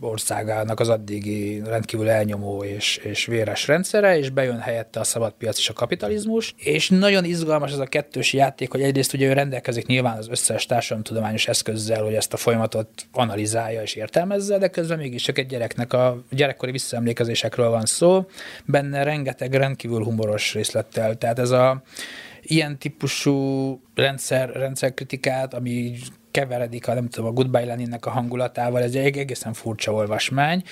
országának 0.00 0.80
az 0.80 0.88
addigi 0.88 1.62
rendkívül 1.64 2.08
elnyomó 2.08 2.64
és, 2.64 2.96
és 2.96 3.26
véres 3.26 3.66
rendszere, 3.66 4.18
és 4.18 4.30
bejön 4.30 4.58
helyette 4.58 5.00
a 5.00 5.04
szabadpiac 5.04 5.58
és 5.58 5.68
a 5.68 5.72
kapitalizmus, 5.72 6.54
és 6.56 6.88
nagyon 6.88 7.24
izgalmas 7.24 7.72
ez 7.72 7.78
a 7.78 7.86
kettős 7.86 8.32
játék, 8.32 8.70
hogy 8.70 8.82
egyrészt 8.82 9.12
ugye 9.12 9.26
ő 9.26 9.32
rendelkezik 9.32 9.86
nyilván 9.86 10.16
az 10.16 10.28
összes 10.28 10.66
társadalomtudományos 10.66 11.48
eszközzel, 11.48 12.02
hogy 12.02 12.14
ezt 12.14 12.32
a 12.32 12.36
folyamatot 12.36 12.88
analizálja 13.12 13.82
és 13.82 13.94
értelmezze, 13.94 14.58
de 14.58 14.68
közben 14.68 14.98
mégis 14.98 15.22
csak 15.22 15.38
egy 15.38 15.46
gyereknek 15.46 15.92
a 15.92 16.22
gyerekkori 16.30 16.70
visszaemlékezésekről 16.70 17.70
van 17.70 17.84
szó, 17.84 18.26
benne 18.64 19.02
rengeteg 19.02 19.54
rendkívül 19.54 20.04
humoros 20.04 20.54
részlettel, 20.54 21.16
tehát 21.16 21.38
ez 21.38 21.50
a 21.50 21.82
ilyen 22.42 22.78
típusú 22.78 23.80
rendszer, 23.94 24.50
rendszerkritikát, 24.52 25.54
ami 25.54 25.98
keveredik 26.30 26.88
a, 26.88 26.94
nem 26.94 27.08
tudom, 27.08 27.30
a 27.30 27.32
Goodbye 27.32 27.64
Leninnek 27.64 28.06
a 28.06 28.10
hangulatával, 28.10 28.82
ez 28.82 28.94
egy 28.94 29.18
egészen 29.18 29.52
furcsa 29.52 29.92
olvasmány. 29.92 30.62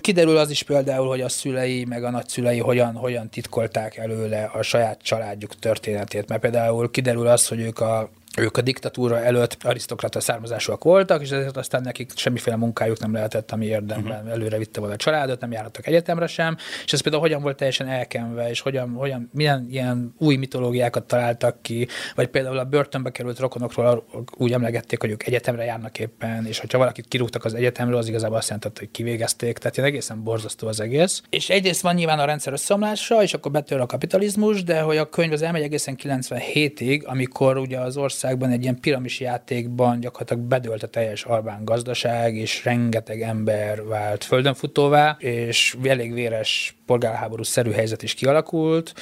Kiderül 0.00 0.36
az 0.36 0.50
is 0.50 0.62
például, 0.62 1.08
hogy 1.08 1.20
a 1.20 1.28
szülei 1.28 1.84
meg 1.84 2.04
a 2.04 2.10
nagyszülei 2.10 2.58
hogyan, 2.58 2.94
hogyan 2.94 3.30
titkolták 3.30 3.96
előle 3.96 4.44
a 4.44 4.62
saját 4.62 5.02
családjuk 5.02 5.58
történetét, 5.58 6.28
mert 6.28 6.40
például 6.40 6.90
kiderül 6.90 7.26
az, 7.26 7.48
hogy 7.48 7.60
ők 7.60 7.80
a 7.80 8.10
ők 8.36 8.56
a 8.56 8.60
diktatúra 8.60 9.22
előtt 9.22 9.56
arisztokrata 9.62 10.20
származásúak 10.20 10.84
voltak, 10.84 11.22
és 11.22 11.30
ezért 11.30 11.56
aztán 11.56 11.82
nekik 11.82 12.10
semmiféle 12.14 12.56
munkájuk 12.56 12.98
nem 12.98 13.12
lehetett, 13.12 13.50
ami 13.50 13.66
érdemben 13.66 14.18
uh-huh. 14.18 14.30
előre 14.30 14.58
vitte 14.58 14.80
volna 14.80 14.94
a 14.94 14.98
családot, 14.98 15.40
nem 15.40 15.52
járhattak 15.52 15.86
egyetemre 15.86 16.26
sem, 16.26 16.56
és 16.84 16.92
ez 16.92 17.00
például 17.00 17.22
hogyan 17.22 17.42
volt 17.42 17.56
teljesen 17.56 17.88
elkenve, 17.88 18.48
és 18.50 18.60
hogyan, 18.60 18.90
hogyan 18.90 19.30
milyen 19.32 19.66
ilyen 19.70 20.14
új 20.18 20.36
mitológiákat 20.36 21.04
találtak 21.04 21.62
ki, 21.62 21.88
vagy 22.14 22.26
például 22.26 22.58
a 22.58 22.64
börtönbe 22.64 23.10
került 23.10 23.38
rokonokról 23.38 24.06
úgy 24.36 24.52
emlegették, 24.52 25.00
hogy 25.00 25.10
ők 25.10 25.26
egyetemre 25.26 25.64
járnak 25.64 25.98
éppen, 25.98 26.46
és 26.46 26.58
hogyha 26.58 26.78
valakit 26.78 27.08
kirúgtak 27.08 27.44
az 27.44 27.54
egyetemről, 27.54 27.98
az 27.98 28.08
igazából 28.08 28.36
azt 28.36 28.48
jelenti, 28.48 28.70
hogy 28.78 28.90
kivégezték, 28.90 29.58
tehát 29.58 29.76
ilyen 29.76 29.88
egészen 29.88 30.22
borzasztó 30.22 30.68
az 30.68 30.80
egész. 30.80 31.22
És 31.30 31.50
egyrészt 31.50 31.80
van 31.80 31.94
nyilván 31.94 32.18
a 32.18 32.24
rendszer 32.24 32.52
összeomlása, 32.52 33.22
és 33.22 33.34
akkor 33.34 33.50
betör 33.50 33.80
a 33.80 33.86
kapitalizmus, 33.86 34.62
de 34.62 34.80
hogy 34.80 34.96
a 34.96 35.08
könyv 35.08 35.32
az 35.32 35.42
elmegy 35.42 35.62
egészen 35.62 35.96
97-ig, 36.02 37.04
amikor 37.04 37.56
ugye 37.56 37.78
az 37.78 37.96
ország 37.96 38.25
országban 38.26 38.50
egy 38.50 38.62
ilyen 38.62 38.80
piramis 38.80 39.20
játékban 39.20 40.00
gyakorlatilag 40.00 40.42
bedőlt 40.42 40.82
a 40.82 40.86
teljes 40.86 41.24
albán 41.24 41.64
gazdaság, 41.64 42.36
és 42.36 42.64
rengeteg 42.64 43.22
ember 43.22 43.84
vált 43.84 44.24
földönfutóvá, 44.24 45.16
és 45.18 45.76
elég 45.82 46.12
véres 46.12 46.76
polgárháború 46.86 47.42
szerű 47.42 47.70
helyzet 47.70 48.02
is 48.02 48.14
kialakult, 48.14 48.94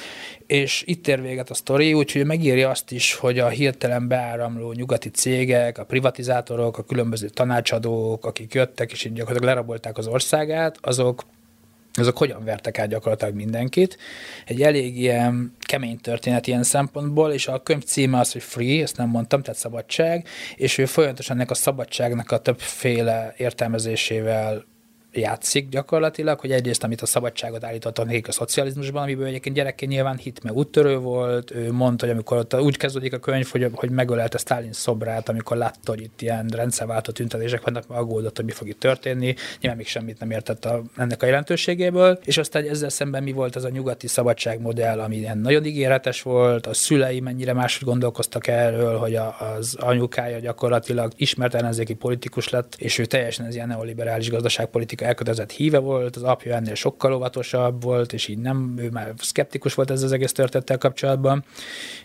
és 0.47 0.83
itt 0.85 1.07
ér 1.07 1.21
véget 1.21 1.49
a 1.49 1.53
sztori, 1.53 1.93
úgyhogy 1.93 2.25
megírja 2.25 2.69
azt 2.69 2.91
is, 2.91 3.13
hogy 3.13 3.39
a 3.39 3.47
hirtelen 3.47 4.07
beáramló 4.07 4.71
nyugati 4.71 5.09
cégek, 5.09 5.77
a 5.77 5.85
privatizátorok, 5.85 6.77
a 6.77 6.83
különböző 6.83 7.29
tanácsadók, 7.29 8.25
akik 8.25 8.53
jöttek 8.53 8.91
és 8.91 9.05
így 9.05 9.13
gyakorlatilag 9.13 9.55
lerabolták 9.55 9.97
az 9.97 10.07
országát, 10.07 10.77
azok 10.81 11.23
azok 11.97 12.17
hogyan 12.17 12.43
vertek 12.43 12.79
át 12.79 12.87
gyakorlatilag 12.87 13.35
mindenkit. 13.35 13.97
Egy 14.45 14.61
elég 14.61 14.99
ilyen 14.99 15.55
kemény 15.59 15.99
történet 15.99 16.47
ilyen 16.47 16.63
szempontból, 16.63 17.31
és 17.31 17.47
a 17.47 17.63
könyv 17.63 17.83
címe 17.83 18.19
az, 18.19 18.31
hogy 18.31 18.43
free, 18.43 18.81
ezt 18.81 18.97
nem 18.97 19.09
mondtam, 19.09 19.41
tehát 19.41 19.59
szabadság, 19.59 20.27
és 20.55 20.77
ő 20.77 20.85
folyamatosan 20.85 21.35
ennek 21.35 21.51
a 21.51 21.53
szabadságnak 21.53 22.31
a 22.31 22.37
többféle 22.37 23.33
értelmezésével 23.37 24.63
játszik 25.17 25.69
gyakorlatilag, 25.69 26.39
hogy 26.39 26.51
egyrészt, 26.51 26.83
amit 26.83 27.01
a 27.01 27.05
szabadságot 27.05 27.63
állítottak 27.63 28.05
nekik 28.05 28.27
a 28.27 28.31
szocializmusban, 28.31 29.03
amiből 29.03 29.25
egyébként 29.25 29.55
gyerekként 29.55 29.91
nyilván 29.91 30.17
hit 30.17 30.43
meg 30.43 30.55
úttörő 30.55 30.97
volt, 30.97 31.51
ő 31.51 31.71
mondta, 31.71 32.05
hogy 32.05 32.13
amikor 32.13 32.37
ott 32.37 32.55
úgy 32.55 32.77
kezdődik 32.77 33.13
a 33.13 33.19
könyv, 33.19 33.47
hogy, 33.51 33.67
hogy 33.73 33.89
megölelte 33.89 34.37
Stalin 34.37 34.73
szobrát, 34.73 35.29
amikor 35.29 35.57
látta, 35.57 35.91
hogy 35.91 36.01
itt 36.01 36.21
ilyen 36.21 36.47
rendszerváltó 36.47 37.11
tüntetések 37.11 37.61
vannak, 37.61 37.83
aggódott, 37.87 38.35
hogy 38.35 38.45
mi 38.45 38.51
fog 38.51 38.67
itt 38.67 38.79
történni, 38.79 39.35
nyilván 39.59 39.77
még 39.77 39.87
semmit 39.87 40.19
nem 40.19 40.31
értett 40.31 40.65
a, 40.65 40.81
ennek 40.97 41.23
a 41.23 41.25
jelentőségéből, 41.25 42.19
és 42.23 42.37
aztán 42.37 42.69
ezzel 42.69 42.89
szemben 42.89 43.23
mi 43.23 43.31
volt 43.31 43.55
az 43.55 43.63
a 43.63 43.69
nyugati 43.69 44.07
szabadságmodell, 44.07 44.99
ami 44.99 45.15
ilyen 45.15 45.37
nagyon 45.37 45.65
ígéretes 45.65 46.21
volt, 46.21 46.67
a 46.67 46.73
szülei 46.73 47.19
mennyire 47.19 47.53
máshogy 47.53 47.87
gondolkoztak 47.87 48.47
erről, 48.47 48.97
hogy 48.97 49.15
a, 49.15 49.35
az 49.55 49.75
anyukája 49.79 50.39
gyakorlatilag 50.39 51.11
ismert 51.15 51.53
ellenzéki 51.55 51.93
politikus 51.93 52.49
lett, 52.49 52.75
és 52.77 52.97
ő 52.97 53.05
teljesen 53.05 53.45
ez 53.45 53.55
ilyen 53.55 53.67
neoliberális 53.67 54.29
gazdaságpolitika 54.29 55.04
elkötelezett 55.05 55.51
híve 55.51 55.77
volt, 55.77 56.15
az 56.15 56.23
apja 56.23 56.55
ennél 56.55 56.75
sokkal 56.75 57.13
óvatosabb 57.13 57.83
volt, 57.83 58.13
és 58.13 58.27
így 58.27 58.37
nem, 58.37 58.73
ő 58.77 58.89
már 58.89 59.13
szkeptikus 59.17 59.73
volt 59.73 59.91
ez 59.91 60.03
az 60.03 60.11
egész 60.11 60.31
történettel 60.31 60.77
kapcsolatban. 60.77 61.43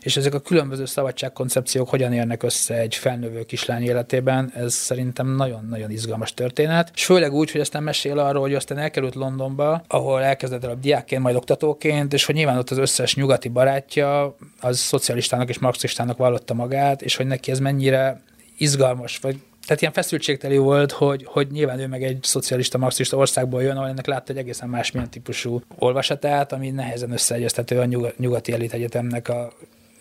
És 0.03 0.16
ezek 0.16 0.34
a 0.34 0.40
különböző 0.40 0.84
szabadságkoncepciók 0.84 1.88
hogyan 1.88 2.12
érnek 2.12 2.42
össze 2.42 2.74
egy 2.74 2.94
felnövő 2.94 3.42
kislány 3.42 3.82
életében, 3.82 4.53
ez 4.55 4.74
szerintem 4.74 5.26
nagyon-nagyon 5.26 5.90
izgalmas 5.90 6.34
történet. 6.34 6.90
És 6.94 7.05
főleg 7.05 7.32
úgy, 7.32 7.51
hogy 7.51 7.61
aztán 7.61 7.82
mesél 7.82 8.18
arról, 8.18 8.42
hogy 8.42 8.55
aztán 8.55 8.78
elkerült 8.78 9.14
Londonba, 9.14 9.84
ahol 9.88 10.22
elkezdett 10.22 10.64
el 10.64 10.70
a 10.70 10.74
diákként, 10.74 11.22
majd 11.22 11.36
oktatóként, 11.36 12.12
és 12.12 12.24
hogy 12.24 12.34
nyilván 12.34 12.59
ott 12.59 12.70
az 12.70 12.78
összes 12.78 13.14
nyugati 13.14 13.48
barátja 13.48 14.36
az 14.61 14.78
szocialistának 14.78 15.48
és 15.48 15.59
marxistának 15.59 16.16
vallotta 16.16 16.55
magát, 16.55 17.03
és 17.03 17.16
hogy 17.16 17.26
neki 17.26 17.51
ez 17.51 17.59
mennyire 17.59 18.22
izgalmas, 18.59 19.18
vagy 19.18 19.36
tehát 19.71 19.85
ilyen 19.85 19.95
feszültségteli 19.95 20.57
volt, 20.57 20.93
hogy, 20.93 21.25
hogy 21.29 21.51
nyilván 21.51 21.79
ő 21.79 21.87
meg 21.87 22.03
egy 22.03 22.18
szocialista, 22.23 22.79
marxista 22.79 23.16
országból 23.16 23.62
jön, 23.62 23.77
ahol 23.77 23.89
ennek 23.89 24.07
látta 24.07 24.33
egy 24.33 24.39
egészen 24.39 24.68
másmilyen 24.68 25.11
típusú 25.11 25.62
olvasatát, 25.79 26.53
ami 26.53 26.71
nehezen 26.71 27.12
összeegyeztető 27.12 27.79
a 27.79 28.12
nyugati 28.16 28.53
elit 28.53 28.73
egyetemnek 28.73 29.29
a 29.29 29.53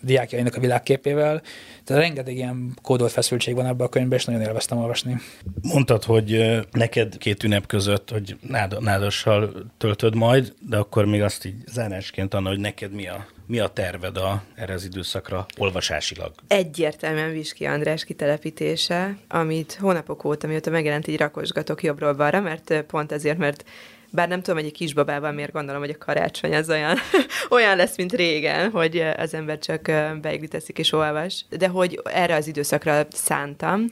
diákjainak 0.02 0.56
a 0.56 0.60
világképével. 0.60 1.42
Tehát 1.84 2.02
rengeteg 2.02 2.36
ilyen 2.36 2.78
kódolt 2.82 3.12
feszültség 3.12 3.56
van 3.56 3.66
ebben 3.66 3.88
a 3.88 3.90
könyvben, 3.90 4.18
és 4.18 4.26
nagyon 4.26 4.42
élveztem 4.42 4.78
olvasni. 4.78 5.18
Mondtad, 5.62 6.04
hogy 6.04 6.60
neked 6.72 7.18
két 7.18 7.44
ünnep 7.44 7.66
között, 7.66 8.10
hogy 8.10 8.38
nád, 8.48 8.82
nádassal 8.82 9.72
töltöd 9.78 10.16
majd, 10.16 10.54
de 10.70 10.78
akkor 10.78 11.06
még 11.06 11.22
azt 11.22 11.46
így 11.46 11.56
zárásként 11.66 12.34
anna, 12.34 12.50
hogy 12.50 12.60
neked 12.60 12.92
mi 12.92 13.08
a, 13.08 13.26
mi 13.46 13.60
a 13.60 13.68
terved 13.68 14.18
a, 14.18 14.44
erre 14.56 14.74
az 14.74 14.86
időszakra 14.86 15.46
olvasásilag? 15.58 16.32
Egyértelműen 16.48 17.32
Viski 17.32 17.66
András 17.66 18.04
kitelepítése, 18.04 19.18
amit 19.28 19.78
hónapok 19.82 20.24
óta, 20.24 20.48
mióta 20.48 20.70
megjelent, 20.70 21.08
így 21.08 21.18
rakosgatok 21.18 21.84
jobbról 21.84 22.14
balra, 22.14 22.40
mert 22.40 22.82
pont 22.82 23.12
ezért, 23.12 23.38
mert 23.38 23.64
bár 24.12 24.28
nem 24.28 24.42
tudom, 24.42 24.60
hogy 24.60 24.68
egy 24.68 24.78
kisbabával 24.78 25.32
miért 25.32 25.52
gondolom, 25.52 25.82
hogy 25.82 25.96
a 26.00 26.06
karácsony 26.06 26.56
az 26.56 26.70
olyan, 26.70 26.98
olyan 27.50 27.76
lesz, 27.76 27.98
mint 27.98 28.14
régen, 28.14 28.70
hogy 28.72 28.98
az 29.18 29.34
ember 29.34 29.60
csak 29.60 29.82
beigli 30.22 30.48
teszik 30.48 30.80
és 30.80 30.92
olvas, 30.92 31.46
de 31.50 31.68
hogy 31.68 32.02
erre 32.04 32.36
az 32.36 32.48
időszakra 32.48 33.06
szántam, 33.12 33.86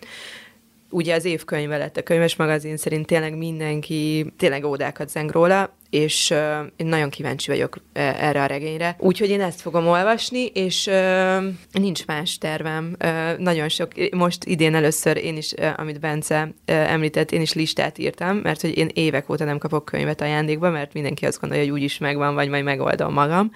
ugye 0.89 1.15
az 1.15 1.25
évkönyve 1.25 1.77
lett 1.77 1.97
a 1.97 2.03
könyves 2.03 2.35
magazin 2.35 2.77
szerint 2.77 3.05
tényleg 3.05 3.37
mindenki 3.37 4.33
tényleg 4.37 4.65
ódákat 4.65 5.09
zeng 5.09 5.31
róla, 5.31 5.76
és 5.89 6.29
uh, 6.29 6.37
én 6.75 6.87
nagyon 6.87 7.09
kíváncsi 7.09 7.51
vagyok 7.51 7.77
erre 7.93 8.41
a 8.41 8.45
regényre. 8.45 8.95
Úgyhogy 8.99 9.29
én 9.29 9.41
ezt 9.41 9.61
fogom 9.61 9.87
olvasni, 9.87 10.45
és 10.45 10.87
uh, 10.87 11.43
nincs 11.71 12.05
más 12.05 12.37
tervem. 12.37 12.95
Uh, 13.03 13.37
nagyon 13.37 13.69
sok, 13.69 13.91
most 14.11 14.45
idén 14.45 14.75
először 14.75 15.17
én 15.17 15.37
is, 15.37 15.51
uh, 15.51 15.69
amit 15.77 15.99
Bence 15.99 16.43
uh, 16.43 16.91
említett, 16.91 17.31
én 17.31 17.41
is 17.41 17.53
listát 17.53 17.97
írtam, 17.97 18.37
mert 18.37 18.61
hogy 18.61 18.77
én 18.77 18.89
évek 18.93 19.29
óta 19.29 19.43
nem 19.43 19.57
kapok 19.57 19.85
könyvet 19.85 20.21
ajándékba, 20.21 20.69
mert 20.69 20.93
mindenki 20.93 21.25
azt 21.25 21.39
gondolja, 21.39 21.63
hogy 21.63 21.73
úgyis 21.73 21.97
megvan, 21.97 22.33
vagy 22.33 22.49
majd 22.49 22.63
megoldom 22.63 23.13
magam. 23.13 23.51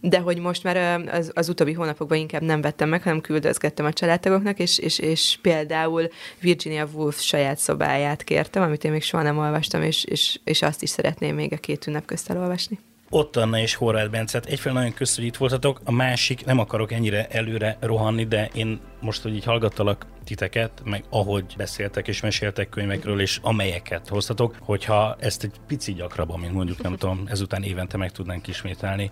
De 0.00 0.18
hogy 0.18 0.38
most 0.38 0.62
már 0.62 1.00
uh, 1.00 1.14
az, 1.14 1.30
az 1.34 1.48
utóbbi 1.48 1.72
hónapokban 1.72 2.18
inkább 2.18 2.42
nem 2.42 2.60
vettem 2.60 2.88
meg, 2.88 3.02
hanem 3.02 3.20
küldözgettem 3.20 3.86
a 3.86 3.92
családtagoknak, 3.92 4.58
és, 4.58 4.78
és, 4.78 4.98
és 4.98 5.38
például 5.42 6.08
Virginia 6.40 6.88
Woolf 6.92 7.20
saját 7.20 7.58
szobáját 7.58 8.24
kértem, 8.24 8.62
amit 8.62 8.84
én 8.84 8.90
még 8.90 9.02
soha 9.02 9.22
nem 9.22 9.38
olvastam, 9.38 9.82
és, 9.82 10.04
és, 10.04 10.38
és 10.44 10.62
azt 10.62 10.82
is 10.82 10.90
szeretném 10.90 11.34
még 11.34 11.52
a 11.52 11.56
két 11.64 11.86
ünnep 11.86 12.04
közt 12.04 12.30
elolvasni. 12.30 12.78
Ott 13.10 13.36
Anna 13.36 13.58
és 13.58 13.74
Horváth 13.74 14.10
Bencet. 14.10 14.46
Egyfelől 14.46 14.78
nagyon 14.78 14.94
köszönjük, 14.94 15.36
hogy 15.36 15.42
itt 15.42 15.50
voltatok, 15.50 15.80
a 15.84 15.92
másik, 15.92 16.44
nem 16.44 16.58
akarok 16.58 16.92
ennyire 16.92 17.26
előre 17.28 17.76
rohanni, 17.80 18.24
de 18.24 18.50
én 18.54 18.80
most, 19.00 19.22
hogy 19.22 19.34
így 19.34 19.44
hallgattalak 19.44 20.06
titeket, 20.24 20.82
meg 20.84 21.04
ahogy 21.10 21.54
beszéltek 21.56 22.08
és 22.08 22.20
meséltek 22.20 22.68
könyvekről, 22.68 23.20
és 23.20 23.38
amelyeket 23.42 24.08
hoztatok, 24.08 24.56
hogyha 24.60 25.16
ezt 25.20 25.44
egy 25.44 25.52
pici 25.66 25.92
gyakrabban, 25.92 26.40
mint 26.40 26.52
mondjuk 26.52 26.82
nem 26.82 26.96
tudom, 26.96 27.22
ezután 27.26 27.62
évente 27.62 27.96
meg 27.96 28.10
tudnánk 28.10 28.46
ismételni, 28.46 29.10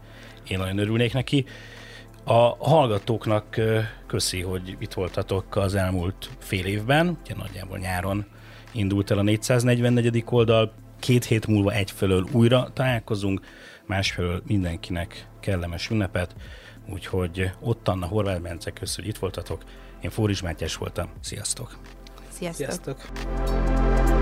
én 0.49 0.59
nagyon 0.59 0.79
örülnék 0.79 1.13
neki. 1.13 1.45
A 2.25 2.69
hallgatóknak 2.69 3.61
köszi, 4.07 4.41
hogy 4.41 4.77
itt 4.79 4.93
voltatok 4.93 5.57
az 5.57 5.75
elmúlt 5.75 6.31
fél 6.39 6.65
évben, 6.65 7.19
ugye 7.25 7.35
nagyjából 7.35 7.79
nyáron 7.79 8.27
indult 8.73 9.11
el 9.11 9.19
a 9.19 9.23
444. 9.23 10.25
oldal, 10.29 10.73
Két 11.03 11.25
hét 11.25 11.47
múlva 11.47 11.73
egyfelől 11.73 12.27
újra 12.33 12.71
találkozunk, 12.73 13.41
másfelől 13.87 14.43
mindenkinek 14.47 15.29
kellemes 15.41 15.91
ünnepet, 15.91 16.35
úgyhogy 16.89 17.51
ott 17.61 17.89
Anna 17.89 18.07
Horváth 18.07 18.41
Bence, 18.41 18.71
köszönjük, 18.71 19.05
hogy 19.05 19.15
itt 19.15 19.19
voltatok. 19.21 19.63
Én 20.01 20.11
Fóris 20.11 20.43
Mátyás 20.43 20.77
voltam. 20.77 21.11
Sziasztok! 21.21 21.77
Sziasztok! 22.29 22.71
Sziasztok. 22.71 24.22